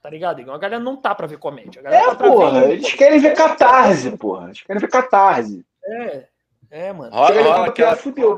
[0.02, 0.40] tá ligado?
[0.50, 1.80] A galera não tá pra ver comédia.
[1.84, 2.70] é, tá porra, ver...
[2.72, 4.46] eles querem ver catarse, porra.
[4.46, 5.64] Eles querem ver catarse.
[5.84, 6.26] É,
[6.70, 7.14] é, mano.
[7.14, 8.36] Rola, rola aquela, fudeu,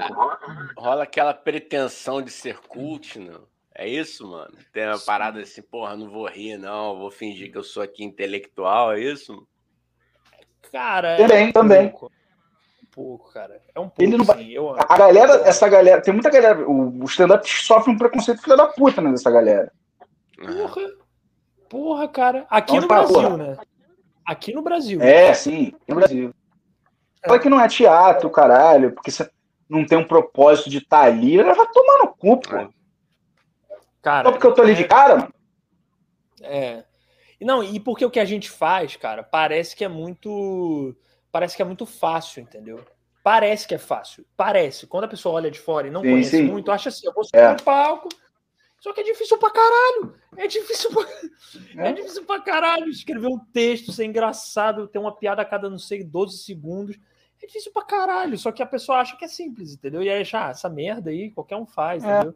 [0.76, 3.46] rola aquela pretensão de ser cult, não?
[3.74, 4.52] É isso, mano?
[4.72, 5.06] Tem uma Sim.
[5.06, 9.00] parada assim, porra, não vou rir, não, vou fingir que eu sou aqui intelectual, é
[9.00, 9.46] isso?
[10.72, 11.88] Cara, também, é também.
[11.88, 12.10] Pouco
[12.98, 13.62] pouco, cara.
[13.72, 14.02] É um pouco.
[14.02, 14.42] Ele não vai...
[14.50, 14.74] eu...
[14.76, 16.68] A galera, essa galera, tem muita galera.
[16.68, 19.12] O, stand-up sofre um preconceito filho da puta, né?
[19.12, 19.72] Dessa galera.
[20.36, 20.82] Porra.
[21.68, 22.46] Porra, cara.
[22.50, 23.36] Aqui no Brasil, porra.
[23.36, 23.56] né?
[24.26, 25.00] Aqui no Brasil.
[25.00, 26.34] É, sim, no Brasil.
[27.22, 27.28] É.
[27.28, 29.30] Fala que não é teatro, caralho, porque você
[29.68, 32.56] não tem um propósito de estar tá ali, ela vai tomar no cu, pô.
[32.56, 32.68] É.
[34.02, 34.74] Cara, Só porque eu tô ali é...
[34.74, 35.34] de cara, mano.
[36.42, 36.84] É.
[37.40, 40.96] Não, e porque o que a gente faz, cara, parece que é muito
[41.30, 42.84] parece que é muito fácil, entendeu?
[43.22, 44.24] Parece que é fácil.
[44.36, 44.86] Parece.
[44.86, 46.42] Quando a pessoa olha de fora e não sim, conhece sim.
[46.44, 47.52] muito, acha assim, eu vou subir é.
[47.52, 48.08] no palco.
[48.80, 50.14] Só que é difícil pra caralho.
[50.36, 51.04] É difícil pra...
[51.76, 51.88] É.
[51.88, 55.78] é difícil pra caralho escrever um texto, ser engraçado, ter uma piada a cada, não
[55.78, 56.96] sei, 12 segundos.
[57.42, 58.38] É difícil pra caralho.
[58.38, 60.02] Só que a pessoa acha que é simples, entendeu?
[60.02, 62.08] E aí acha, ah, essa merda aí, qualquer um faz, é.
[62.08, 62.34] entendeu?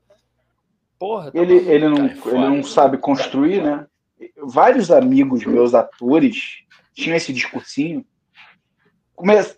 [0.99, 1.33] Porra.
[1.33, 3.87] Tá ele, ele, não, cara, ele não sabe construir, né?
[4.37, 8.05] Vários amigos meus atores tinham esse discursinho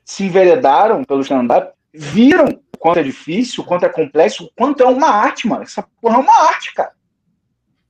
[0.04, 4.82] se enveredaram pelo stand-up, viram o quanto é difícil, o quanto é complexo, o quanto
[4.82, 5.62] é uma arte, mano.
[5.62, 6.92] Essa porra é uma arte, cara.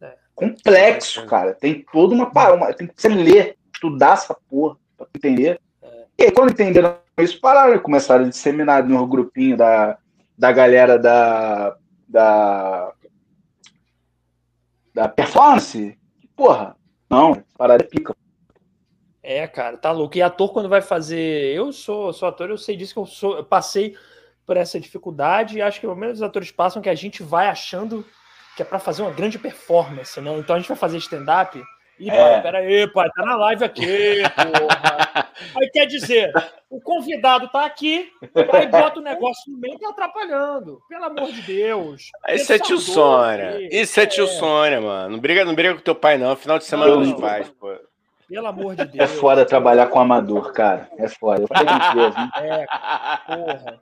[0.01, 0.15] É.
[0.35, 1.55] Complexo, cara.
[1.55, 2.75] Tem toda uma parada.
[2.75, 5.61] Tem que você ler, estudar essa porra pra entender.
[5.83, 6.05] É.
[6.19, 9.99] E aí, quando entenderam isso, pararam e começaram a disseminar no grupinho da,
[10.37, 11.77] da galera da,
[12.07, 12.93] da,
[14.95, 15.99] da performance.
[16.37, 16.77] Porra,
[17.09, 18.15] não, parada é pica.
[19.23, 20.17] É, cara, tá louco.
[20.19, 21.55] E ator, quando vai fazer.
[21.55, 23.97] Eu sou, sou ator, eu sei disso que eu, sou, eu passei
[24.45, 27.49] por essa dificuldade e acho que pelo menos os atores passam que a gente vai
[27.49, 28.05] achando
[28.55, 30.37] que é para fazer uma grande performance, né?
[30.39, 31.61] Então a gente vai fazer stand-up.
[31.99, 32.17] E, é.
[32.17, 35.29] pai, pera aí, pai, tá na live aqui, porra.
[35.57, 36.33] aí quer dizer,
[36.69, 38.11] o convidado tá aqui,
[38.53, 40.81] aí bota o negócio no meio e tá atrapalhando.
[40.89, 42.11] Pelo amor de Deus.
[42.29, 43.69] Isso é tio Sônia.
[43.71, 44.29] Isso é tio é.
[44.29, 45.11] Sônia, mano.
[45.11, 46.35] Não briga, não briga com teu pai, não.
[46.35, 47.73] Final de semana dos pais, pô.
[48.29, 49.05] Pelo amor de é Deus.
[49.05, 50.89] É foda trabalhar com amador, cara.
[50.99, 51.43] É foda.
[51.43, 52.67] Eu falei É,
[53.27, 53.81] porra.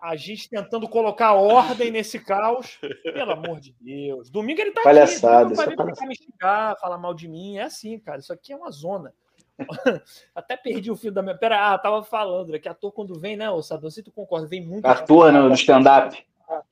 [0.00, 2.78] A gente tentando colocar ordem nesse caos.
[3.02, 4.30] Pelo amor de Deus.
[4.30, 5.76] Domingo ele tá palhaçada, aqui.
[5.76, 7.58] Domingo vai me xingar, falar mal de mim.
[7.58, 8.20] É assim, cara.
[8.20, 9.12] Isso aqui é uma zona.
[10.34, 11.36] Até perdi o fio da minha.
[11.36, 12.58] Pera, ah, tava falando, né?
[12.58, 13.46] Que ator quando vem, né?
[13.46, 14.86] Não sei se tu concorda, vem muito.
[14.86, 16.16] Ator no, no stand-up.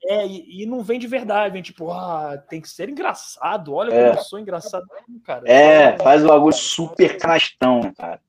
[0.03, 3.73] É, e, e, não vem de verdade, vem tipo, ah, tem que ser engraçado.
[3.73, 4.07] Olha é.
[4.07, 4.87] como eu sou engraçado,
[5.23, 5.43] cara.
[5.45, 8.19] É, faz o bagulho super canastão, cara.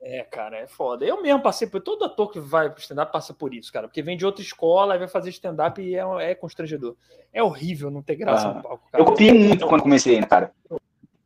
[0.00, 1.04] É, cara, é foda.
[1.04, 1.80] Eu mesmo passei por.
[1.80, 3.88] Todo ator que vai pro stand-up passa por isso, cara.
[3.88, 6.94] Porque vem de outra escola e vai fazer stand-up e é, é constrangedor.
[7.32, 9.02] É horrível não ter graça ah, no palco, cara.
[9.02, 10.52] Eu copiei muito quando comecei, cara?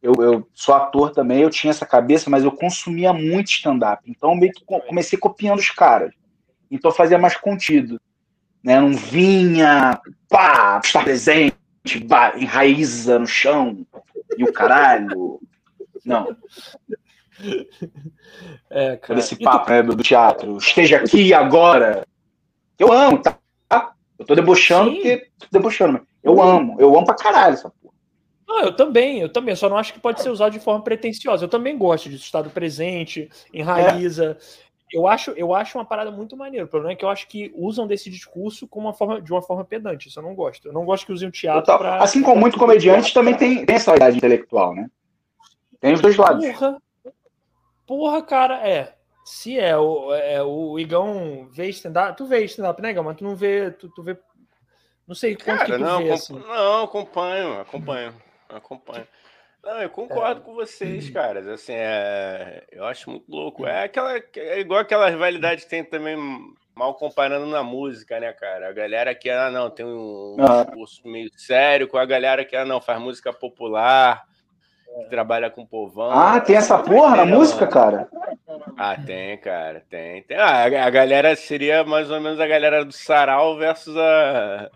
[0.03, 4.03] Eu, eu sou ator também, eu tinha essa cabeça, mas eu consumia muito stand-up.
[4.11, 6.13] Então, meio que comecei copiando os caras.
[6.71, 8.01] Então, fazia mais contido.
[8.65, 8.81] Né?
[8.81, 11.55] Não vinha, pá, estar presente,
[12.09, 13.87] pá, enraiza no chão,
[14.37, 15.41] e o caralho.
[16.05, 16.37] Não.
[18.71, 19.21] É, cara.
[19.21, 19.71] Esse papo tu...
[19.71, 20.57] né, do, teatro.
[20.57, 22.07] Esteja aqui agora.
[22.79, 23.39] Eu amo, tá?
[24.23, 24.97] Eu tô debochando Sim.
[24.97, 26.07] porque tô debochando.
[26.23, 27.95] Eu amo, eu amo pra caralho essa porra.
[28.47, 31.45] Não, eu também, eu também, só não acho que pode ser usado de forma pretensiosa.
[31.45, 34.39] Eu também gosto disso, estado presente, enraiza.
[34.39, 34.73] É.
[34.93, 36.67] Eu acho, eu acho uma parada muito maneira.
[36.67, 39.41] O problema é que eu acho que usam desse discurso como uma forma, de uma
[39.41, 40.09] forma pedante.
[40.09, 40.69] Isso eu não gosto.
[40.69, 41.97] Eu não gosto que usem o teatro pra...
[41.97, 44.89] Assim como muito comediante também tem, tem essa idade intelectual, né?
[45.81, 46.47] Tem os dois lados.
[46.47, 46.77] Porra,
[47.97, 48.95] porra cara, é.
[49.25, 53.05] Se é o, é, o Igão vê stand-up, tu vê stand-up, né, Igão?
[53.05, 54.19] Mas tu não vê, tu, tu vê.
[55.07, 56.39] Não sei quanto cara, que tu não, vê, assim.
[56.39, 58.15] Não, acompanho, acompanho
[58.57, 59.07] acompanho.
[59.63, 60.45] Não, eu concordo é.
[60.45, 61.47] com vocês, caras.
[61.47, 62.65] Assim, é...
[62.71, 63.67] eu acho muito louco.
[63.67, 66.17] É aquela, é igual aquela rivalidade que tem também
[66.75, 68.69] mal comparando na música, né, cara?
[68.69, 70.65] A galera que ah, não tem um ah.
[70.65, 74.25] discurso meio sério com a galera que ah, não faz música popular,
[75.01, 76.11] que trabalha com povão.
[76.11, 78.09] Ah, tem essa porra na música, cara?
[78.77, 80.23] Ah, tem, cara, tem.
[80.23, 80.37] tem.
[80.37, 84.71] Ah, a galera seria mais ou menos a galera do sarau versus a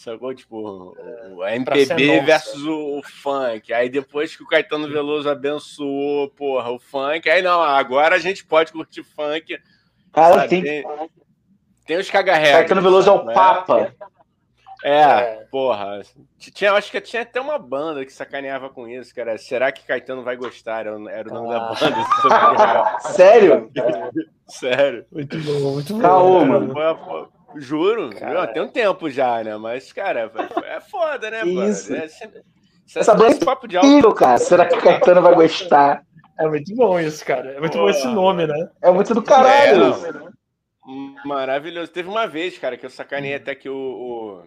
[0.00, 0.34] Sacou?
[0.34, 0.96] Tipo,
[1.36, 3.70] o MPB versus o, o, funk.
[3.70, 8.42] Aí depois que o Caetano Veloso abençoou, porra, o funk, aí não, agora a gente
[8.42, 9.58] pode curtir funk.
[10.10, 10.62] Cara, tem...
[10.62, 10.84] tem.
[11.86, 12.60] Tem os cagarregas.
[12.60, 13.34] Caetano Veloso é o né?
[13.34, 13.94] Papa.
[14.82, 16.00] É, é, porra.
[16.38, 19.36] Tinha, acho que tinha até uma banda que sacaneava com isso, cara.
[19.36, 20.86] Será que Caetano vai gostar?
[20.86, 21.58] Era, era o nome ah.
[21.58, 22.98] da banda.
[23.12, 23.70] Sério?
[24.48, 25.04] Sério.
[25.12, 26.00] Muito bom, muito bom.
[26.00, 26.72] Caô, mano.
[27.56, 28.46] Juro, cara...
[28.46, 29.56] tem um tempo já, né?
[29.56, 30.30] Mas, cara,
[30.64, 31.92] é foda, né, Isso.
[31.94, 32.08] É.
[32.96, 34.14] Essa banda é papo de alto.
[34.14, 34.38] cara.
[34.38, 36.02] Será que o Caetano vai gostar?
[36.38, 37.50] É muito bom isso, cara.
[37.50, 38.70] É muito Pô, bom esse nome, né?
[38.80, 39.94] É muito do caralho.
[40.06, 40.30] É,
[41.24, 41.92] Maravilhoso.
[41.92, 44.42] Teve uma vez, cara, que eu sacanei até que o, o...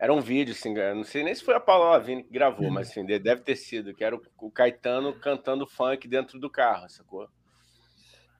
[0.00, 2.88] Era um vídeo, assim, não sei nem se foi a Paula Lavigne que gravou, mas
[2.88, 7.28] assim, deve ter sido, que era o Caetano cantando funk dentro do carro, sacou?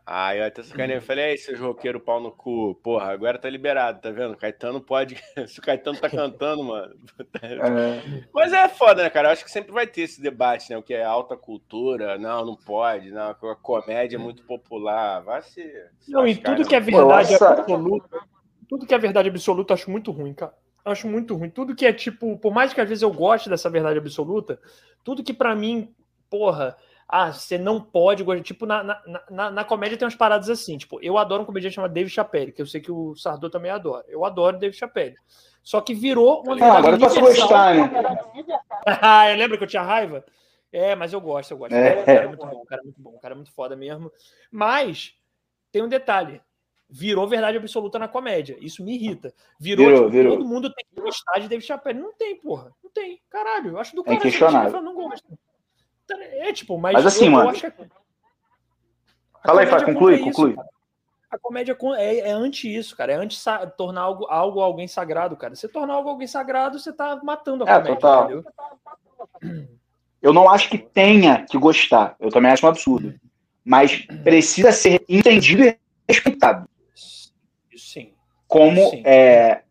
[0.07, 3.49] Aí eu até sacanei, eu falei, aí, seus roqueiros pau no cu, porra, agora tá
[3.49, 4.37] liberado, tá vendo?
[4.37, 5.23] Caetano pode.
[5.47, 6.97] Se o Caetano tá cantando, mano.
[7.43, 8.25] É.
[8.33, 9.29] Mas é foda, né, cara?
[9.29, 10.77] Eu acho que sempre vai ter esse debate, né?
[10.77, 15.21] O que é alta cultura, não, não pode, não, a comédia é muito popular.
[15.21, 15.63] Vai se.
[16.09, 17.51] Não, e tudo que é verdade Nossa.
[17.51, 18.19] absoluta,
[18.69, 20.55] tudo que é verdade absoluta, acho muito ruim, cara.
[20.85, 21.51] Acho muito ruim.
[21.51, 24.59] Tudo que é tipo, por mais que às vezes eu goste dessa verdade absoluta,
[25.05, 25.95] tudo que para mim,
[26.29, 26.77] porra
[27.13, 28.45] ah, você não pode gostar.
[28.45, 30.79] Tipo, na, na, na, na, comédia tem umas paradas assim.
[30.79, 33.73] Tipo, eu adoro um comediante chamado Dave Chappelle, que eu sei que o Sardô também
[33.73, 34.05] adora.
[34.07, 35.17] Eu adoro Dave Chappelle.
[35.61, 36.55] Só que virou uma.
[36.65, 37.91] Ah, agora eu posso gostar, né?
[38.87, 40.25] ah, lembra que eu tinha raiva?
[40.73, 41.75] É, mas eu gosto, eu gosto.
[41.75, 42.01] É.
[42.01, 43.75] O cara é muito bom, o cara é muito bom, o cara é muito foda
[43.75, 44.13] mesmo.
[44.49, 45.13] Mas
[45.73, 46.41] tem um detalhe.
[46.91, 48.57] Virou verdade absoluta na comédia.
[48.61, 49.33] Isso me irrita.
[49.59, 50.37] Virou, virou, tipo, virou.
[50.37, 52.01] todo mundo tem que gostar de Dave Chappelle.
[52.01, 52.73] Não tem, porra.
[52.83, 53.21] Não tem.
[53.31, 54.17] Caralho, eu acho do cara.
[54.17, 54.83] É questionável.
[54.83, 55.39] Não gosto.
[56.11, 57.45] É, tipo, mas, mas assim, eu, mano.
[57.45, 57.85] Eu acho que...
[59.45, 60.51] Fala aí, Fá, conclui, é conclui.
[60.51, 60.61] Isso,
[61.31, 63.13] a comédia é, é anti isso, cara.
[63.13, 63.39] É anti
[63.77, 65.55] tornar algo, algo alguém sagrado, cara.
[65.55, 68.25] Você tornar algo alguém sagrado, você tá matando a é, comédia, total.
[68.25, 69.69] entendeu?
[70.21, 72.17] Eu não acho que tenha que gostar.
[72.19, 73.15] Eu também acho um absurdo.
[73.65, 76.69] Mas precisa ser entendido e respeitado.
[78.51, 79.03] Como Sim.
[79.07, 79.63] É,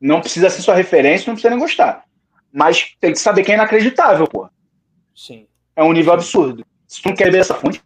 [0.00, 2.04] não precisa ser sua referência, não precisa nem gostar.
[2.52, 4.48] Mas tem que saber que é inacreditável, pô.
[5.14, 6.64] Sim é um nível absurdo.
[6.88, 7.82] Se tu não quer ver essa fonte,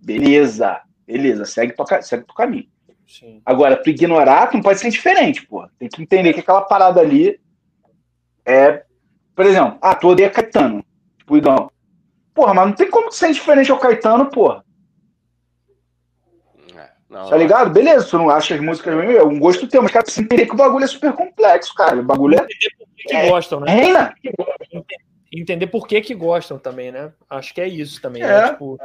[0.00, 2.68] beleza, beleza, segue tua, segue teu caminho.
[3.06, 3.42] Sim.
[3.44, 5.66] Agora, tu ignorar, tu não pode ser diferente, pô.
[5.78, 7.38] Tem que entender que aquela parada ali
[8.46, 8.84] é.
[9.34, 10.84] Por exemplo, ah, tu odeia Caetano,
[11.18, 11.68] tipo, Igão.
[12.32, 14.64] Porra, mas não tem como ser diferente ao Caetano, porra.
[17.14, 17.70] Não, tá ligado?
[17.70, 20.54] Beleza, tu não acha as músicas é um gosto teu, mas cara, precisa entender que
[20.54, 22.00] o bagulho é super complexo, cara.
[22.00, 22.46] O bagulho é.
[22.96, 23.70] Que é, gostam, né?
[23.70, 24.14] Reina
[25.40, 27.12] entender por que que gostam também, né?
[27.28, 28.22] Acho que é isso também.
[28.22, 28.28] Né?
[28.28, 28.42] É.
[28.42, 28.48] Né?
[28.50, 28.78] Tipo,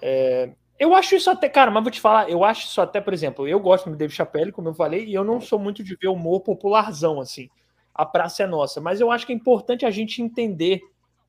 [0.00, 3.12] é, Eu acho isso até, cara, mas vou te falar, eu acho isso até, por
[3.12, 5.96] exemplo, eu gosto do David Chappelle, como eu falei, e eu não sou muito de
[5.96, 7.48] ver humor popularzão, assim.
[7.94, 10.80] A praça é nossa, mas eu acho que é importante a gente entender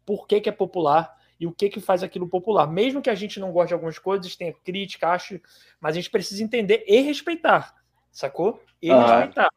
[0.05, 1.13] por que, que é popular
[1.43, 2.65] e o que que faz aquilo popular.
[2.65, 5.41] Mesmo que a gente não goste de algumas coisas, tenha crítica, acho,
[5.79, 7.75] mas a gente precisa entender e respeitar,
[8.09, 8.63] sacou?
[8.81, 9.49] E ah, respeitar.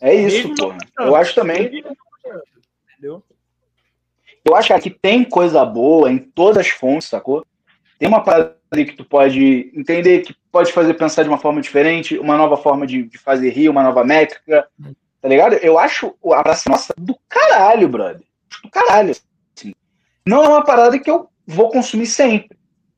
[0.00, 0.74] É isso, pô.
[0.98, 1.84] Eu acho também.
[2.92, 3.22] Entendeu?
[4.44, 7.46] Eu acho que aqui tem coisa boa em todas as fontes, sacou?
[7.96, 12.18] Tem uma parada que tu pode entender, que pode fazer pensar de uma forma diferente,
[12.18, 14.66] uma nova forma de, de fazer rir, uma nova métrica,
[15.22, 15.54] tá ligado?
[15.54, 18.26] Eu acho a Praça Nossa do caralho, brother.
[18.64, 19.14] Do caralho.
[20.26, 22.56] Não é uma parada que eu vou consumir sempre.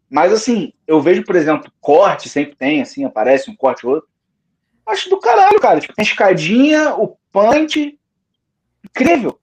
[0.08, 4.08] Mas, assim, eu vejo, por exemplo, corte, sempre tem, assim, aparece um corte ou outro.
[4.86, 5.80] Acho do caralho, cara.
[5.80, 7.98] Tipo, tem escadinha, o punch.
[8.84, 9.38] Incrível.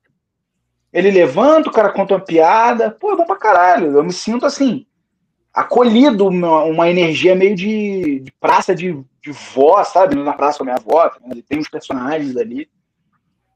[0.91, 2.91] Ele levanta, o cara conta uma piada.
[2.91, 3.97] Pô, é bom pra caralho.
[3.97, 4.85] Eu me sinto assim,
[5.53, 10.15] acolhido, uma, uma energia meio de, de praça de, de vó, sabe?
[10.15, 11.11] Na praça com a minha avó.
[11.49, 12.69] Tem uns personagens ali.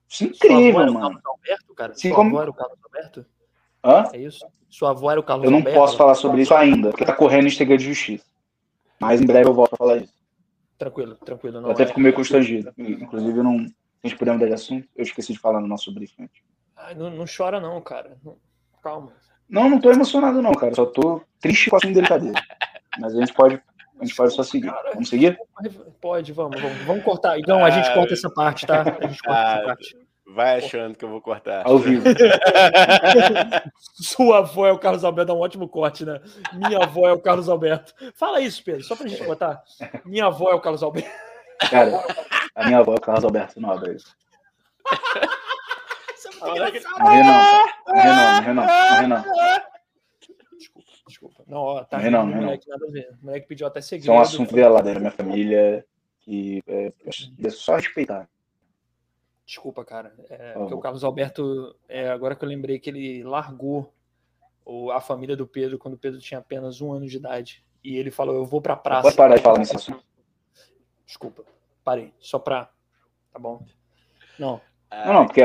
[0.10, 1.22] Isso é incrível, avó mano.
[1.24, 1.96] Alberto, cara?
[1.96, 2.38] Sim, como...
[2.38, 3.26] o Carlos Alberto?
[3.88, 4.10] Hã?
[4.14, 4.46] É isso?
[4.70, 7.16] Sua avó era o Carlos Eu não Alberto, posso falar sobre isso ainda, porque tá
[7.16, 8.26] correndo em de justiça.
[9.00, 10.14] Mas em breve eu volto a falar isso.
[10.78, 11.62] Tranquilo, tranquilo.
[11.62, 11.88] Não eu até é...
[11.88, 12.74] fico meio constrangido.
[12.78, 13.66] Inclusive, eu não.
[14.04, 16.30] A gente puder mudar de assunto, eu esqueci de falar no nosso briefing.
[16.76, 18.18] Ai, não, não chora, não, cara.
[18.84, 19.12] Calma.
[19.50, 20.76] Não, não tô emocionado, não, cara.
[20.76, 22.36] Só tô triste com a sua delicadeza.
[23.00, 23.62] Mas a gente pode.
[24.00, 24.72] A gente pode só seguir.
[24.94, 25.40] Vamos seguir?
[26.00, 26.78] Pode, vamos, vamos.
[26.84, 27.40] Vamos cortar.
[27.40, 28.82] Então, a gente corta essa parte, tá?
[28.82, 30.07] A gente corta essa parte.
[30.38, 31.66] Vai achando que eu vou cortar.
[31.66, 32.04] Ao vivo.
[34.00, 36.22] Sua avó é o Carlos Alberto, é um ótimo corte, né?
[36.54, 37.92] Minha avó é o Carlos Alberto.
[38.14, 39.64] Fala isso, Pedro, só pra gente botar.
[40.06, 41.10] Minha avó é o Carlos Alberto.
[41.72, 42.06] Cara,
[42.54, 43.98] a minha avó é o Carlos Alberto Nobre.
[46.40, 46.70] Não ri não,
[47.88, 49.26] não ri não, não ri não.
[50.56, 51.44] Desculpa, desculpa.
[51.48, 53.10] Não, ó, tá não, não, moleque, nada a ver.
[53.24, 54.04] O moleque pediu até segredo.
[54.04, 55.84] Isso é um assunto velado da minha família
[56.20, 56.94] que é,
[57.44, 58.30] é só respeitar.
[59.48, 60.14] Desculpa, cara.
[60.30, 63.94] É, porque o Carlos Alberto, é, agora que eu lembrei que ele largou
[64.66, 67.64] o, a família do Pedro quando o Pedro tinha apenas um ano de idade.
[67.82, 69.04] E ele falou: Eu vou pra praça.
[69.04, 70.04] Pode parar de falar nesse assunto.
[71.06, 71.46] Desculpa,
[71.82, 72.14] parei.
[72.20, 72.70] Só pra.
[73.32, 73.64] Tá bom?
[74.38, 74.60] Não.
[74.92, 75.42] Não, não, porque.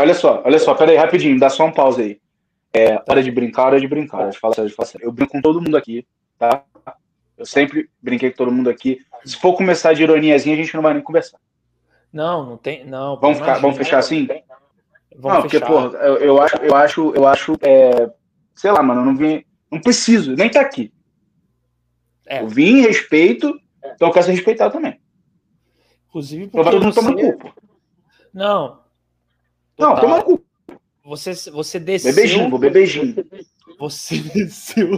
[0.00, 2.20] Olha só, olha só, pera aí, rapidinho, dá só um pause aí.
[2.72, 4.20] É, hora de brincar, hora de brincar.
[4.20, 5.06] Hora de falar sério, de falar sério.
[5.06, 6.06] Eu brinco com todo mundo aqui,
[6.38, 6.64] tá?
[7.36, 9.04] Eu sempre brinquei com todo mundo aqui.
[9.22, 11.38] Se for começar de ironiazinha, a gente não vai nem conversar.
[12.14, 12.84] Não, não tem.
[12.84, 14.28] Não, vamos, ficar, vamos fechar assim?
[15.16, 18.08] Vamos não, porque, porra, eu, eu, acho, eu acho, eu acho, é,
[18.54, 19.44] sei lá, mano, eu não vim.
[19.68, 20.92] Não preciso, nem tá aqui.
[22.24, 22.40] É.
[22.40, 23.52] Eu vim em respeito,
[23.84, 25.00] então eu quero ser respeitado também.
[26.08, 27.52] Inclusive, porque todo mundo toma culpa.
[28.32, 28.80] Não.
[29.76, 29.94] Total.
[29.94, 30.44] Não, toma culpa.
[31.04, 32.14] Você, você desceu.
[32.14, 33.26] Bebezinho, vou bebezinho.
[33.76, 34.90] Você desceu.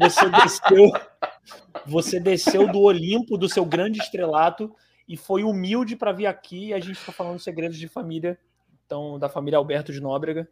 [0.00, 0.92] Você desceu.
[1.86, 4.74] Você desceu do Olimpo, do seu grande estrelato,
[5.10, 8.38] e foi humilde para vir aqui e a gente está falando segredos de família,
[8.86, 10.48] então da família Alberto de Nóbrega,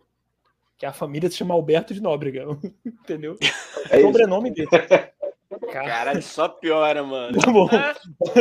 [0.76, 2.44] que a família se chama Alberto de Nóbrega,
[2.85, 3.36] entendeu?
[3.89, 4.68] É o sobrenome dele.
[5.72, 7.39] Cara, só piora, mano.
[7.39, 7.68] Tá bom.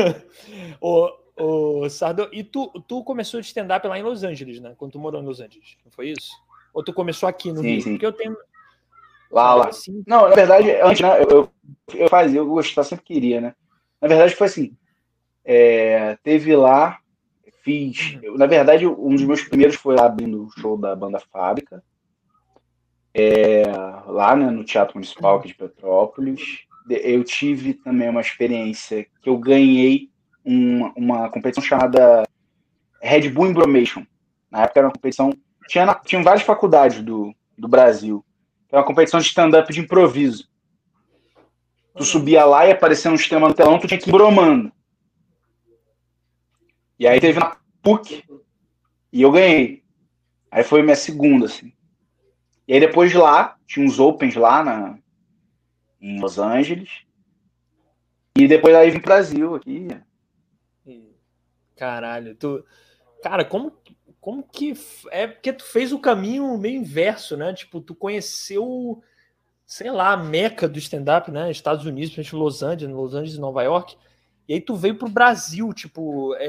[0.81, 4.73] ô, ô, Sardo, e tu, tu começou de stand-up lá em Los Angeles, né?
[4.75, 6.31] Quando tu morou em Los Angeles, não foi isso?
[6.73, 7.81] Ou tu começou aqui no sim, Rio?
[7.83, 7.91] Sim.
[7.91, 8.35] Porque eu tenho.
[9.29, 9.67] Lá, lá.
[9.67, 10.03] Assim.
[10.07, 11.51] Não, na verdade, antes, né, eu, eu,
[11.93, 13.55] eu fazia, eu gostava, sempre queria, né?
[14.01, 14.75] Na verdade, foi assim.
[15.49, 16.99] É, teve lá,
[17.63, 18.19] fiz.
[18.21, 21.81] Eu, na verdade, um dos meus primeiros foi lá abrindo o show da banda Fábrica.
[23.13, 23.63] É,
[24.07, 26.41] lá né, no Teatro Municipal aqui de Petrópolis.
[26.89, 30.09] Eu tive também uma experiência que eu ganhei
[30.43, 32.27] uma, uma competição chamada
[33.01, 34.05] Red Bull Embromation.
[34.51, 35.31] Na época era uma competição.
[35.69, 38.23] Tinha, tinha várias faculdades do, do Brasil.
[38.69, 40.45] Era uma competição de stand-up de improviso.
[41.95, 44.71] Tu subia lá e aparecia um sistema no telão, tu tinha que ir bromando.
[46.99, 48.23] E aí teve na PUC
[49.11, 49.83] e eu ganhei.
[50.49, 51.73] Aí foi minha segunda, assim.
[52.67, 54.99] E aí depois de lá, tinha uns Opens lá na,
[56.01, 56.89] em Los Angeles.
[58.35, 59.87] E depois aí vim pro Brasil aqui.
[61.75, 62.65] Caralho, tu.
[63.21, 63.71] Cara, como,
[64.19, 64.73] como que.
[65.11, 67.53] É porque tu fez o caminho meio inverso, né?
[67.53, 69.01] Tipo, tu conheceu,
[69.65, 71.49] sei lá, a meca do stand-up, né?
[71.51, 73.95] Estados Unidos, Los Angeles, Los Angeles e Nova York.
[74.47, 76.33] E aí tu veio pro Brasil, tipo.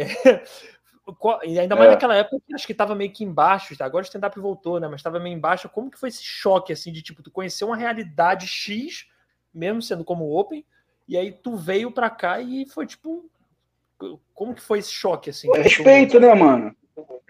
[1.08, 1.92] É, e ainda mais é.
[1.92, 3.86] naquela época acho que tava meio que embaixo, tá?
[3.86, 4.88] agora o stand-up voltou, né?
[4.88, 5.66] Mas tava meio embaixo.
[5.66, 9.06] Como que foi esse choque, assim, de tipo, tu conhecer uma realidade X,
[9.54, 10.62] mesmo sendo como Open,
[11.08, 13.24] e aí tu veio pra cá e foi tipo.
[14.34, 15.48] Como que foi esse choque, assim?
[15.56, 16.76] É respeito, né, mano?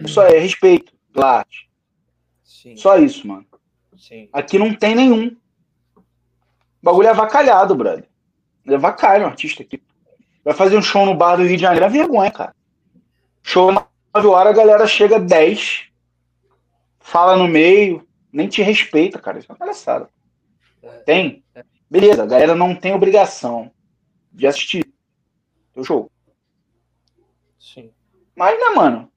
[0.07, 1.47] Só é respeito, claro.
[2.43, 2.77] Sim.
[2.77, 3.47] Só isso, mano.
[3.97, 4.28] Sim.
[4.32, 5.36] Aqui não tem nenhum.
[5.97, 6.03] O
[6.82, 8.09] bagulho é avacalhado, brother.
[8.66, 9.81] Levar cara um artista aqui.
[10.44, 12.55] Vai fazer um show no bar do Rio de Janeiro, é vergonha, cara.
[13.43, 15.89] Show 9 horas, a galera chega 10,
[17.01, 19.39] fala no meio, nem te respeita, cara.
[19.39, 20.09] Isso é uma palhaçada.
[20.82, 20.89] É.
[21.01, 21.44] Tem?
[21.90, 23.70] Beleza, a galera não tem obrigação
[24.32, 24.86] de assistir
[25.74, 26.10] o jogo.
[27.59, 27.90] Sim.
[28.36, 29.10] Mas, né, mano?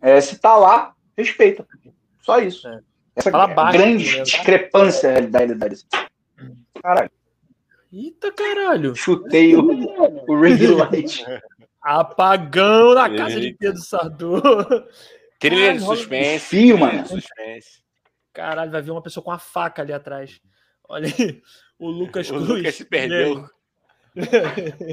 [0.00, 1.66] É, se tá lá, respeita.
[2.20, 2.68] Só isso.
[2.68, 2.80] É.
[3.16, 4.22] Essa Fala grande mesmo.
[4.22, 5.84] discrepância da realidade.
[6.80, 7.10] Caralho.
[7.92, 8.94] Eita caralho.
[8.94, 9.62] Chutei o,
[10.28, 11.24] o ring light.
[11.80, 14.42] Apagão na casa de Pedro Sardu.
[15.38, 16.46] Trilha de suspense.
[16.46, 17.06] Fio, mano.
[17.06, 17.82] Suspense.
[18.32, 20.40] Caralho, vai ver uma pessoa com uma faca ali atrás.
[20.88, 21.42] Olha aí,
[21.78, 22.48] o Lucas Cruz.
[22.48, 23.48] O Lucas se perdeu.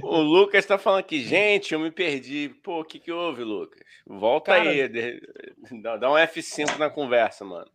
[0.03, 2.49] o Lucas tá falando aqui, gente, eu me perdi.
[2.63, 3.79] Pô, o que que houve, Lucas?
[4.05, 4.87] Volta Cara, aí,
[5.99, 7.69] dá um F5 na conversa, mano.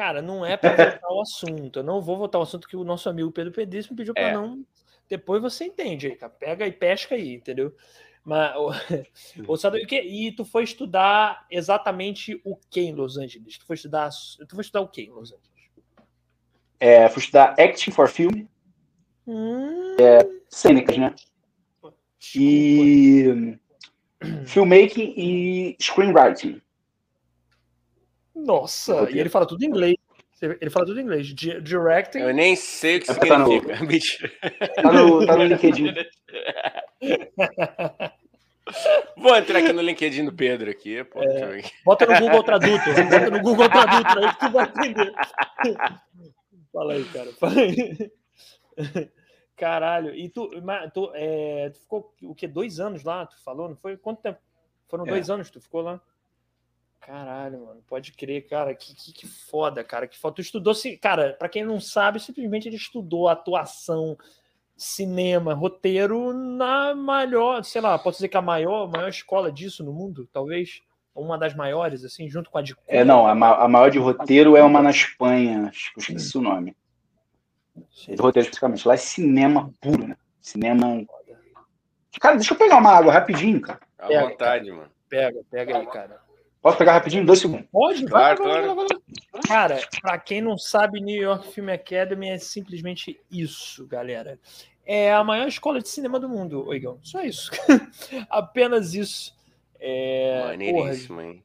[0.00, 1.80] Cara, não é para voltar o assunto.
[1.80, 4.30] Eu não vou voltar o assunto que o nosso amigo Pedro Pedrício me pediu para
[4.30, 4.32] é.
[4.32, 4.64] não.
[5.06, 6.32] Depois você entende aí, cara.
[6.32, 7.76] Pega e pesca aí, entendeu?
[8.24, 8.56] Mas,
[9.46, 13.58] o, o, e tu foi estudar exatamente o que em Los Angeles?
[13.58, 14.08] Tu foi estudar,
[14.48, 15.70] tu foi estudar o que em Los Angeles?
[16.80, 18.46] É, fui estudar Acting for Film.
[19.26, 19.96] Hum...
[20.00, 21.14] É, cênicas, né?
[22.34, 23.58] E
[24.46, 26.62] filmmaking e screenwriting.
[28.44, 29.96] Nossa, e ele fala tudo em inglês.
[30.40, 31.26] Ele fala tudo em inglês.
[31.26, 32.18] Directing.
[32.18, 33.76] Eu nem sei o que é, significa.
[34.74, 35.94] Tá no, tá no, tá no LinkedIn.
[39.16, 41.02] Vou entrar aqui no LinkedIn do Pedro aqui.
[41.04, 42.94] Pô, é, bota no Google Tradutor.
[42.94, 45.12] Bota no Google Tradutor aí que tu vai entender.
[46.72, 47.32] Fala aí, cara.
[47.32, 48.10] Fala aí.
[49.56, 50.14] Caralho.
[50.14, 50.48] E tu,
[50.94, 52.46] tu, é, tu ficou o que?
[52.46, 53.26] Dois anos lá?
[53.26, 53.68] Tu falou?
[53.68, 53.96] Não foi?
[53.96, 54.38] Quanto tempo?
[54.88, 55.10] Foram é.
[55.10, 56.00] dois anos que tu ficou lá?
[57.00, 60.36] Caralho, mano, pode crer, cara, que, que, que foda, cara, que foda.
[60.36, 64.18] Tu estudou, cara, para quem não sabe, simplesmente ele estudou atuação,
[64.76, 69.92] cinema, roteiro na maior, sei lá, posso dizer que a maior, maior escola disso no
[69.92, 70.82] mundo, talvez,
[71.14, 72.76] uma das maiores, assim, junto com a de.
[72.86, 76.02] É, não, a, ma a maior de roteiro é uma na Espanha, acho que eu
[76.02, 76.76] esqueci o nome.
[77.90, 78.14] Sim.
[78.14, 80.16] De roteiro especificamente, lá é cinema puro, né?
[80.40, 81.04] Cinema.
[82.20, 83.80] Cara, deixa eu pegar uma água rapidinho, cara.
[83.98, 84.76] À vontade, cara.
[84.76, 84.90] mano.
[85.08, 86.29] Pega, pega aí, cara.
[86.62, 87.24] Posso pegar rapidinho?
[87.24, 87.66] Dois segundos.
[87.72, 88.74] Pode, claro, vai, claro.
[88.74, 94.38] Vai, vai, Cara, para quem não sabe, New York Film Academy é simplesmente isso, galera.
[94.84, 96.98] É a maior escola de cinema do mundo, Oigão.
[97.02, 97.50] Só isso.
[98.28, 99.34] Apenas isso.
[99.78, 100.44] É...
[100.48, 101.42] Maneiríssimo, hein?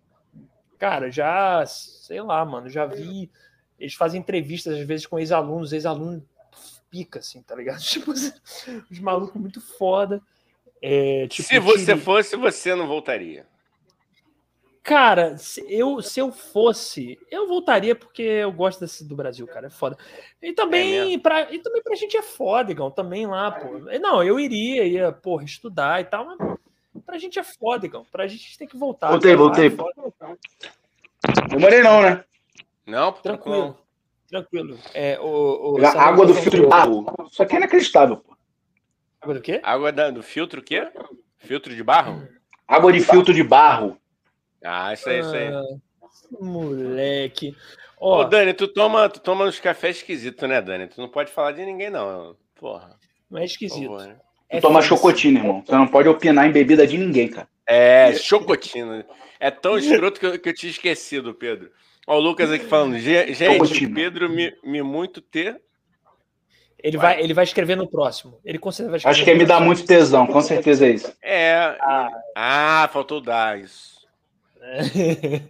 [0.78, 3.32] Cara, já, sei lá, mano, já vi.
[3.80, 6.26] Eles fazem entrevistas às vezes com ex-alunos, ex-aluno
[6.90, 7.80] pica, assim, tá ligado?
[7.84, 10.22] Tipo, os malucos muito foda.
[10.82, 13.46] É, tipo, Se você fosse, você não voltaria.
[14.86, 19.66] Cara, se eu, se eu fosse, eu voltaria porque eu gosto desse, do Brasil, cara.
[19.66, 19.98] É foda.
[20.40, 23.80] E também, é pra, e também pra gente é foda, igual também lá, pô.
[24.00, 26.38] Não, eu iria, ia, porra, estudar e tal, mas
[27.04, 28.06] pra gente é foda, igual.
[28.12, 29.10] Pra gente tem que voltar.
[29.10, 29.68] Voltei, voltei.
[29.70, 32.24] É Demorei não, né?
[32.86, 33.76] Não, tranquilo.
[34.30, 34.78] Tranquilo.
[34.94, 37.08] É, o, o água do filtro de barro.
[37.32, 38.38] Isso aqui é inacreditável, pô.
[39.20, 39.60] Água do quê?
[39.64, 40.88] Água da, do filtro o quê?
[41.40, 42.28] Filtro de barro?
[42.68, 43.98] Água de filtro de barro.
[44.66, 45.48] Ah, isso aí, isso aí.
[45.48, 45.64] Ah,
[46.42, 47.56] moleque.
[48.00, 50.88] Ó, Ô, Dani, tu toma, tu toma uns cafés esquisitos, né, Dani?
[50.88, 52.36] Tu não pode falar de ninguém, não.
[52.56, 52.98] Porra.
[53.30, 53.84] Não é esquisito.
[53.84, 54.16] Favor, né?
[54.50, 55.64] é toma chocotina, irmão.
[55.66, 57.48] Você não pode opinar em bebida de ninguém, cara.
[57.68, 59.06] É, chocotina.
[59.40, 61.72] É tão escroto que eu, que eu tinha esquecido, Pedro.
[62.08, 62.98] Ó, o Lucas aqui falando.
[63.00, 65.60] Gente, Pedro me, me muito ter.
[66.82, 67.16] Ele vai.
[67.16, 68.40] vai, ele vai escrever no próximo.
[68.46, 69.16] Ele com certeza vai escrever.
[69.16, 71.12] Acho que me dá muito tesão, com certeza é isso.
[71.22, 71.76] É.
[71.82, 73.95] Ah, ah faltou dar isso.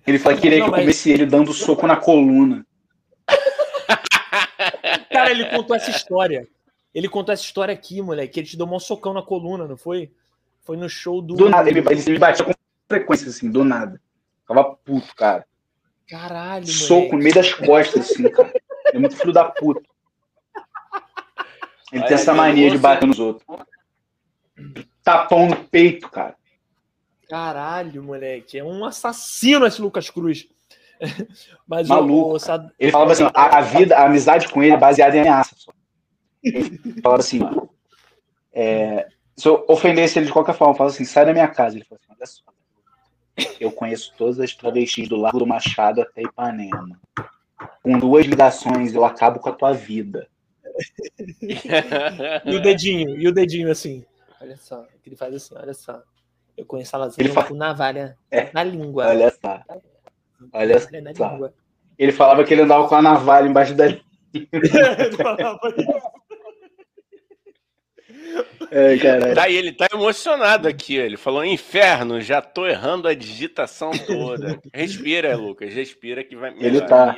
[0.05, 2.65] Ele fala que queria que eu comesse ele dando soco na coluna.
[5.09, 6.47] Cara, ele contou essa história.
[6.93, 8.39] Ele contou essa história aqui, moleque.
[8.39, 10.11] Ele te deu um socão na coluna, não foi?
[10.61, 11.35] Foi no show do.
[11.35, 12.53] Do nada, ele, ele me batia com
[12.87, 14.01] frequência, assim, do nada.
[14.41, 15.45] Ficava puto, cara.
[16.07, 18.53] Caralho, Soco no meio das costas, assim, cara.
[18.93, 19.81] É muito filho da puta.
[21.91, 23.45] Ele tem essa mania de bater nos outros.
[25.03, 26.35] Tapão no peito, cara.
[27.29, 28.57] Caralho, moleque.
[28.57, 30.47] É um assassino esse Lucas Cruz.
[31.67, 32.31] Mas Maluco.
[32.31, 32.71] O, o...
[32.79, 35.55] Ele falava assim: a, a, vida, a amizade com ele é baseada em ameaça.
[36.43, 37.39] Ele falava assim:
[38.53, 41.75] é, se eu ofendesse ele de qualquer forma, eu falava assim: sai da minha casa.
[41.75, 42.43] Ele falou assim: olha só.
[43.59, 46.99] Eu conheço todas as travestis do Largo do Machado até Ipanema.
[47.83, 50.27] Com duas ligações, eu acabo com a tua vida.
[52.45, 54.05] e o dedinho, e o dedinho assim.
[54.41, 56.01] Olha só, ele faz assim, olha só.
[56.57, 57.47] Eu conheço a lasanha fala...
[57.47, 58.49] com navalha é.
[58.53, 59.07] na língua.
[59.07, 59.61] Olha só.
[60.53, 60.89] Olha só.
[61.31, 61.53] Língua.
[61.97, 64.03] Ele falava que ele andava com a navalha embaixo da língua.
[64.33, 66.25] ele falava isso.
[68.71, 70.95] É, Daí ele tá emocionado aqui.
[70.95, 74.59] Ele falou: inferno, já tô errando a digitação toda.
[74.73, 76.53] Respira, Lucas, respira que vai.
[76.57, 77.15] Ele tá.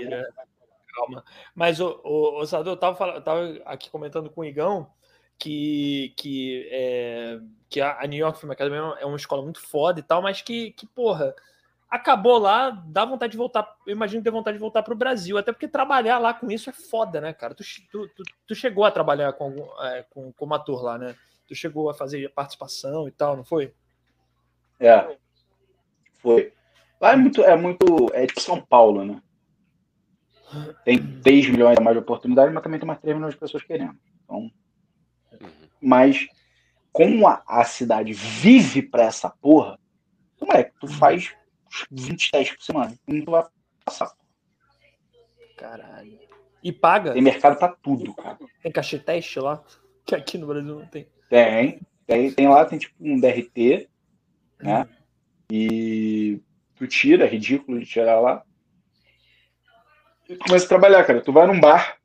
[0.93, 1.23] Calma.
[1.55, 4.87] Mas o, o, o Sador, eu tava, falando, tava aqui comentando com o Igão
[5.39, 7.39] que, que, é,
[7.69, 10.71] que a New York Film Academy é uma escola muito foda e tal, mas que,
[10.71, 11.35] que porra,
[11.89, 13.75] acabou lá, dá vontade de voltar.
[13.85, 16.69] Eu imagino ter vontade de voltar para o Brasil, até porque trabalhar lá com isso
[16.69, 17.53] é foda, né, cara?
[17.53, 21.15] Tu, tu, tu, tu chegou a trabalhar com, é, com, como ator lá, né?
[21.47, 23.73] Tu chegou a fazer participação e tal, não foi?
[24.79, 25.17] É,
[26.19, 26.53] foi.
[26.99, 29.21] Lá é muito, é muito, é de São Paulo, né?
[30.83, 33.63] Tem 3 milhões a mais de oportunidades, mas também tem mais 3 milhões de pessoas
[33.63, 33.97] querendo.
[34.23, 34.49] Então,
[35.81, 36.27] mas
[36.91, 39.79] como a, a cidade vive pra essa porra,
[40.41, 41.33] moleque, tu faz
[41.91, 42.95] 20 testes por semana.
[43.07, 43.43] Não vai
[43.83, 44.11] passar.
[45.57, 46.19] Caralho.
[46.63, 47.13] E paga?
[47.13, 48.37] Tem mercado pra tudo, cara.
[48.61, 49.63] Tem cachê teste lá?
[50.07, 51.05] Que aqui no Brasil não tem.
[51.29, 51.81] Tem.
[52.05, 53.89] Tem, tem lá, tem tipo um DRT,
[54.57, 54.83] né?
[54.83, 54.95] Hum.
[55.51, 56.41] E
[56.77, 58.41] tu tira, é ridículo de tirar lá.
[60.29, 61.19] E tu começa a trabalhar, cara.
[61.19, 61.96] Tu vai num bar,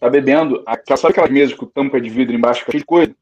[0.00, 0.64] tá bebendo.
[0.96, 3.14] Sabe aquelas mesas com tampa de vidro embaixo, cheio de coisa?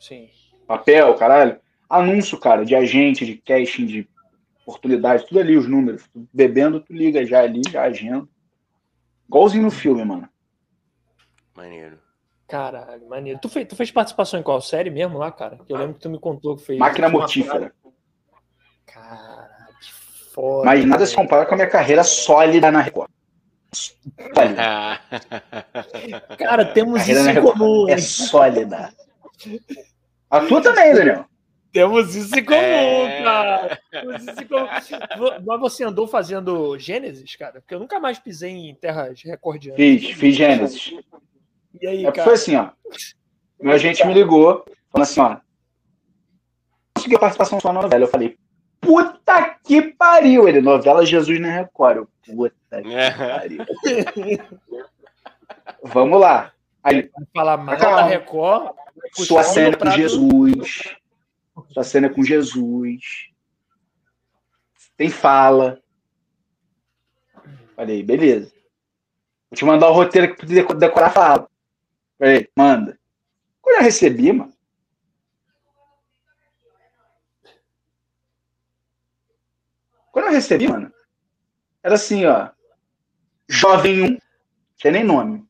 [0.00, 0.28] Sim.
[0.66, 1.58] Papel, caralho.
[1.88, 4.08] Anúncio, cara, de agente, de casting, de
[4.66, 6.02] oportunidade, tudo ali, os números.
[6.12, 8.26] Tu bebendo, tu liga já ali, já agenda.
[9.28, 10.28] Igualzinho no filme, mano.
[11.54, 11.98] Maneiro.
[12.48, 13.38] Caralho, maneiro.
[13.40, 15.58] Tu fez, tu fez participação em qual série mesmo lá, cara?
[15.68, 16.78] Eu lembro que tu me contou que fez.
[16.78, 17.72] Máquina Mortífera.
[18.84, 19.92] Caralho, que
[20.32, 20.64] foda.
[20.64, 23.10] Mas nada se compara com a minha carreira sólida na Record.
[26.38, 27.88] Cara, temos isso em comum.
[27.88, 28.92] É sólida.
[30.30, 31.26] A tua também, Daniel.
[31.72, 33.22] Temos isso em comum, é...
[33.22, 33.80] cara.
[34.16, 34.66] Isso em comum.
[35.44, 37.60] Mas você andou fazendo Gênesis, cara?
[37.60, 39.76] Porque eu nunca mais pisei em terras recordianas.
[39.76, 40.94] Fiz, fiz Gênesis.
[41.80, 42.24] E aí, é cara?
[42.24, 42.70] Foi assim, ó.
[43.60, 45.36] Meu agente me ligou, falando assim, ó.
[46.94, 48.04] Consegui a participação sua novela.
[48.04, 48.38] Eu falei,
[48.86, 50.48] puta que pariu!
[50.48, 51.96] Ele, novela Jesus na Record.
[51.96, 53.10] Eu, puta que é.
[53.10, 53.64] pariu.
[55.82, 56.52] Vamos lá.
[56.82, 58.72] Aí, falar mais da Record.
[59.12, 60.96] Sua cena com Jesus.
[61.70, 63.30] Sua cena com Jesus.
[64.96, 65.80] Tem fala.
[67.74, 68.52] Falei, beleza.
[69.50, 71.48] Vou te mandar o roteiro que tu decorar a fala.
[72.18, 72.98] Falei, manda.
[73.60, 74.55] Quando eu recebi, mano.
[80.16, 80.90] Quando eu recebi, mano,
[81.82, 82.48] era assim, ó.
[83.46, 84.18] Jovem 1.
[84.78, 85.46] Tinha nem nome.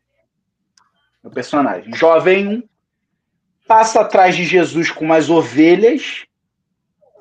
[1.22, 1.94] Meu personagem.
[1.94, 2.68] Jovem 1
[3.64, 6.26] passa atrás de Jesus com umas ovelhas,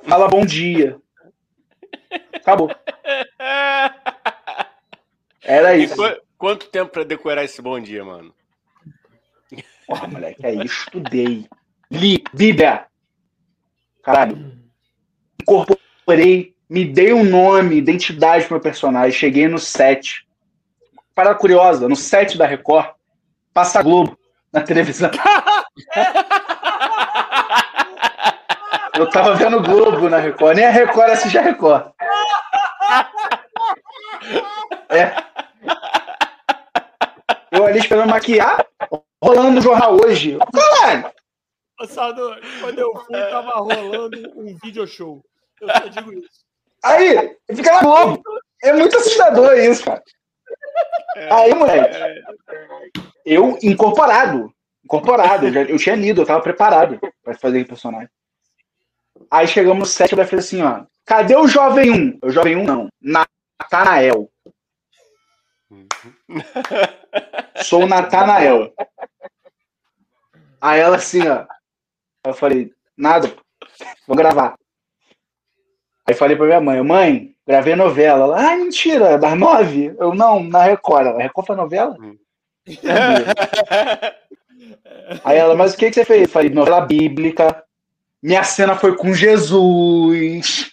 [0.06, 1.00] fala bom dia.
[2.34, 2.72] Acabou.
[5.44, 5.96] Era isso.
[5.96, 8.34] Qu quanto tempo para decorar esse bom dia, mano?
[9.86, 11.48] Porra, moleque, aí estudei.
[11.92, 12.88] Li, Bíblia.
[14.02, 14.60] Caralho.
[15.40, 19.18] Incorporei, me dei um nome, identidade pro meu personagem.
[19.18, 20.26] Cheguei no set.
[21.14, 22.90] Para curiosa, no set da Record,
[23.54, 24.18] passa Globo
[24.52, 25.10] na televisão.
[28.98, 31.92] Eu tava vendo Globo na Record, nem a Record assiste a Record.
[34.90, 35.14] É.
[37.52, 38.66] Eu ali esperando maquiar,
[39.22, 40.38] rolando o jornal hoje.
[40.54, 41.12] Caralho!
[41.78, 45.22] Passador, quando eu fui, tava rolando um video show.
[45.62, 46.45] Eu só digo isso.
[46.84, 48.22] Aí, fica na Globo.
[48.64, 50.04] É muito assustador isso, cara.
[51.32, 51.98] Aí, moleque,
[53.26, 54.54] eu incorporado,
[54.84, 58.10] incorporado, eu, tinha lido, eu tava preparado para fazer o personagem.
[59.32, 62.20] Aí chegamos no set, ela fez assim, ó, cadê o Jovem 1?
[62.24, 64.30] O Jovem 1 não, Natanael.
[67.64, 68.74] Sou o Natanael.
[70.60, 71.46] Aí ela assim, ó,
[72.26, 73.34] eu falei, nada,
[74.06, 74.56] vou gravar.
[76.08, 78.26] Aí falei pra minha mãe, mãe, gravei a novela.
[78.26, 79.96] Ela, ah, mentira, das nove?
[80.00, 81.08] Eu, não, na Record.
[81.08, 81.98] Ela, Record foi novela?
[82.00, 82.18] Hum.
[85.24, 86.24] Aí ela, mas o que, que você fez?
[86.24, 87.64] Eu falei, novela bíblica.
[88.22, 90.72] Minha cena foi com Jesus.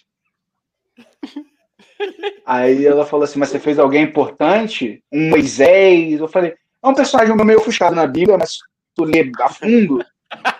[2.45, 5.03] Aí ela falou assim, mas você fez alguém importante?
[5.11, 6.19] Um Moisés?
[6.19, 6.53] Eu falei,
[6.83, 8.57] é um personagem meio ofuscado na Bíblia, mas
[8.95, 10.03] tu lê a fundo,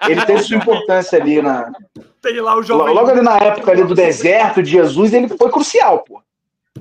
[0.08, 1.72] ele teve sua importância ali na.
[2.24, 2.96] Tem lá o jovem.
[2.96, 6.24] Logo ali na época ali do deserto de Jesus, ele foi crucial, pô.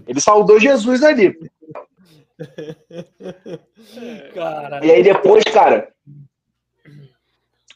[0.07, 1.37] Ele saudou Jesus ali.
[4.83, 5.93] E aí depois, cara.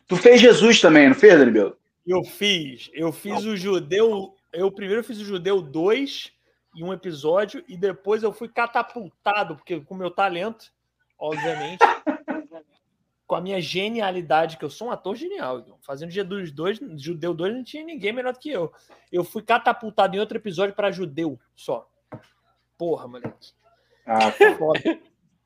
[0.08, 1.76] Tu fez Jesus também, não fez, Daniel?
[2.06, 2.90] Eu fiz.
[2.94, 4.34] Eu fiz o judeu.
[4.52, 6.32] Eu primeiro fiz o judeu 2
[6.76, 10.66] em um episódio, e depois eu fui catapultado, porque com meu talento,
[11.18, 11.80] obviamente.
[13.26, 17.54] com a minha genialidade, que eu sou um ator genial, fazendo Jesus 2, Judeu 2
[17.54, 18.72] não tinha ninguém melhor do que eu.
[19.10, 21.88] Eu fui catapultado em outro episódio para Judeu só.
[22.78, 23.52] Porra, moleque.
[24.06, 24.54] Ah, tá.
[24.56, 24.80] Foda.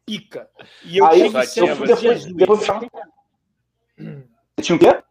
[0.05, 0.51] Pica.
[0.85, 2.35] E eu Aí, tive cena com Jesus.
[2.35, 2.61] Depois...
[4.61, 5.03] Tinha o quê?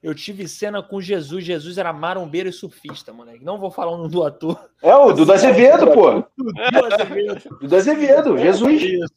[0.00, 1.44] Eu tive cena com Jesus.
[1.44, 3.44] Jesus era marombeiro e surfista, moleque.
[3.44, 4.70] Não vou falar o nome do ator.
[4.82, 6.24] É o Dudu Azevedo, pô.
[6.36, 7.58] Dudu Azevedo.
[7.60, 9.10] Dudu Azevedo, Jesus.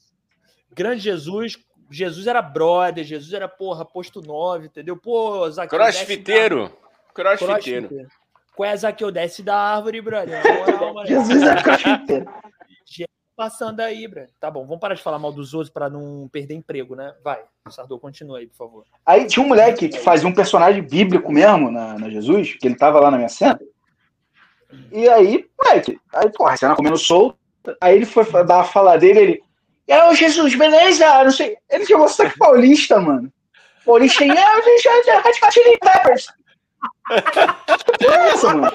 [0.74, 1.58] Grande Jesus,
[1.92, 4.96] Jesus era brother, Jesus era, porra, posto 9, entendeu?
[4.98, 5.78] Pô, Zaqueu.
[5.78, 6.72] Crossfiteiro.
[7.14, 7.88] Crossfiteiro.
[7.88, 8.08] Crossfiteiro.
[8.56, 9.12] Qual é Zaqueu?
[9.12, 10.42] Desce da árvore, brother.
[10.82, 12.26] Moral, Jesus era crossfiteiro.
[13.36, 14.30] Passando aí, brother.
[14.40, 17.14] Tá bom, vamos parar de falar mal dos outros para não perder emprego, né?
[17.24, 18.86] Vai, Sardô, continua aí, por favor.
[19.06, 22.76] Aí tinha um moleque que fazia um personagem bíblico mesmo na, na Jesus, que ele
[22.76, 23.60] tava lá na minha cena.
[24.92, 27.38] E aí, moleque, aí, porra, a cena comendo solto.
[27.80, 29.44] Aí ele foi dar a fala dele, ele.
[29.88, 31.24] E aí, Jesus, beleza?
[31.24, 31.58] Não sei.
[31.70, 33.32] Ele chegou sotaque paulista, mano.
[33.86, 36.28] Paulista, e aí, Red Chili Peppers.
[38.02, 38.72] Nossa, mano.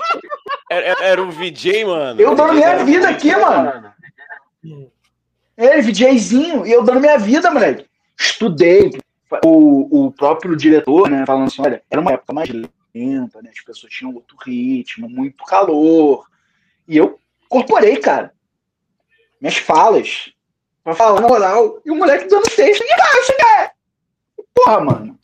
[0.71, 2.21] Era, era um VJ, mano.
[2.21, 3.93] Eu dando minha vida aqui, mano.
[5.57, 7.87] Ele, VJzinho, e eu dando minha vida, moleque.
[8.19, 8.91] Estudei.
[9.45, 12.49] O, o próprio diretor, né, falando assim: olha, era uma época mais
[12.95, 13.51] lenta, né?
[13.53, 16.27] As pessoas tinham outro ritmo, muito calor.
[16.87, 18.33] E eu incorporei, cara.
[19.41, 20.33] Minhas falas
[20.87, 21.83] Pra falar na moral.
[21.85, 22.81] E o moleque dando texto.
[22.81, 23.75] E vai, você quer?
[24.55, 25.19] Porra, mano.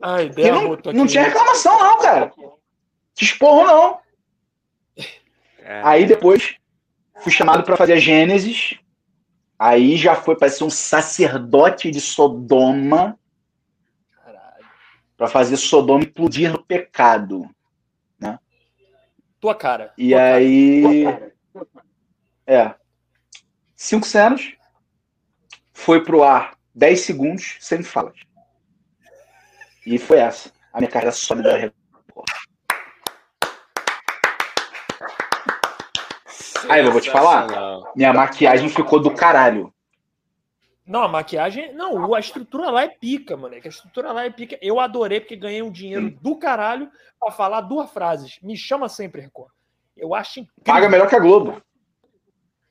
[0.00, 2.32] Ai, não, não tinha reclamação, não, cara.
[3.14, 3.98] Te esporro, não.
[5.58, 5.82] É.
[5.82, 6.54] Aí depois
[7.20, 8.78] fui chamado para fazer a Gênesis.
[9.58, 13.18] Aí já foi para ser um sacerdote de Sodoma.
[15.16, 17.50] Para fazer Sodoma implodir no pecado.
[18.20, 18.38] Né?
[19.40, 19.92] Tua cara.
[19.98, 21.04] E tua aí.
[21.06, 21.33] Cara.
[22.46, 22.74] É.
[23.74, 24.52] Cinco cenas.
[25.72, 28.18] Foi pro ar 10 segundos, sem falas.
[29.86, 30.50] E foi essa.
[30.72, 31.84] A minha carreira sólida da Record.
[36.68, 37.46] Aí, eu vou te falar.
[37.94, 39.72] Minha maquiagem ficou do caralho.
[40.86, 41.74] Não, a maquiagem.
[41.74, 43.54] Não, a estrutura lá é pica, mano.
[43.54, 44.58] A estrutura lá é pica.
[44.60, 46.18] Eu adorei porque ganhei um dinheiro hum.
[46.20, 46.90] do caralho
[47.20, 48.38] pra falar duas frases.
[48.42, 49.50] Me chama sempre, Record.
[49.96, 50.64] Eu acho incrível.
[50.64, 51.62] Paga melhor que a Globo.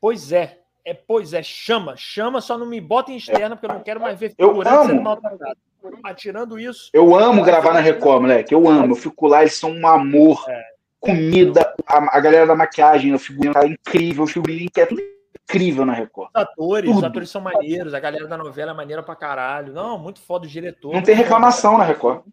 [0.03, 0.59] Pois é.
[0.83, 4.01] É, pois é, chama, chama, só não me bota em externa, porque eu não quero
[4.01, 5.01] mais ver eu amo.
[5.01, 5.57] maltratado.
[6.01, 6.89] Mas tirando isso.
[6.91, 8.53] Eu amo gravar na Record, moleque.
[8.53, 8.91] Eu amo.
[8.91, 10.43] Eu fico lá, eles são um amor.
[10.49, 10.61] É.
[10.99, 15.01] Comida, a, a, galera da maquiagem, a figurinha tá incrível, o figurinha que é tudo
[15.41, 16.31] incrível na Record.
[16.35, 16.97] Os atores, tudo.
[16.97, 19.71] os atores são maneiros, a galera da novela é maneira pra caralho.
[19.71, 20.93] Não, muito foda o diretor.
[20.93, 22.23] Não tem reclamação na Record.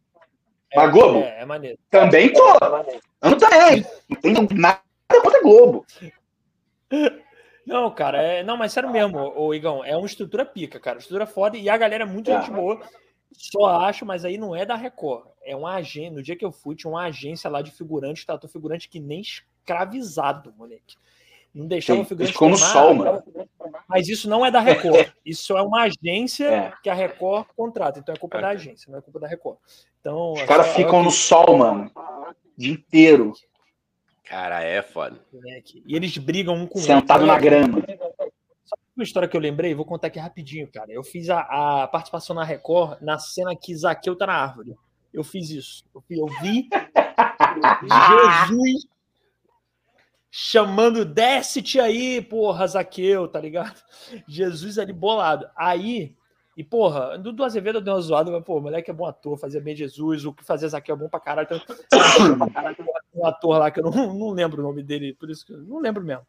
[0.73, 1.21] É, a Globo?
[1.21, 1.79] É, é maneiro.
[1.89, 2.49] Também tô.
[3.23, 3.87] Eu não também.
[4.09, 4.81] Não tem nada
[5.23, 5.87] contra Globo.
[7.71, 8.43] Não, cara, é...
[8.43, 10.99] não, mas sério mesmo, o Igão, é uma estrutura pica, cara.
[10.99, 12.41] Estrutura foda e a galera é muito é.
[12.41, 12.81] gente boa.
[13.33, 15.29] Só acho, mas aí não é da Record.
[15.45, 16.11] É uma agência.
[16.11, 19.21] No dia que eu fui, tinha uma agência lá de figurante, tratou figurante que nem
[19.21, 20.97] escravizado, moleque.
[21.55, 22.33] Não deixava o figurante.
[22.33, 23.23] Ficou no sol, mano.
[23.89, 25.13] Mas isso não é da Record.
[25.25, 26.73] Isso é uma agência é.
[26.83, 28.01] que a Record contrata.
[28.01, 29.59] Então é culpa da agência, não é culpa da Record.
[30.01, 31.91] Então, Os caras ficam no sol, mano.
[31.95, 33.33] O dia inteiro.
[34.31, 35.21] Cara, é foda.
[35.85, 36.95] E eles brigam um com o outro.
[36.95, 37.83] Sentado na grama.
[38.65, 40.93] Só uma história que eu lembrei, vou contar aqui rapidinho, cara.
[40.93, 44.77] Eu fiz a, a participação na Record na cena que Zaqueu tá na árvore.
[45.13, 45.85] Eu fiz isso.
[45.93, 46.69] Eu, eu vi
[47.83, 48.87] Jesus
[50.31, 53.83] chamando, desce-te aí, porra, Zaqueu, tá ligado?
[54.29, 55.51] Jesus ali bolado.
[55.57, 56.15] Aí
[56.61, 59.63] e, porra, Dudu Azevedo deu uma zoada, mas, pô, o moleque é bom ator, fazia
[59.63, 61.49] bem Jesus, o que fazia Zaqueu é bom pra caralho.
[61.51, 61.59] Então,
[63.15, 65.57] um ator lá que eu não, não lembro o nome dele, por isso que eu
[65.57, 66.21] não lembro mesmo.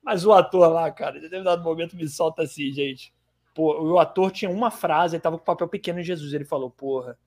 [0.00, 3.12] Mas o ator lá, cara, em determinado momento me solta assim, gente.
[3.52, 6.32] Pô, o ator tinha uma frase, ele tava com papel pequeno em Jesus.
[6.32, 7.18] Ele falou, porra,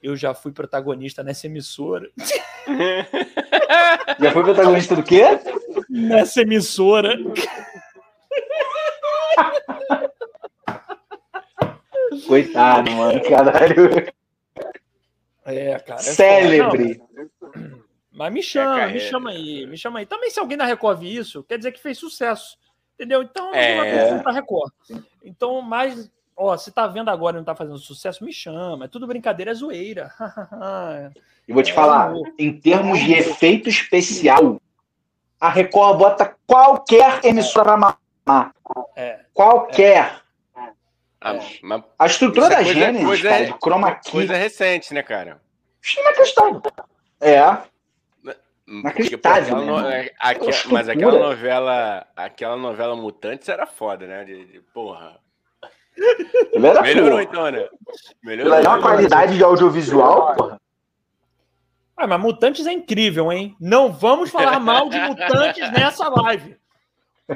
[0.00, 2.08] eu já fui protagonista nessa emissora.
[4.20, 5.22] Já foi protagonista do quê?
[5.88, 7.16] Nessa emissora.
[12.26, 14.12] Coitado, mano, caralho.
[15.44, 16.00] É, cara.
[16.00, 17.00] É Célebre.
[18.12, 20.06] Mas me chama, é, me chama aí, me chama aí.
[20.06, 22.58] Também se alguém da Record viu isso, quer dizer que fez sucesso.
[22.94, 23.22] Entendeu?
[23.22, 24.72] Então, é uma Record.
[25.24, 28.86] Então, mas, ó, se tá vendo agora e não tá fazendo sucesso, me chama.
[28.86, 30.10] É tudo brincadeira, é zoeira.
[31.46, 34.60] e vou te é, falar, em termos de efeito especial,
[35.40, 38.52] a Record bota qualquer emissora mamar.
[38.96, 39.20] É.
[39.32, 40.22] Qualquer.
[41.20, 41.40] A, é.
[41.98, 44.10] a estrutura é da coisa, Gênesis, coisa, cara, de chroma key.
[44.12, 45.40] Coisa recente, né, cara?
[45.98, 46.62] Inacreditável.
[47.20, 47.58] É.
[48.66, 49.56] Inacreditável.
[49.56, 54.24] No, é, aquela, mas aquela novela, aquela novela Mutantes era foda, né?
[54.24, 55.18] De, de, porra.
[56.54, 57.68] Melhorou então, né?
[58.22, 58.56] Melhorou.
[58.56, 60.60] Pela uma qualidade de audiovisual, porra.
[61.96, 63.56] Ah, mas Mutantes é incrível, hein?
[63.60, 66.56] Não vamos falar mal de Mutantes nessa live.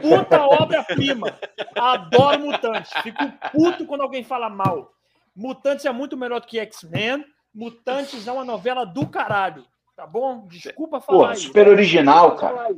[0.00, 1.38] Puta obra-prima.
[1.76, 2.92] Adoro Mutantes.
[3.02, 3.18] Fico
[3.52, 4.92] puto quando alguém fala mal.
[5.34, 7.24] Mutantes é muito melhor do que X-Men.
[7.54, 9.64] Mutantes é uma novela do caralho.
[9.94, 10.46] Tá bom?
[10.46, 11.28] Desculpa falar.
[11.28, 12.74] Pô, super original, cara.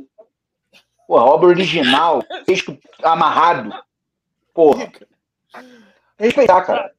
[1.06, 2.22] Pô, obra original.
[2.44, 3.72] Texto amarrado.
[4.52, 4.90] Porra.
[6.18, 6.92] Respeitar, cara.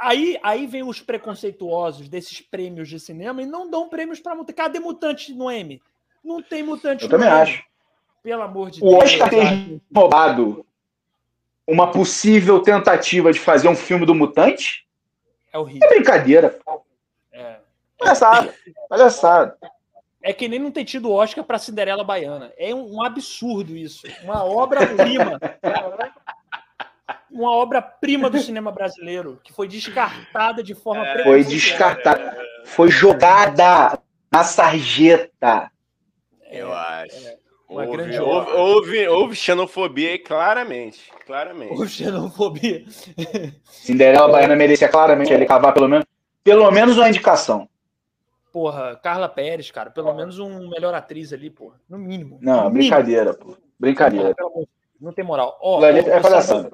[0.00, 4.56] Aí, aí vem os preconceituosos desses prêmios de cinema e não dão prêmios para mutante.
[4.56, 5.82] Cadê mutante no M?
[6.22, 7.36] Não tem mutante Eu também M.
[7.36, 7.64] acho.
[8.22, 8.94] Pelo amor de o Deus.
[8.94, 10.64] O Oscar tem roubado
[11.66, 14.86] uma possível tentativa de fazer um filme do mutante?
[15.52, 15.86] É horrível.
[15.86, 16.58] É brincadeira.
[17.32, 17.56] É.
[17.98, 18.54] Palhaçada.
[18.88, 19.58] Palhaçada.
[20.22, 22.52] É que nem não ter tido Oscar para Cinderela Baiana.
[22.56, 24.06] É um, um absurdo isso.
[24.24, 25.38] Uma obra-prima.
[27.30, 32.36] uma obra-prima do cinema brasileiro, que foi descartada de forma é, Foi descartada.
[32.64, 33.98] Foi jogada
[34.30, 35.70] na sarjeta.
[36.50, 37.28] Eu acho.
[37.28, 37.37] É,
[37.68, 41.12] houve, grande houve, houve, houve, xenofobia aí, claramente.
[41.26, 41.72] Claramente.
[41.72, 42.84] Houve xenofobia.
[43.64, 46.06] Cinderela Baiana merecia claramente ele cavar pelo menos,
[46.42, 47.68] pelo menos uma indicação.
[48.52, 51.76] Porra, Carla Pérez, cara, pelo menos um melhor atriz ali, porra.
[51.88, 52.38] No mínimo.
[52.40, 53.56] Não, no brincadeira, mínimo.
[53.56, 53.62] pô.
[53.78, 54.34] Brincadeira.
[55.00, 55.58] Não, tem moral.
[55.60, 56.70] Ó, oh, é palhaçada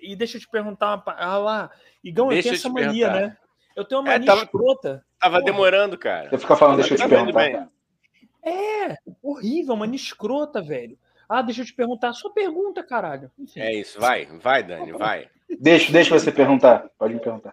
[0.00, 1.70] e deixa eu te perguntar uma ah lá,
[2.04, 3.26] Igão, deixa eu tenho essa mania, perguntar.
[3.28, 3.36] né?
[3.74, 5.04] Eu tenho uma é, mania é, tava, escrota.
[5.18, 5.44] Tava Porra.
[5.44, 6.28] demorando, cara.
[6.30, 7.68] Eu ficar falando, deixa eu te perguntar.
[8.44, 10.98] É, horrível, mania escrota, velho.
[11.28, 12.12] Ah, deixa eu te perguntar.
[12.12, 13.30] Sua pergunta, caralho.
[13.38, 13.60] Enfim.
[13.60, 15.28] É isso, vai, vai, Dani, vai.
[15.60, 16.90] Deixa, deixa você perguntar.
[16.98, 17.52] Pode me perguntar.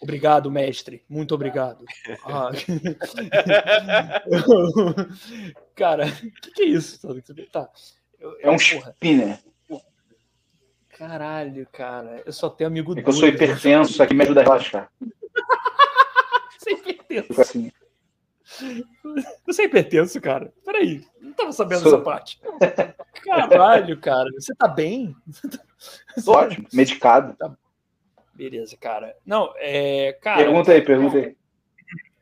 [0.00, 1.02] Obrigado, mestre.
[1.08, 1.84] Muito obrigado.
[2.24, 2.50] Ah.
[5.74, 7.00] Cara, o que, que, é isso?
[7.52, 7.68] Tá.
[8.18, 8.90] Eu, é um porra.
[8.92, 9.38] spinner.
[10.88, 12.22] Caralho, cara.
[12.24, 14.90] Eu só tenho amigo é que eu sou hipertenso, isso aqui me ajuda a relaxar.
[16.58, 17.40] Você é hipertenso.
[17.40, 17.70] Assim.
[19.46, 20.52] Você é hipertenso, cara?
[20.64, 21.04] Peraí.
[21.20, 21.94] Não tava sabendo sou...
[21.94, 22.40] essa parte.
[23.24, 24.30] Caralho, cara.
[24.32, 25.14] Você tá bem?
[26.24, 26.66] Tô ótimo.
[26.72, 27.34] Medicado.
[27.34, 27.56] Tá...
[28.34, 29.16] Beleza, cara.
[29.24, 30.12] Não, é.
[30.20, 31.36] Cara, pergunta aí, pergunta aí.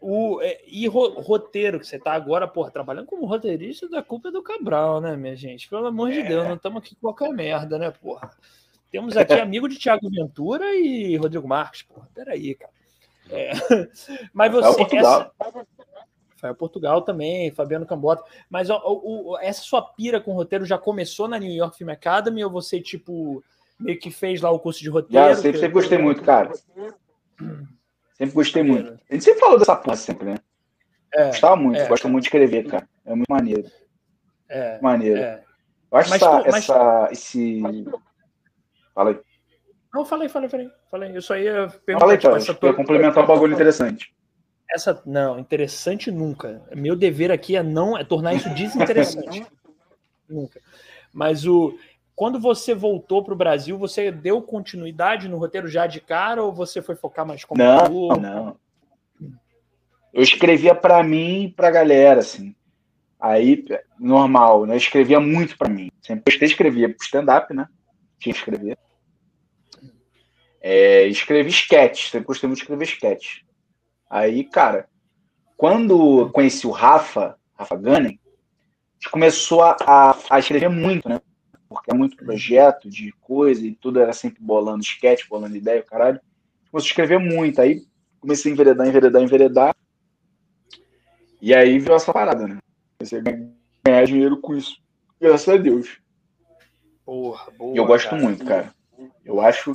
[0.01, 4.29] O, é, e ro, roteiro, que você tá agora, porra, trabalhando como roteirista, da culpa
[4.29, 5.67] é do Cabral, né, minha gente?
[5.67, 6.21] Pelo amor é.
[6.21, 8.31] de Deus, não estamos aqui com qualquer merda, né, porra?
[8.91, 11.83] Temos aqui amigo de Thiago Ventura e Rodrigo Marques.
[11.83, 12.73] Porra, peraí, cara.
[13.31, 13.53] É.
[14.33, 14.77] Mas você.
[14.77, 15.35] Portugal.
[15.41, 15.67] Essa...
[16.45, 18.23] Rafael Portugal também, Fabiano Cambota.
[18.51, 22.45] Mas ó, ó, essa sua pira com roteiro já começou na New York Film Academy
[22.45, 23.43] ou você, tipo,
[23.81, 25.29] meio que fez lá o curso de roteiro?
[25.29, 26.53] Já, sempre, sempre gostei muito, cara.
[28.17, 28.99] Sempre gostei muito.
[29.11, 30.37] A gente sempre falou dessa porra sempre, né?
[31.15, 32.89] É, Gostava muito, é, gosto muito de escrever, cara.
[33.05, 33.71] É muito maneiro.
[34.49, 34.81] É.
[34.81, 35.21] Maneiro.
[35.21, 35.43] É.
[35.91, 36.65] Eu acho mas, essa, tu, mas...
[36.65, 37.63] essa, esse
[38.95, 39.21] Fala aí.
[39.93, 40.71] Não, falei, falei, falei.
[40.91, 41.17] falei.
[41.17, 42.01] Eu só ia perguntar.
[42.01, 42.75] Fala aí, tipo, essa tua...
[42.75, 44.13] complementar um bagulho interessante.
[44.71, 46.63] Essa, não, interessante nunca.
[46.75, 49.45] Meu dever aqui é não é tornar isso desinteressante.
[50.29, 50.61] nunca.
[51.13, 51.79] Mas o
[52.15, 56.53] quando você voltou para o Brasil, você deu continuidade no roteiro já de cara ou
[56.53, 58.57] você foi focar mais como Não, não.
[60.13, 62.55] Eu escrevia para mim e para a galera, assim.
[63.19, 63.65] Aí,
[63.99, 64.75] normal, né?
[64.75, 65.91] Eu escrevia muito para mim.
[66.01, 67.67] Sempre gostei, escrevia pro stand-up, né?
[68.21, 68.79] Tinha que escrever.
[70.61, 73.44] É, escrevi sketch, sempre gostei muito de escrever sketch.
[74.15, 74.89] Aí, cara,
[75.57, 81.21] quando conheci o Rafa, Rafa Gunning, a gente começou a, a, escrever muito, né?
[81.69, 86.21] Porque é muito projeto de coisa e tudo era sempre bolando sketch, bolando ideia, caralho.
[86.71, 87.61] Começou a escrever muito.
[87.61, 87.83] Aí
[88.21, 89.77] comecei a enveredar, enveredar, enveredar.
[91.43, 92.59] E aí viu essa parada, né?
[92.97, 93.23] Comecei a
[93.85, 94.77] ganhar dinheiro com isso.
[95.21, 95.99] Graças a Deus.
[97.05, 98.23] Porra, boa, e eu gosto cara.
[98.23, 98.73] muito, cara.
[99.25, 99.73] Eu acho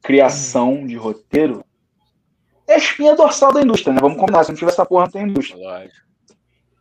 [0.00, 1.64] criação de roteiro
[2.66, 4.00] é a espinha dorsal da indústria, né?
[4.00, 5.62] Vamos combinar, se não tiver essa porra, não tem indústria.
[5.62, 6.04] Lógico.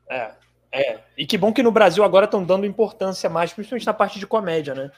[0.09, 0.31] É,
[0.71, 0.99] é.
[1.17, 4.27] E que bom que no Brasil agora estão dando importância mais, principalmente na parte de
[4.27, 4.91] comédia, né?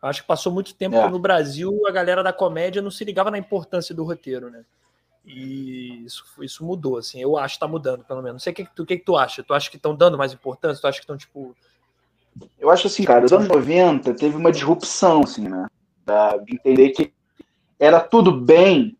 [0.00, 1.04] Acho que passou muito tempo é.
[1.04, 4.64] que no Brasil a galera da comédia não se ligava na importância do roteiro, né?
[5.26, 7.20] E isso, isso mudou, assim.
[7.20, 8.34] Eu acho que tá mudando, pelo menos.
[8.34, 9.42] Não sei o que, tu, que, que tu acha.
[9.42, 10.80] Tu acha que estão dando mais importância?
[10.80, 11.54] Tu acha que estão, tipo,
[12.58, 15.66] eu acho assim, cara, nos anos 90 teve uma disrupção, assim, né?
[16.44, 17.12] de entender que
[17.78, 18.96] era tudo bem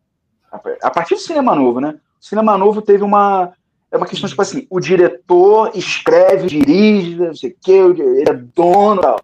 [0.51, 1.99] a partir do cinema novo, né?
[2.21, 3.53] O cinema novo teve uma.
[3.91, 8.35] É uma questão, tipo assim, o diretor escreve, dirige, não sei o quê, ele é
[8.35, 9.19] dono tal.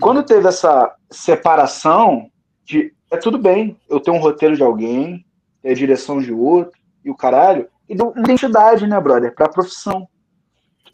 [0.00, 2.30] Quando teve essa separação
[2.64, 5.26] de é tudo bem, eu tenho um roteiro de alguém,
[5.62, 10.08] é direção de outro, e o caralho, e deu identidade, né, brother, pra profissão.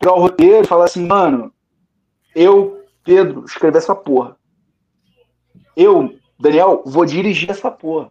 [0.00, 1.52] Pegar o roteiro falar assim, mano,
[2.34, 4.36] eu, Pedro, escrevi essa porra.
[5.76, 8.10] Eu Daniel, vou dirigir essa porra.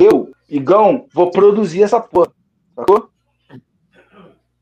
[0.00, 2.32] Eu, Igão, vou produzir essa porra.
[2.74, 3.10] Sacou?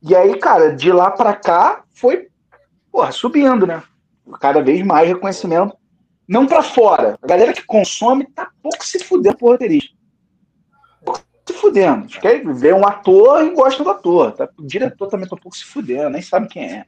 [0.03, 2.29] E aí, cara, de lá pra cá foi,
[2.91, 3.81] porra, subindo, né?
[4.41, 5.77] Cada vez mais reconhecimento.
[6.27, 7.17] Não pra fora.
[7.23, 9.97] A galera que consome tá pouco se fudendo por roteirista.
[11.05, 12.09] Pouco se fudendo.
[12.09, 14.33] Quer ver um ator e gosta do ator.
[14.33, 14.49] Tá?
[14.59, 16.85] O diretor também tá pouco se fudendo, nem sabe quem é.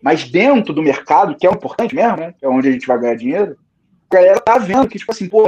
[0.00, 2.34] Mas dentro do mercado, que é importante mesmo, né?
[2.38, 3.58] Que é onde a gente vai ganhar dinheiro,
[4.08, 5.44] a galera tá vendo que, tipo assim, pô,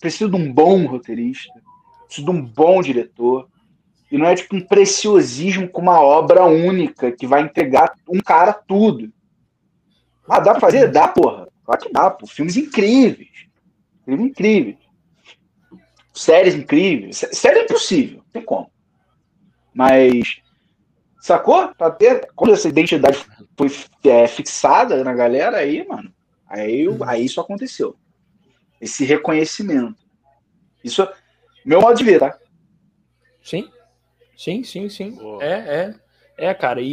[0.00, 1.52] preciso de um bom roteirista,
[2.10, 3.48] preciso de um bom diretor,
[4.10, 8.52] e não é tipo um preciosismo com uma obra única que vai entregar um cara
[8.52, 9.12] tudo.
[10.28, 10.90] Ah, dá pra fazer?
[10.90, 11.48] Dá, porra.
[11.64, 12.26] Claro que dá, pô.
[12.26, 13.46] Filmes incríveis.
[14.04, 14.78] Filmes incríveis.
[16.12, 17.24] Séries incríveis.
[17.32, 18.70] Série é impossível, não tem como.
[19.72, 20.40] Mas,
[21.20, 21.72] sacou?
[21.96, 23.24] Ter, quando essa identidade
[23.56, 23.70] foi
[24.04, 26.12] é, fixada na galera, aí, mano,
[26.48, 27.96] aí, aí isso aconteceu.
[28.80, 30.00] Esse reconhecimento.
[30.82, 31.06] Isso,
[31.64, 32.38] meu modo de ver, tá?
[33.42, 33.70] Sim.
[34.36, 35.18] Sim, sim, sim.
[35.40, 35.94] É, é.
[36.40, 36.86] É, cara, e,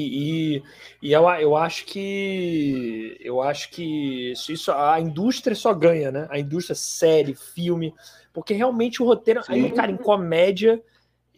[0.58, 0.64] e,
[1.02, 6.28] e, eu, eu acho que eu acho que isso, isso, a indústria só ganha, né?
[6.30, 7.94] A indústria série, filme,
[8.34, 10.84] porque realmente o roteiro, aí, cara, em comédia,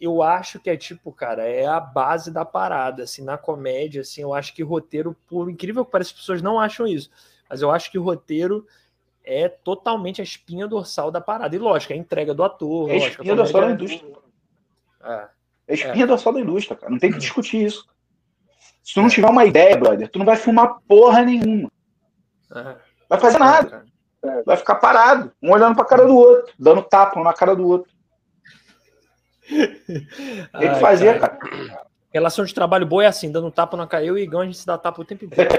[0.00, 4.22] eu acho que é tipo, cara, é a base da parada, assim, na comédia, assim,
[4.22, 7.10] eu acho que roteiro, por incrível que pareça, as pessoas não acham isso,
[7.48, 8.66] mas eu acho que o roteiro
[9.30, 11.54] é totalmente a espinha dorsal da parada.
[11.54, 12.90] E lógico, é a entrega do ator.
[12.90, 14.12] É a espinha dorsal da indústria.
[15.04, 15.28] É.
[15.68, 16.06] É espinha é.
[16.06, 16.90] dorsal da indústria, cara.
[16.90, 17.86] Não tem que discutir isso.
[18.82, 19.10] Se tu não é.
[19.10, 21.70] tiver uma ideia, brother, tu não vai filmar porra nenhuma.
[22.52, 22.76] É.
[23.08, 23.86] Vai fazer nada.
[24.22, 24.42] É.
[24.42, 27.66] Vai ficar parado, um olhando pra cara do outro, dando tapa um na cara do
[27.66, 27.90] outro.
[29.48, 31.36] Tem que fazer, cara.
[31.36, 31.86] cara.
[32.12, 34.04] Relação de trabalho boa é assim, dando tapa na cara.
[34.04, 35.50] Eu e Igão, a gente se dá tapa o tempo inteiro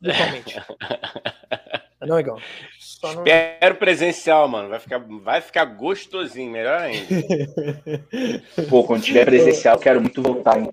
[0.00, 0.10] na
[1.98, 2.08] Totalmente.
[2.08, 2.38] Não, Igão.
[2.78, 4.68] Só Espero presencial, mano.
[4.68, 7.06] Vai ficar, vai ficar gostosinho, melhor ainda.
[8.68, 10.70] Pô, quando tiver presencial, quero muito voltar, hein?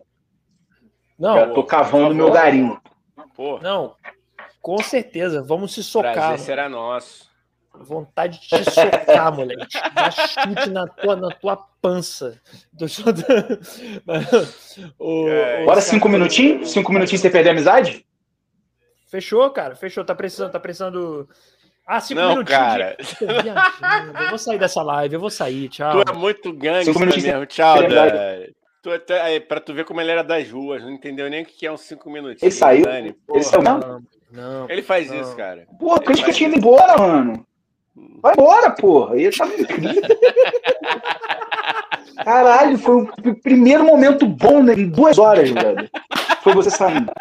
[1.18, 2.81] Não, Eu tô cavando meu garimpo.
[3.35, 3.60] Pô.
[3.60, 3.95] Não,
[4.61, 5.43] com certeza.
[5.43, 6.14] Vamos se socar.
[6.14, 7.30] Prazer será nosso.
[7.73, 9.80] Vontade de te socar, moleque.
[9.93, 12.39] Dar chute na tua, na tua pança.
[14.99, 16.72] o, é, Bora cinco minutinhos?
[16.72, 18.06] Cinco minutinhos sem perder a amizade?
[19.11, 19.75] Fechou, cara.
[19.75, 20.05] Fechou.
[20.05, 21.27] Tá precisando, tá precisando
[21.85, 22.95] ah, cinco não, cara.
[22.97, 24.23] De...
[24.23, 25.91] Eu vou sair dessa live, eu vou sair, tchau.
[26.05, 28.55] Tu é muito gangster mesmo, tchau, Dani.
[28.81, 31.45] Tu, tu, é, pra tu ver como ele era das ruas, não entendeu nem o
[31.45, 32.41] que é uns cinco minutinhos.
[32.41, 32.83] Ele saiu?
[32.83, 34.01] Dani, ele saiu não,
[34.31, 35.21] não, Ele faz não.
[35.21, 35.67] isso, cara.
[35.77, 37.45] Pô, por isso que eu tinha ido embora, mano.
[38.21, 39.17] Vai embora, porra.
[39.17, 40.01] Ele tá incrível.
[42.23, 45.89] Caralho, foi o primeiro momento bom né, em duas horas, velho.
[46.41, 47.11] Foi você saindo.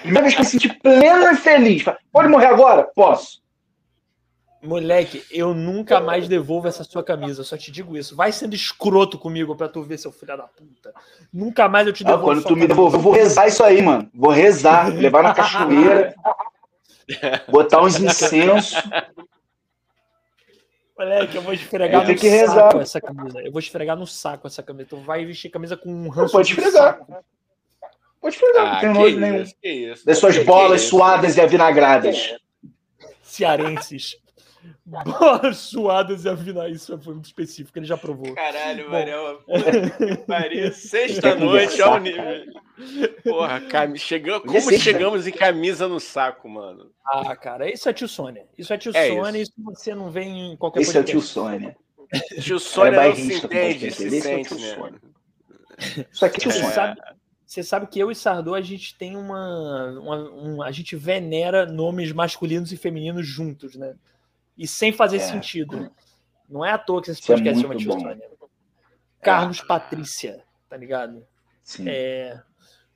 [0.00, 1.84] Primeira vez que eu me senti pleno e feliz.
[2.12, 2.84] Pode morrer agora?
[2.94, 3.44] Posso.
[4.62, 7.40] Moleque, eu nunca mais devolvo essa sua camisa.
[7.40, 8.16] Eu só te digo isso.
[8.16, 10.92] Vai sendo escroto comigo pra tu ver, seu filho da puta.
[11.32, 12.24] Nunca mais eu te devolvo.
[12.24, 14.10] Ah, quando tu me devolver, eu vou rezar isso aí, mano.
[14.12, 16.14] Vou rezar, levar na cachoeira,
[17.48, 18.74] botar uns incensos.
[20.98, 22.76] Moleque, eu vou esfregar eu no que saco rezar.
[22.80, 23.40] essa camisa.
[23.42, 24.88] Eu vou esfregar no saco essa camisa.
[24.88, 26.32] Tu vai vestir camisa com um ranço.
[26.32, 26.98] Pode esfregar.
[26.98, 27.24] Saco.
[28.20, 29.94] Pode esfregar, ah, não tem nojo nenhum.
[30.04, 32.36] Das suas bolas suadas e avinagradas.
[33.22, 34.16] Cearenses.
[34.84, 36.70] Bolas suadas e afinar.
[36.70, 38.32] Isso foi muito específico, ele já provou.
[38.34, 39.40] Caralho, Mariel.
[40.28, 42.22] Maria, sexta-noite ao nível.
[43.24, 43.96] Porra, cam...
[43.96, 44.78] Chegamos, como sexta.
[44.78, 46.90] chegamos em camisa no saco, mano?
[47.04, 48.46] Ah, cara, isso é tio Sônia.
[48.56, 49.52] Isso é tio é Sônia, isso.
[49.58, 51.76] isso você não vem em qualquer Isso é tio Sônia.
[52.40, 54.92] Tio Sônia é não se entende, se sente, né?
[56.12, 56.70] Isso aqui é tio Sônia.
[56.70, 57.00] Sabe,
[57.46, 61.64] você sabe que eu e Sardô, a gente tem uma, uma um, a gente venera
[61.64, 63.94] nomes masculinos e femininos juntos, né?
[64.56, 65.20] e sem fazer é.
[65.20, 65.90] sentido.
[66.48, 68.30] Não é à toa que esse é podcast é chama Tio Sônia.
[69.20, 69.64] Carlos é.
[69.64, 71.26] Patrícia, tá ligado?
[71.62, 71.84] Sim.
[71.88, 72.40] É,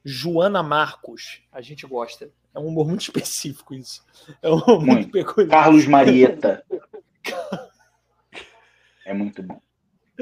[0.04, 2.30] Joana Marcos, a gente gosta.
[2.54, 4.04] É um humor muito específico isso.
[4.40, 5.50] É um humor muito, muito peculiar.
[5.50, 6.64] Carlos Marieta.
[9.04, 9.60] é muito bom.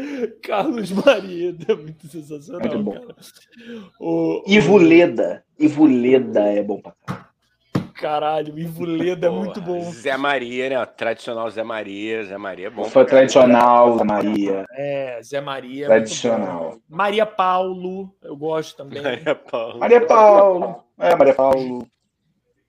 [0.42, 2.60] Carlos Marieta, muito sensacional.
[2.60, 2.92] Muito bom.
[2.92, 3.16] Cara.
[4.00, 4.78] O, Ivo o...
[4.78, 5.44] Leda.
[5.58, 7.28] Ivo Leda é bom pra caralho.
[7.98, 9.80] Caralho, Ivuledo é muito bom.
[9.90, 10.86] Zé Maria, né?
[10.86, 12.24] Tradicional Zé Maria.
[12.24, 12.84] Zé Maria é bom.
[12.84, 14.64] Foi tradicional, Zé Maria.
[14.70, 15.86] É, Zé Maria.
[15.86, 16.78] É tradicional.
[16.88, 19.02] Maria Paulo, eu gosto também.
[19.02, 19.78] Maria Paulo.
[19.80, 20.84] Maria Paulo.
[20.96, 21.88] É, Maria Paulo.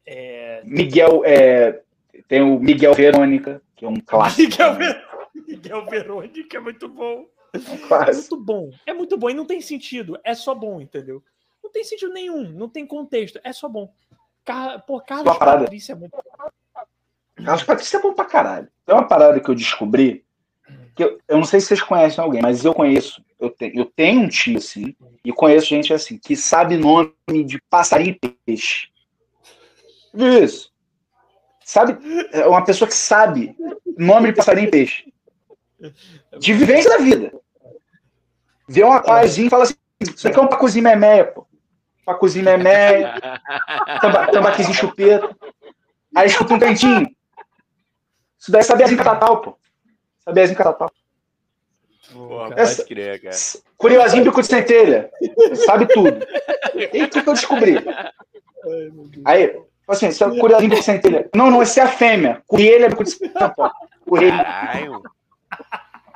[0.08, 0.62] É...
[0.66, 1.80] Miguel, é...
[2.28, 4.50] tem o Miguel Verônica, que é um clássico.
[4.50, 5.09] Miguel, Ver...
[5.62, 7.28] Miguel Verônica é muito bom.
[7.54, 8.70] É, um é muito bom.
[8.86, 10.18] É muito bom e não tem sentido.
[10.24, 11.24] É só bom, entendeu?
[11.64, 13.40] Não tem sentido nenhum, não tem contexto.
[13.44, 13.94] É só bom.
[14.46, 14.84] Car...
[14.86, 16.18] Pô, Carlos Patrícia é muito.
[17.36, 18.68] Carlos Patrício é bom pra caralho.
[18.86, 20.26] Tem uma parada que eu descobri,
[20.96, 23.24] que eu, eu não sei se vocês conhecem alguém, mas eu conheço.
[23.40, 27.14] Eu, te, eu tenho um tio assim, e conheço gente assim, que sabe nome
[27.46, 28.90] de passarinho e peixe.
[30.14, 30.74] Viu isso?
[31.64, 31.98] Sabe?
[32.32, 33.56] É uma pessoa que sabe
[33.98, 35.14] nome de passarinho e peixe.
[36.40, 37.32] De vivência da vida.
[38.68, 41.48] Vê um aquáriozinho e fala assim: Isso aqui é um pacuzinho memeia, pô.
[42.06, 43.16] Pacuzinho memeia,
[44.32, 45.36] tambaquizinho chupeta.
[46.16, 47.10] Aí escuta um cantinho.
[48.38, 49.58] Isso daí é sabiazinho catatal, pô.
[50.24, 50.92] Sabiazinho catatal.
[52.12, 53.36] Porra, Essa, crer, cara.
[53.78, 55.12] Curiosinho bico de centelha.
[55.66, 56.26] Sabe tudo.
[56.94, 57.76] E o que, eu descobri?
[59.26, 61.30] Aí, assim, isso é curiosinho bico de centelha.
[61.36, 62.42] Não, não, esse é a fêmea.
[62.48, 63.54] Coelho é bico de centelha.
[64.08, 64.34] Coelho.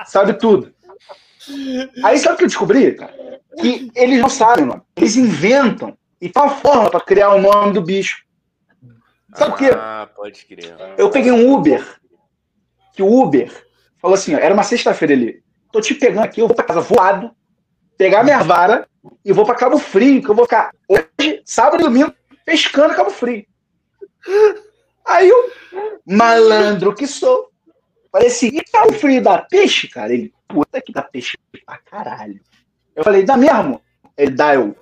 [0.05, 0.73] Sabe tudo.
[2.03, 2.97] Aí sabe o que eu descobri?
[3.59, 4.69] Que eles não sabem.
[4.95, 8.23] Eles inventam e uma forma para criar o nome do bicho.
[9.35, 9.71] Sabe o quê?
[9.73, 10.75] Ah, pode crer.
[10.97, 11.99] Eu peguei um Uber.
[12.93, 13.51] Que o Uber
[13.99, 15.43] falou assim: ó, era uma sexta-feira ali.
[15.71, 17.31] Tô te pegando aqui, eu vou pra casa voado,
[17.97, 18.87] pegar minha vara
[19.25, 22.13] e vou pra Cabo Frio, que eu vou ficar hoje, sábado e domingo,
[22.45, 23.43] pescando Cabo Frio.
[25.05, 25.51] Aí eu,
[26.05, 27.49] malandro que sou,
[28.15, 30.13] assim: e Cabo Frio dá peixe, cara?
[30.13, 32.39] Ele, puta que dá peixe pra caralho.
[32.95, 33.81] Eu falei, dá mesmo?
[34.17, 34.75] Ele dá, eu.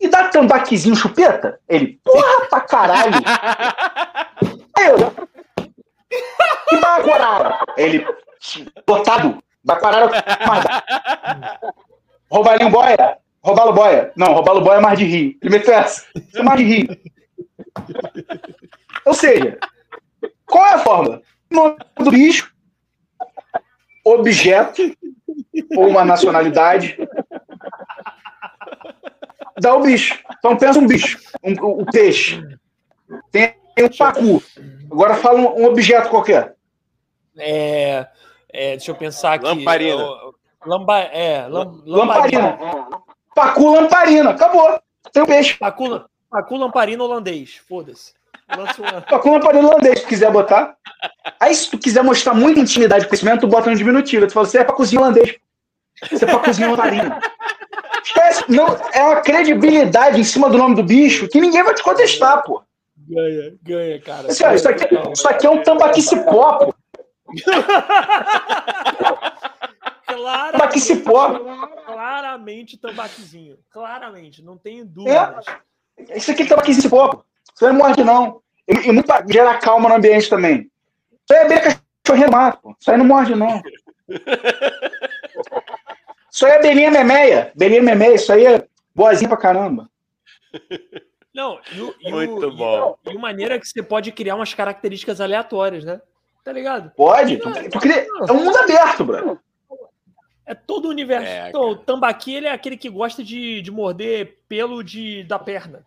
[0.00, 1.58] E dá tambaquizinho chupeta?
[1.68, 3.14] Ele, porra pra caralho.
[4.78, 5.24] eu.
[6.72, 7.58] E bacarara?
[7.76, 8.06] Ele,
[8.86, 9.42] botado.
[9.64, 10.10] Bacarara
[12.30, 13.18] Roubalinho boia?
[13.42, 14.12] Roubalo boia?
[14.16, 15.38] Não, roubalo boia é mais de rir.
[15.40, 16.04] Ele meteu essa.
[16.14, 17.00] Isso é mais de rir.
[19.04, 19.58] Ou seja,
[20.46, 21.22] qual é a forma?
[21.54, 22.52] Nome do bicho,
[24.04, 24.82] objeto
[25.76, 26.96] ou uma nacionalidade
[29.60, 30.18] dá o bicho.
[30.38, 32.42] Então pensa um bicho, um, um peixe.
[33.30, 34.42] Tem um pacu.
[34.90, 36.54] Agora fala um, um objeto qualquer.
[37.36, 38.06] É,
[38.52, 39.46] é, deixa eu pensar aqui.
[39.46, 40.04] Lamparina.
[40.66, 42.50] Lamba, é, lam, lamparina.
[42.50, 42.88] lamparina.
[43.34, 44.30] Pacu lamparina.
[44.30, 44.80] Acabou.
[45.12, 45.54] Tem um peixe.
[45.54, 47.56] Pacu, pacu lamparina holandês.
[47.56, 48.12] Foda-se.
[49.08, 50.76] Pacu lamparina holandês, se quiser botar.
[51.40, 54.26] Aí, se tu quiser mostrar muita intimidade e conhecimento, tu bota no diminutivo.
[54.26, 55.36] Tu fala, você é pacuzinho holandês.
[56.10, 57.18] Você é pacuzinho lamparina.
[58.04, 61.82] Esquece, não, é uma credibilidade em cima do nome do bicho que ninguém vai te
[61.82, 62.62] contestar, pô.
[62.96, 64.28] Ganha, ganha, cara.
[64.28, 66.74] Assim, ó, isso, aqui, isso aqui é um tambaquicipó, pô.
[70.06, 71.38] Claramente, tambaquicipó.
[71.86, 73.58] Claramente tambaquizinho.
[73.70, 75.46] Claramente, não tenho dúvidas.
[76.08, 77.24] É, isso aqui é tambaquicipó, pô.
[77.52, 78.40] Você não morde, não.
[78.68, 80.70] E, e muito gera calma no ambiente também.
[81.12, 82.76] Isso aí é bem cachorrinho mato, pô.
[82.78, 83.60] Isso aí não morde, não.
[86.30, 87.52] Isso aí é belinha memeia.
[87.54, 89.88] Belinha memeia, isso aí é boazinha pra caramba.
[91.32, 92.98] Não, e, e, Muito o, bom.
[93.06, 96.00] E, e maneira que você pode criar umas características aleatórias, né?
[96.44, 96.90] Tá ligado?
[96.96, 97.36] Pode.
[97.36, 98.04] Tu, tu cria...
[98.28, 99.38] É um mundo aberto, bro.
[100.44, 101.26] É todo o universo.
[101.26, 105.38] É, então, o tambaqui ele é aquele que gosta de, de morder pelo de, da
[105.38, 105.86] perna.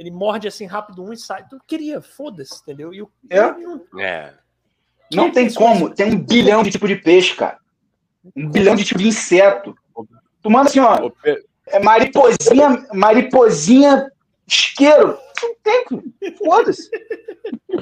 [0.00, 1.44] Ele morde assim rápido um e sai.
[1.46, 2.94] Tu queria, foda-se, entendeu?
[2.94, 3.52] E o, é.
[3.52, 4.32] Não, é.
[5.12, 5.90] não tem como.
[5.90, 7.58] Tem um bilhão de tipo de peixe, cara.
[8.34, 9.76] Um bilhão de tipo de inseto.
[10.40, 11.10] Tu manda assim, ó.
[11.66, 14.10] É mariposinha, mariposinha
[14.48, 15.18] isqueiro.
[15.42, 15.84] Não tem,
[16.38, 16.90] foda-se.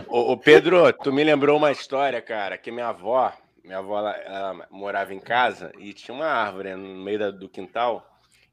[0.09, 3.33] Ô, ô, Pedro, tu me lembrou uma história, cara, que minha avó,
[3.63, 7.49] minha avó, ela, ela morava em casa e tinha uma árvore no meio da, do
[7.49, 8.08] quintal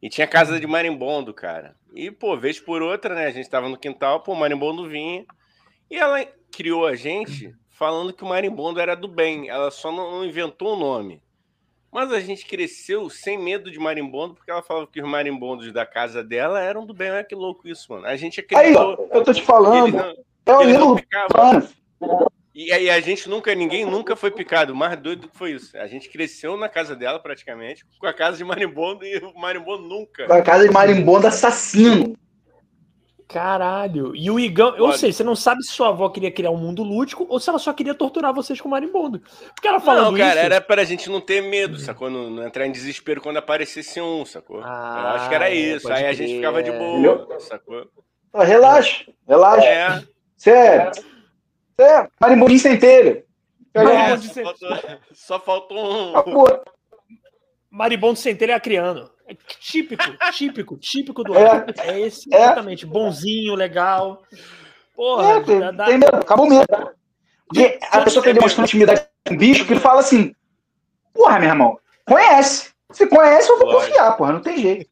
[0.05, 1.75] e tinha casa de marimbondo, cara.
[1.91, 5.25] E, pô, vez por outra, né, a gente tava no quintal, pô, o marimbondo vinha
[5.89, 10.23] e ela criou a gente falando que o marimbondo era do bem, ela só não,
[10.23, 11.23] inventou o nome.
[11.91, 15.87] Mas a gente cresceu sem medo de marimbondo, porque ela falava que os marimbondos da
[15.87, 17.09] casa dela eram do bem.
[17.09, 18.05] Olha que louco isso, mano.
[18.05, 18.91] A gente acreditou.
[18.91, 19.91] Aí, eu tô te falando.
[20.45, 20.99] Não, é o
[22.55, 24.71] E aí a gente nunca, ninguém nunca foi picado.
[24.71, 25.77] O mais doido que foi isso.
[25.77, 29.83] A gente cresceu na casa dela praticamente, com a casa de marimbondo e o marimbondo
[29.83, 30.25] nunca.
[30.25, 32.15] Com a casa de marimbondo assassino.
[33.27, 34.15] Caralho.
[34.15, 36.81] E o Igão, ou seja, você não sabe se sua avó queria criar um mundo
[36.81, 39.21] lúdico ou se ela só queria torturar vocês com marimbondo.
[39.53, 40.45] Porque ela falando Não, cara, isso...
[40.45, 42.09] era pra gente não ter medo, sacou?
[42.09, 44.61] Não, não, entrar em desespero quando aparecesse um, sacou?
[44.63, 45.91] Ah, Eu acho que era isso.
[45.91, 47.85] Aí a gente ficava de boa, sacou?
[48.31, 49.65] Ah, relaxa, relaxa.
[49.65, 50.03] É.
[50.37, 50.91] Sério.
[50.91, 51.14] É,
[52.19, 53.23] marimbondinho sem telha.
[53.73, 54.77] É, só, faltou,
[55.13, 56.15] só faltou um.
[56.15, 56.63] Acabou.
[57.69, 59.09] Maribondo sem telha é acriano.
[59.27, 62.37] É típico, típico, típico do é, é esse, é.
[62.37, 62.85] exatamente.
[62.85, 64.21] Bonzinho, legal.
[64.95, 65.85] Porra, é, tem, dá...
[65.85, 66.65] tem mesmo, acabou mesmo.
[67.47, 70.33] Porque a pessoa que demonstrando intimidade com um bicho, que ele fala assim:
[71.13, 72.73] Porra, meu irmão, conhece.
[72.91, 73.87] Se conhece, eu vou Lógico.
[73.87, 74.89] confiar, porra, não tem jeito.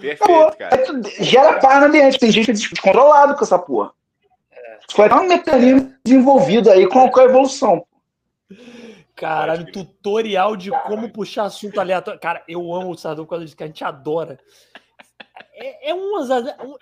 [0.00, 0.84] Perfeito, cara.
[1.20, 3.92] gera paz no ambiente, tem gente descontrolado com essa porra.
[4.90, 7.86] Foi um mecanismo desenvolvido aí com a evolução.
[9.14, 12.20] Caralho, tutorial de como puxar assunto aleatório.
[12.20, 14.38] Cara, eu amo o Sardão por causa disso, que a gente adora.
[15.52, 16.30] É, é umas,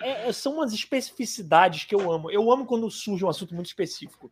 [0.03, 2.31] é, são umas especificidades que eu amo.
[2.31, 4.31] Eu amo quando surge um assunto muito específico.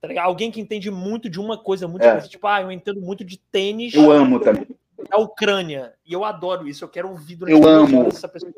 [0.00, 2.08] Tá Alguém que entende muito de uma coisa muito é.
[2.08, 2.36] específica.
[2.36, 3.94] Tipo, ah, eu entendo muito de tênis.
[3.94, 4.66] Eu amo também.
[5.08, 5.94] Da Ucrânia.
[6.04, 6.84] E eu adoro isso.
[6.84, 8.08] Eu quero ouvir durante eu amo.
[8.08, 8.52] essa pessoa.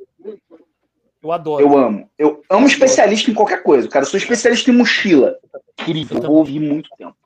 [1.22, 1.62] Eu adoro.
[1.62, 2.10] Eu amo.
[2.18, 4.04] Eu amo especialista em qualquer coisa, cara.
[4.04, 5.38] Eu sou especialista em mochila.
[5.80, 6.16] Incrível.
[6.16, 7.16] Eu vou ouvir muito tempo.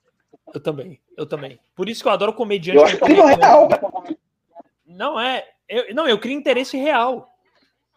[0.52, 1.00] Eu também.
[1.16, 1.58] Eu também.
[1.74, 2.78] Por isso que eu adoro comediante.
[2.78, 3.68] Eu acho que é real.
[4.86, 5.44] Não é.
[5.68, 7.30] Eu, não, eu crio interesse real.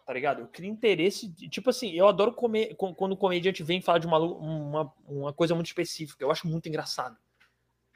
[0.06, 0.40] Tá ligado?
[0.40, 1.30] Eu crio interesse.
[1.48, 5.54] Tipo assim, eu adoro comer quando o comediante vem falar de uma, uma, uma coisa
[5.54, 6.24] muito específica.
[6.24, 7.16] Eu acho muito engraçado.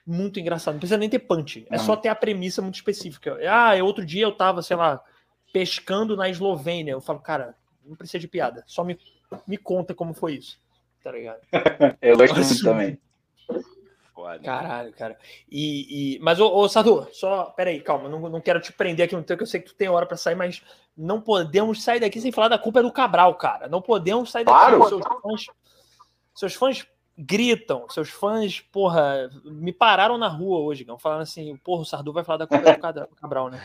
[0.04, 0.74] Muito engraçado.
[0.74, 1.66] Não precisa nem ter punch.
[1.70, 1.84] É não.
[1.84, 3.38] só ter a premissa muito específica.
[3.48, 5.02] Ah, outro dia eu tava, sei lá,
[5.52, 6.92] pescando na Eslovênia.
[6.92, 8.64] Eu falo, cara, não precisa de piada.
[8.66, 8.98] Só me,
[9.46, 10.59] me conta como foi isso.
[11.02, 11.40] Tá ligado?
[12.00, 12.98] eu gosto muito também.
[14.44, 15.18] Caralho, cara.
[15.50, 16.18] E, e...
[16.20, 17.46] Mas, ô, ô Sadu, só.
[17.56, 18.09] Peraí, calma.
[18.09, 20.06] Não, não quero te prender aqui no tempo, que eu sei que tu tem hora
[20.06, 20.62] para sair, mas
[20.96, 23.68] não podemos sair daqui sem falar da culpa do Cabral, cara.
[23.68, 24.59] Não podemos sair daqui.
[24.59, 24.88] Claro.
[24.88, 25.46] Seus fãs,
[26.34, 26.86] seus fãs
[27.16, 32.12] gritam, seus fãs, porra, me pararam na rua hoje, não, falando assim, porra, o Sardu
[32.12, 33.60] vai falar da culpa do Cabral, né?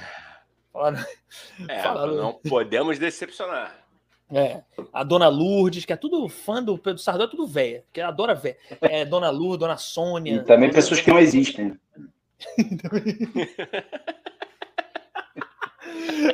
[0.72, 1.06] Falaram,
[1.68, 2.15] é, falaram...
[2.15, 3.86] não podemos decepcionar.
[4.30, 8.02] É, a Dona Lourdes, que é tudo fã do Pedro Sardu, é tudo velha, que
[8.02, 8.58] adora velha.
[8.82, 10.36] É Dona Lourdes, Dona Sônia.
[10.36, 11.80] E também pessoas que não existem.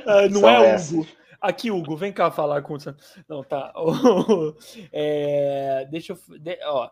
[0.06, 0.92] ah, não São é essas.
[0.92, 1.08] Hugo.
[1.40, 2.78] Aqui, Hugo, vem cá falar com o
[3.28, 3.74] Não, tá.
[4.92, 6.40] é, deixa eu.
[6.40, 6.90] De, ó,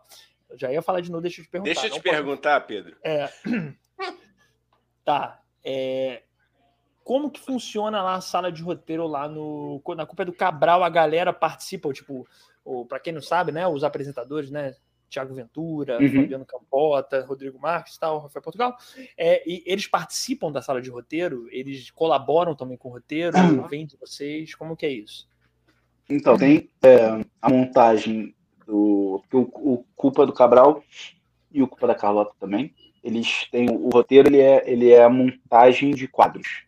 [0.56, 1.72] já ia falar de novo, deixa eu te perguntar.
[1.72, 2.94] Deixa eu te perguntar, Pedro.
[3.02, 3.28] É,
[5.04, 5.40] tá.
[5.64, 6.22] É,
[7.04, 10.88] como que funciona lá a sala de roteiro lá no na culpa do Cabral a
[10.88, 12.26] galera participa tipo
[12.88, 14.74] para quem não sabe né os apresentadores né
[15.08, 16.08] Tiago Ventura uhum.
[16.08, 18.76] Fabiano Campota Rodrigo Marques tal Rafael Portugal
[19.16, 23.66] é, e eles participam da sala de roteiro eles colaboram também com o roteiro uhum.
[23.66, 25.28] vêm de vocês como que é isso
[26.08, 28.34] então tem é, a montagem
[28.66, 30.82] do o, o culpa do Cabral
[31.50, 35.10] e o culpa da Carlota também eles têm o roteiro ele é ele é a
[35.10, 36.64] montagem de quadros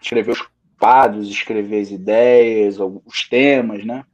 [0.00, 0.48] escrever os
[0.78, 4.04] quadros, escrever as ideias, os temas, né?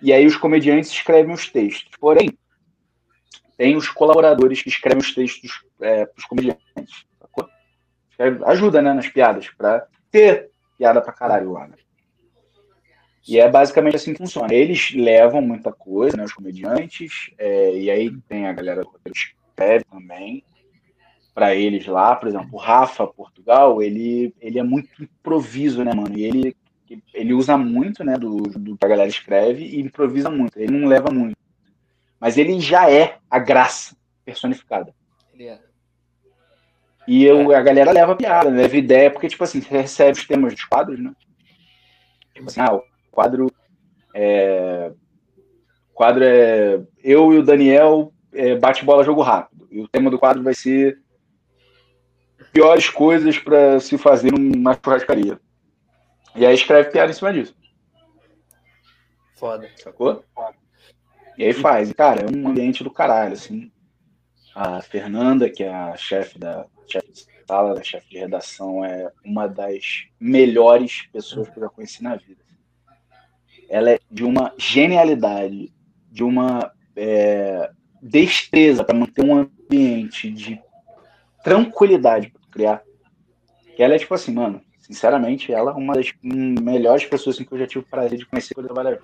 [0.00, 1.90] E aí os comediantes escrevem os textos.
[1.98, 2.38] Porém,
[3.56, 7.06] tem os colaboradores que escrevem os textos é, para os comediantes.
[8.46, 11.76] Ajuda, né, nas piadas, para ter piada pra caralho lá, né?
[13.28, 14.54] E é basicamente assim que funciona.
[14.54, 19.84] Eles levam muita coisa, né, os comediantes, é, e aí tem a galera que escreve
[19.84, 20.44] também
[21.36, 26.16] para eles lá, por exemplo, o Rafa Portugal, ele, ele é muito improviso, né, mano?
[26.16, 26.56] E ele,
[27.12, 30.58] ele usa muito, né, do, do que a galera escreve e improvisa muito.
[30.58, 31.36] Ele não leva muito.
[32.18, 33.94] Mas ele já é a graça
[34.24, 34.94] personificada.
[35.34, 35.60] Ele é.
[37.06, 40.54] E eu, a galera leva piada, leva ideia, porque, tipo assim, você recebe os temas
[40.54, 41.12] dos quadros, né?
[42.32, 43.52] Tipo assim, ah, o quadro
[44.14, 44.90] é.
[45.90, 46.80] O quadro é.
[47.04, 49.68] Eu e o Daniel é, bate bola jogo rápido.
[49.70, 50.98] E o tema do quadro vai ser
[52.56, 55.38] piores coisas para se fazer numa churrascaria.
[56.34, 57.54] E aí escreve piada em cima disso.
[59.34, 59.68] Foda.
[59.76, 60.24] Sacou?
[61.36, 61.92] E aí faz.
[61.92, 63.70] Cara, é um ambiente do caralho, assim.
[64.54, 69.12] A Fernanda, que é a chefe da chefe de sala, da chefe de redação, é
[69.22, 72.40] uma das melhores pessoas que eu já conheci na vida.
[73.68, 75.70] Ela é de uma genialidade,
[76.10, 77.70] de uma é,
[78.00, 80.58] destreza para manter um ambiente de
[81.44, 82.82] tranquilidade criar.
[83.74, 87.52] Que ela é tipo assim, mano, sinceramente, ela é uma das melhores pessoas assim, que
[87.52, 89.02] eu já tive o prazer de conhecer quando eu trabalhava.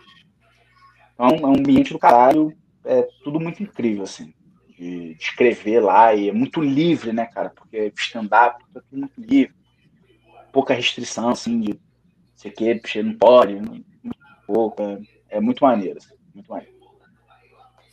[1.14, 4.32] Então, é um ambiente do caralho, é tudo muito incrível, assim,
[4.78, 9.20] de, de escrever lá, e é muito livre, né, cara, porque stand-up é tudo muito
[9.20, 9.54] livre,
[10.50, 11.80] pouca restrição, assim, de
[12.34, 13.84] sei que, você não pode, muito
[14.46, 14.98] pouco, é,
[15.28, 16.72] é muito maneiro, assim, muito maneiro.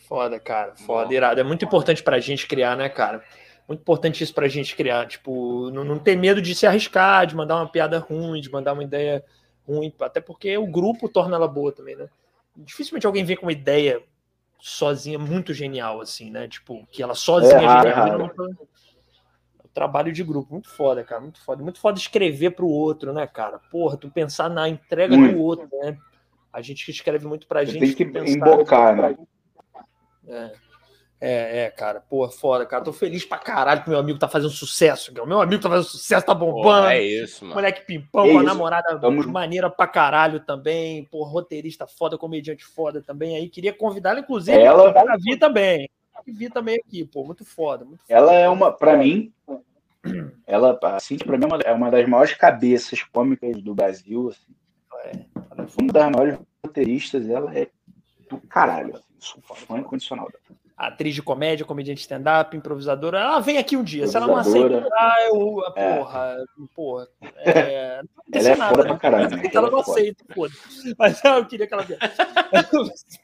[0.07, 1.39] Foda, cara, foda, irado.
[1.39, 3.23] É muito importante pra gente criar, né, cara?
[3.69, 5.07] Muito importante isso para a gente criar.
[5.07, 8.73] Tipo, não, não ter medo de se arriscar, de mandar uma piada ruim, de mandar
[8.73, 9.23] uma ideia
[9.65, 12.09] ruim, até porque o grupo torna ela boa também, né?
[12.57, 14.01] Dificilmente alguém vem com uma ideia
[14.59, 16.47] sozinha muito genial, assim, né?
[16.47, 18.31] Tipo, que ela sozinha é, é genial.
[19.63, 21.61] É trabalho de grupo, muito foda, cara, muito foda.
[21.61, 23.59] Muito foda escrever para o outro, né, cara?
[23.71, 25.35] Porra, tu pensar na entrega muito.
[25.35, 25.95] do outro, né?
[26.51, 27.79] A gente que escreve muito pra gente.
[27.79, 29.15] Tem que pensar, embocar, né?
[30.27, 30.68] É.
[31.21, 32.83] É, é, cara, pô, foda, cara.
[32.83, 35.11] Tô feliz pra caralho que meu amigo tá fazendo sucesso.
[35.21, 36.63] O meu amigo tá fazendo sucesso, tá bombando.
[36.63, 37.55] Pô, é isso, mano.
[37.55, 39.27] Moleque pimpão, é com a namorada Tamo...
[39.27, 41.03] maneira pra caralho também.
[41.05, 43.35] Pô, roteirista foda, comediante foda também.
[43.35, 44.93] Aí queria convidá-la, inclusive, ela...
[44.93, 45.89] pra vir também.
[46.25, 47.83] Vir também aqui, pô, muito foda.
[47.83, 48.39] Muito ela foda.
[48.39, 49.33] é uma, pra mim,
[50.47, 54.29] ela, assim, pra mim, é uma das maiores cabeças cômicas do Brasil.
[54.29, 54.55] Assim.
[55.05, 55.11] É,
[55.51, 57.67] ela é uma das maiores roteiristas, ela é
[58.29, 58.95] do caralho.
[58.95, 63.19] Assim, sou fã incondicional dela atriz de comédia, comediante stand-up, improvisadora.
[63.19, 64.07] Ela vem aqui um dia.
[64.07, 65.61] Se ela não aceitar, eu.
[65.75, 65.97] É.
[65.97, 66.37] Porra,
[66.73, 67.07] porra.
[67.35, 68.89] É, não ela é nada, foda né?
[68.89, 69.35] pra caralho.
[69.35, 69.51] Né?
[69.53, 70.53] Ela, não aceita, foda.
[70.97, 72.01] Mas eu queria que ela viesse.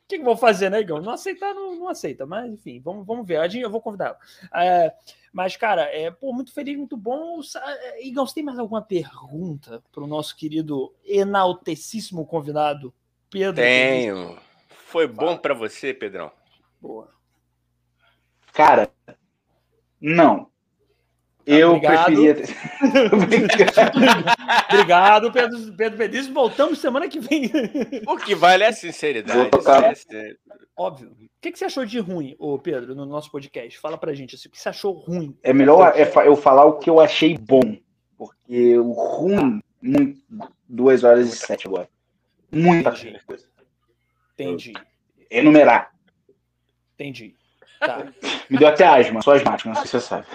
[0.00, 1.00] O que, que eu vou fazer, né, Igão?
[1.00, 2.26] Não aceitar, não, não aceita.
[2.26, 3.54] Mas, enfim, vamos, vamos ver.
[3.54, 4.64] Eu vou convidar ela.
[4.64, 4.92] É,
[5.32, 7.38] mas, cara, é, pô, muito feliz, muito bom.
[7.64, 12.92] É, Igão, você tem mais alguma pergunta para o nosso querido enaltecíssimo convidado,
[13.30, 13.62] Pedro?
[13.62, 14.36] Tenho.
[14.68, 16.32] Foi bom para você, Pedrão?
[16.80, 17.08] Boa.
[18.52, 18.90] Cara,
[20.00, 20.44] não.
[20.44, 20.50] Tá,
[21.46, 22.04] eu obrigado.
[22.04, 22.36] preferia.
[24.70, 26.32] obrigado, Pedro, Pedro Pedrício.
[26.32, 27.50] Voltamos semana que vem.
[28.06, 29.50] O que vale é a sinceridade.
[30.12, 30.34] É
[30.76, 31.10] Óbvio.
[31.10, 33.78] O que, você achou de ruim, ô Pedro, no nosso podcast?
[33.78, 35.36] Fala pra gente assim, o que você achou ruim.
[35.42, 37.76] É melhor é eu falar o que eu achei bom.
[38.16, 40.20] Porque o ruim, muito,
[40.68, 41.88] duas horas e sete agora.
[42.52, 42.92] Muita
[43.26, 43.48] coisa.
[44.34, 44.72] Entendi.
[45.30, 45.92] Enumerar.
[47.00, 47.34] Entendi.
[47.78, 48.12] Tá.
[48.50, 50.26] Me deu até asma, só asmático, não sei se você sabe.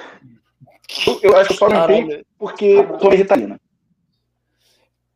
[1.06, 3.62] Eu, eu acho que eu só não tenho porque tomei ritalina.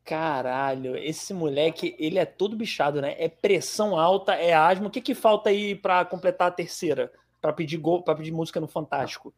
[0.06, 3.16] Caralho, esse moleque, ele é todo bichado, né?
[3.18, 4.88] É pressão alta, é asma.
[4.88, 7.12] O que que falta aí para completar a terceira?
[7.42, 9.34] Para pedir gol, para pedir música no Fantástico?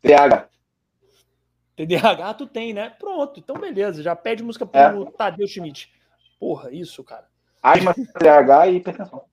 [0.00, 0.48] TDAH.
[1.76, 2.90] TDAH tu tem, né?
[2.90, 5.10] Pronto, então beleza, já pede música pro é.
[5.12, 5.92] Tadeu Schmidt.
[6.40, 7.28] Porra, isso, cara.
[7.62, 9.24] Asma, TDAH e hipertensão.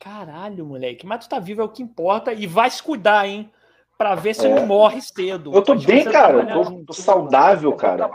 [0.00, 1.06] Caralho, moleque.
[1.06, 3.52] Mas tu tá vivo é o que importa e vai se cuidar, hein?
[3.98, 4.54] Pra ver se é.
[4.54, 5.54] não morre cedo.
[5.54, 6.38] Eu tô bem, cara.
[6.38, 8.10] Eu tô, tô, saudável, cara.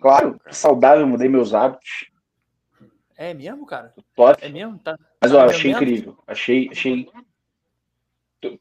[0.00, 2.10] Claro, saudável, mudei meus hábitos.
[3.16, 3.94] É mesmo, cara?
[4.14, 4.44] Top.
[4.44, 4.76] É mesmo?
[4.80, 4.98] Tá.
[5.22, 6.18] Mas, ó, tá achei incrível.
[6.26, 7.08] Achei, achei.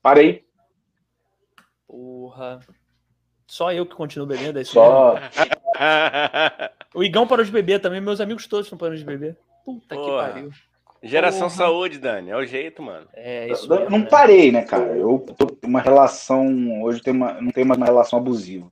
[0.01, 0.45] Parei.
[1.87, 2.59] Porra.
[3.47, 5.15] Só eu que continuo bebendo, é isso Só.
[6.93, 9.37] o Igão parou de beber também, meus amigos todos estão parando de beber.
[9.63, 10.27] Puta Porra.
[10.27, 10.51] que pariu.
[11.05, 11.51] Geração Porra.
[11.51, 13.07] saúde, Dani, é o jeito, mano.
[13.13, 13.71] É isso.
[13.71, 14.07] Eu, não né?
[14.09, 14.97] parei, né, cara?
[14.97, 16.81] Eu tô uma relação.
[16.81, 18.71] Hoje tem uma, não tem mais uma relação abusiva.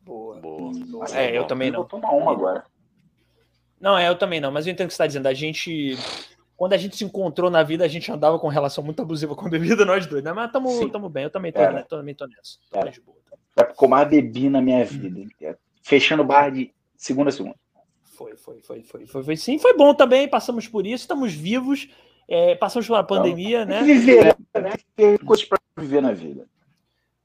[0.00, 0.36] Boa.
[0.36, 0.72] Boa.
[0.72, 1.06] Boa.
[1.12, 1.80] É, eu também não.
[1.80, 2.64] Vou tomar uma agora.
[3.80, 5.26] Não, é, eu também não, mas eu entendo o que você está dizendo.
[5.26, 5.98] A gente.
[6.56, 9.46] Quando a gente se encontrou na vida, a gente andava com relação muito abusiva com
[9.46, 10.32] a bebida, nós dois, né?
[10.32, 11.84] Mas estamos bem, eu também tô, né?
[11.86, 12.58] também tô nessa.
[12.70, 13.16] Tô de boa.
[13.56, 15.58] É porque eu mais bebi na minha vida.
[15.82, 17.56] Fechando o bar de segunda a segunda.
[18.36, 19.58] Foi, foi, foi, foi, foi, foi sim.
[19.58, 21.88] Foi bom também, passamos por isso, estamos vivos,
[22.28, 23.82] é, passamos pela pandemia, né?
[23.82, 24.72] Viver, né?
[24.94, 26.46] Tem coisas para viver na vida.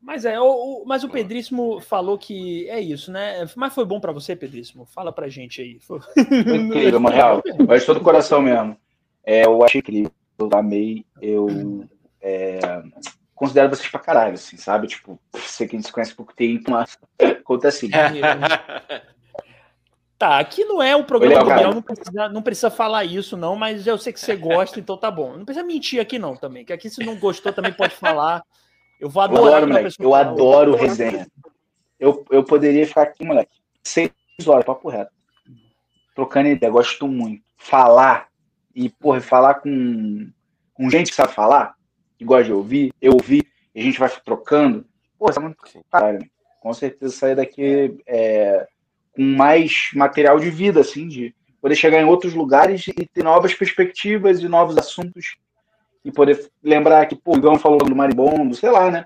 [0.02, 3.48] Mas é, o, o, mas o Pedríssimo falou que é isso, né?
[3.56, 4.84] Mas foi bom para você, Pedríssimo?
[4.86, 5.80] Fala pra gente aí.
[5.80, 6.00] Foi...
[6.18, 7.42] Incrível, uma real.
[7.68, 8.76] Mas todo o coração mesmo.
[9.24, 11.88] É, eu achei incrível, eu amei, eu
[12.20, 12.60] é,
[13.36, 14.88] considero vocês pra caralho, assim, sabe?
[14.88, 16.98] Tipo, sei que a gente se conhece pouco tempo, mas
[17.44, 17.90] conta assim.
[20.22, 23.56] Tá, aqui não é o programa do Biel, não precisa, não precisa falar isso, não,
[23.56, 25.36] mas eu sei que você gosta, então tá bom.
[25.36, 26.64] Não precisa mentir aqui, não, também.
[26.64, 28.44] Que aqui, se não gostou, também pode falar.
[29.00, 29.64] Eu vou adorar.
[29.64, 31.26] Eu adoro, eu adoro resenha.
[32.00, 33.52] Eu, eu poderia ficar aqui, moleque,
[33.84, 34.12] seis
[34.46, 35.12] horas, papo reto.
[36.14, 37.42] Trocando ideia, gosto muito.
[37.58, 38.28] Falar,
[38.76, 40.30] e, porra, falar com,
[40.76, 41.74] com gente que sabe falar,
[42.16, 43.44] que gosta de ouvir, eu ouvir,
[43.74, 44.86] e a gente vai trocando.
[45.18, 45.58] Porra, é muito
[45.90, 46.30] caralho.
[46.60, 48.68] Com certeza sair daqui é,
[49.22, 53.54] com mais material de vida, assim, de poder chegar em outros lugares e ter novas
[53.54, 55.36] perspectivas e novos assuntos
[56.04, 59.06] e poder lembrar que, pô, o Igão falou do maribondo, sei lá, né?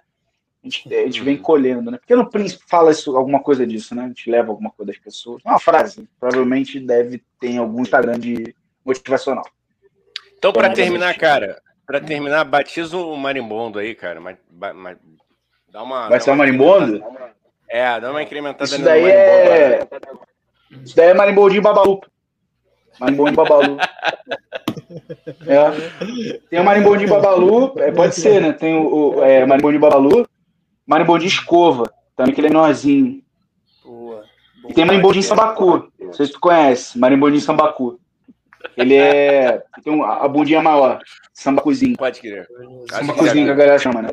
[0.64, 1.98] A gente, a gente vem colhendo, né?
[1.98, 4.06] Porque no Príncipe fala isso, alguma coisa disso, né?
[4.06, 5.44] A gente leva alguma coisa das pessoas.
[5.44, 8.56] Uma frase, provavelmente deve ter algum Instagram de
[8.86, 9.46] motivacional.
[10.38, 14.22] Então, para terminar, cara, para terminar, batiza o marimbondo aí, cara.
[14.22, 14.98] Mas, mas,
[15.70, 17.04] dá uma, Vai dá ser o marimbondo?
[17.70, 19.88] É, dá uma incrementada Isso daí é.
[20.84, 22.02] Isso daí é marimbondinho babalu.
[23.00, 23.78] Marimbondinho babalu.
[25.48, 26.40] é.
[26.50, 28.54] Tem o marimbondinho babalu, é, pode ser, né?
[28.54, 30.28] Tem o, o é, marimbondinho babalu,
[30.86, 33.22] marimbondinho escova, também aquele é menorzinho.
[33.84, 34.24] Boa.
[34.70, 35.92] E tem marimbondinho sambacu.
[36.00, 38.00] Não sei se tu conhece, marimbondinho sambacu.
[38.76, 39.62] Ele é.
[39.84, 41.00] Tem a bundinha maior.
[41.34, 41.98] Sambacuzinho.
[41.98, 42.48] Pode crer.
[42.90, 44.10] Sambacuzinho que a galera chama, né?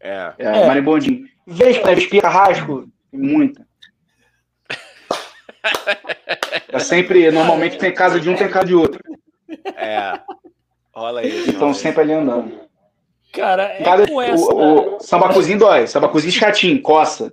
[0.00, 0.32] É.
[0.38, 0.66] É, é.
[0.66, 1.28] marimbondinho.
[1.46, 3.66] Vez para espirra rasco, muita.
[6.72, 9.02] É sempre, normalmente tem casa de um, tem casa de outro.
[9.76, 10.18] É.
[10.94, 11.50] Rola isso.
[11.50, 12.60] Estão sempre ali andando.
[13.32, 14.54] Cara, é Cada, com essa...
[14.54, 17.32] o, o sambacuzinho dói, sambacuzinho chatinho, coça.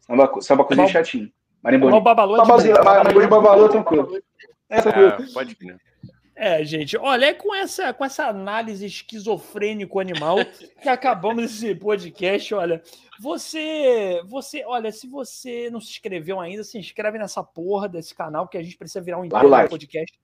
[0.00, 1.32] Sambacu, sambacuzinho chatinho.
[1.62, 1.96] Marimbonim.
[1.96, 4.18] O babalu é de Marimbonim babalu, tranquilo.
[4.70, 5.08] É, tranquilo.
[5.08, 5.76] É, pode crer.
[6.34, 10.36] É, gente, olha, é com essa, com essa análise esquizofrênico animal
[10.80, 12.54] que acabamos esse podcast.
[12.54, 12.82] Olha,
[13.20, 18.48] você, você, olha, se você não se inscreveu ainda, se inscreve nessa porra desse canal
[18.48, 19.70] que a gente precisa virar um like.
[19.70, 20.20] podcast.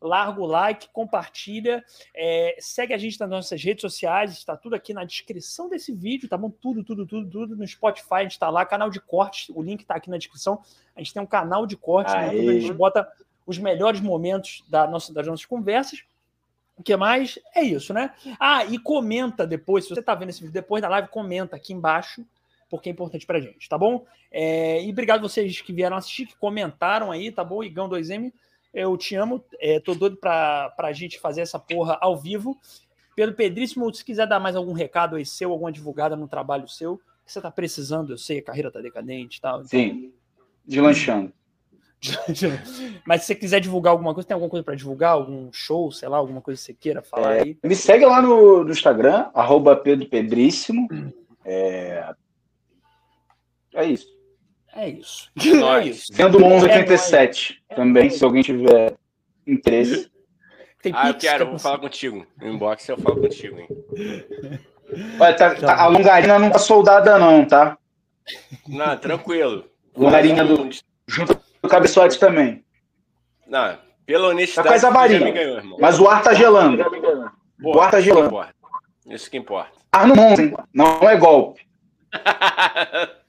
[0.00, 4.92] Larga o like, compartilha, é, segue a gente nas nossas redes sociais, está tudo aqui
[4.92, 6.50] na descrição desse vídeo, tá bom?
[6.50, 9.82] Tudo, tudo, tudo, tudo no Spotify, a gente está lá, canal de cortes, o link
[9.82, 10.60] está aqui na descrição.
[10.96, 13.08] A gente tem um canal de cortes, no YouTube, a gente bota
[13.56, 16.04] os melhores momentos da nossa, das nossas conversas.
[16.76, 17.38] O que mais?
[17.54, 18.12] É isso, né?
[18.40, 21.72] Ah, e comenta depois, se você está vendo esse vídeo depois da live, comenta aqui
[21.72, 22.24] embaixo,
[22.68, 24.04] porque é importante pra gente, tá bom?
[24.30, 27.62] É, e obrigado vocês que vieram assistir, que comentaram aí, tá bom?
[27.62, 28.32] Igão 2M,
[28.72, 32.58] eu te amo, é, tô doido pra, pra gente fazer essa porra ao vivo.
[33.14, 36.96] Pedro Pedríssimo, se quiser dar mais algum recado aí seu, alguma divulgada no trabalho seu,
[37.24, 39.58] que você tá precisando, eu sei, a carreira tá decadente e tal.
[39.58, 39.68] Então...
[39.68, 40.12] Sim,
[40.64, 41.32] deslanchando.
[43.06, 45.12] Mas se você quiser divulgar alguma coisa, tem alguma coisa para divulgar?
[45.12, 47.58] Algum show, sei lá, alguma coisa que você queira falar é, aí?
[47.62, 50.88] Me segue lá no, no Instagram, arroba Pedro Pedríssimo.
[50.90, 51.12] Hum.
[51.44, 52.12] É...
[53.74, 54.08] é isso.
[54.74, 55.30] É isso.
[55.36, 56.12] É isso.
[56.12, 58.96] Sendo 1187 é também, se alguém tiver
[59.46, 60.10] interesse.
[60.82, 62.26] Tem ah, eu quero, vou falar contigo.
[62.40, 63.68] No inbox eu falo contigo, hein?
[65.18, 67.78] Olha, tá, tá, a longarina não tá soldada, não, tá?
[68.68, 69.64] Não, tranquilo.
[69.96, 70.68] Longarina do.
[71.06, 72.64] Junto o cabeçote também.
[73.46, 74.66] Não, pela honestidade.
[74.66, 75.30] Tá com essa varinha.
[75.30, 76.82] Ganhou, Mas o ar tá gelando.
[77.58, 78.46] Boa, o ar tá gelando.
[79.06, 79.72] Isso que importa.
[79.92, 81.60] Ar no mundo, Não é golpe.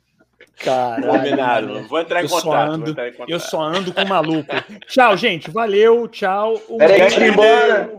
[0.63, 1.07] Caralho.
[1.07, 1.87] Combinado.
[1.87, 3.29] Vou entrar, eu contato, só ando, entrar em contato.
[3.29, 4.55] Eu só ando com maluco.
[4.87, 5.51] tchau, gente.
[5.51, 6.07] Valeu.
[6.07, 6.59] Tchau.
[6.69, 7.91] Um Peraí, embora.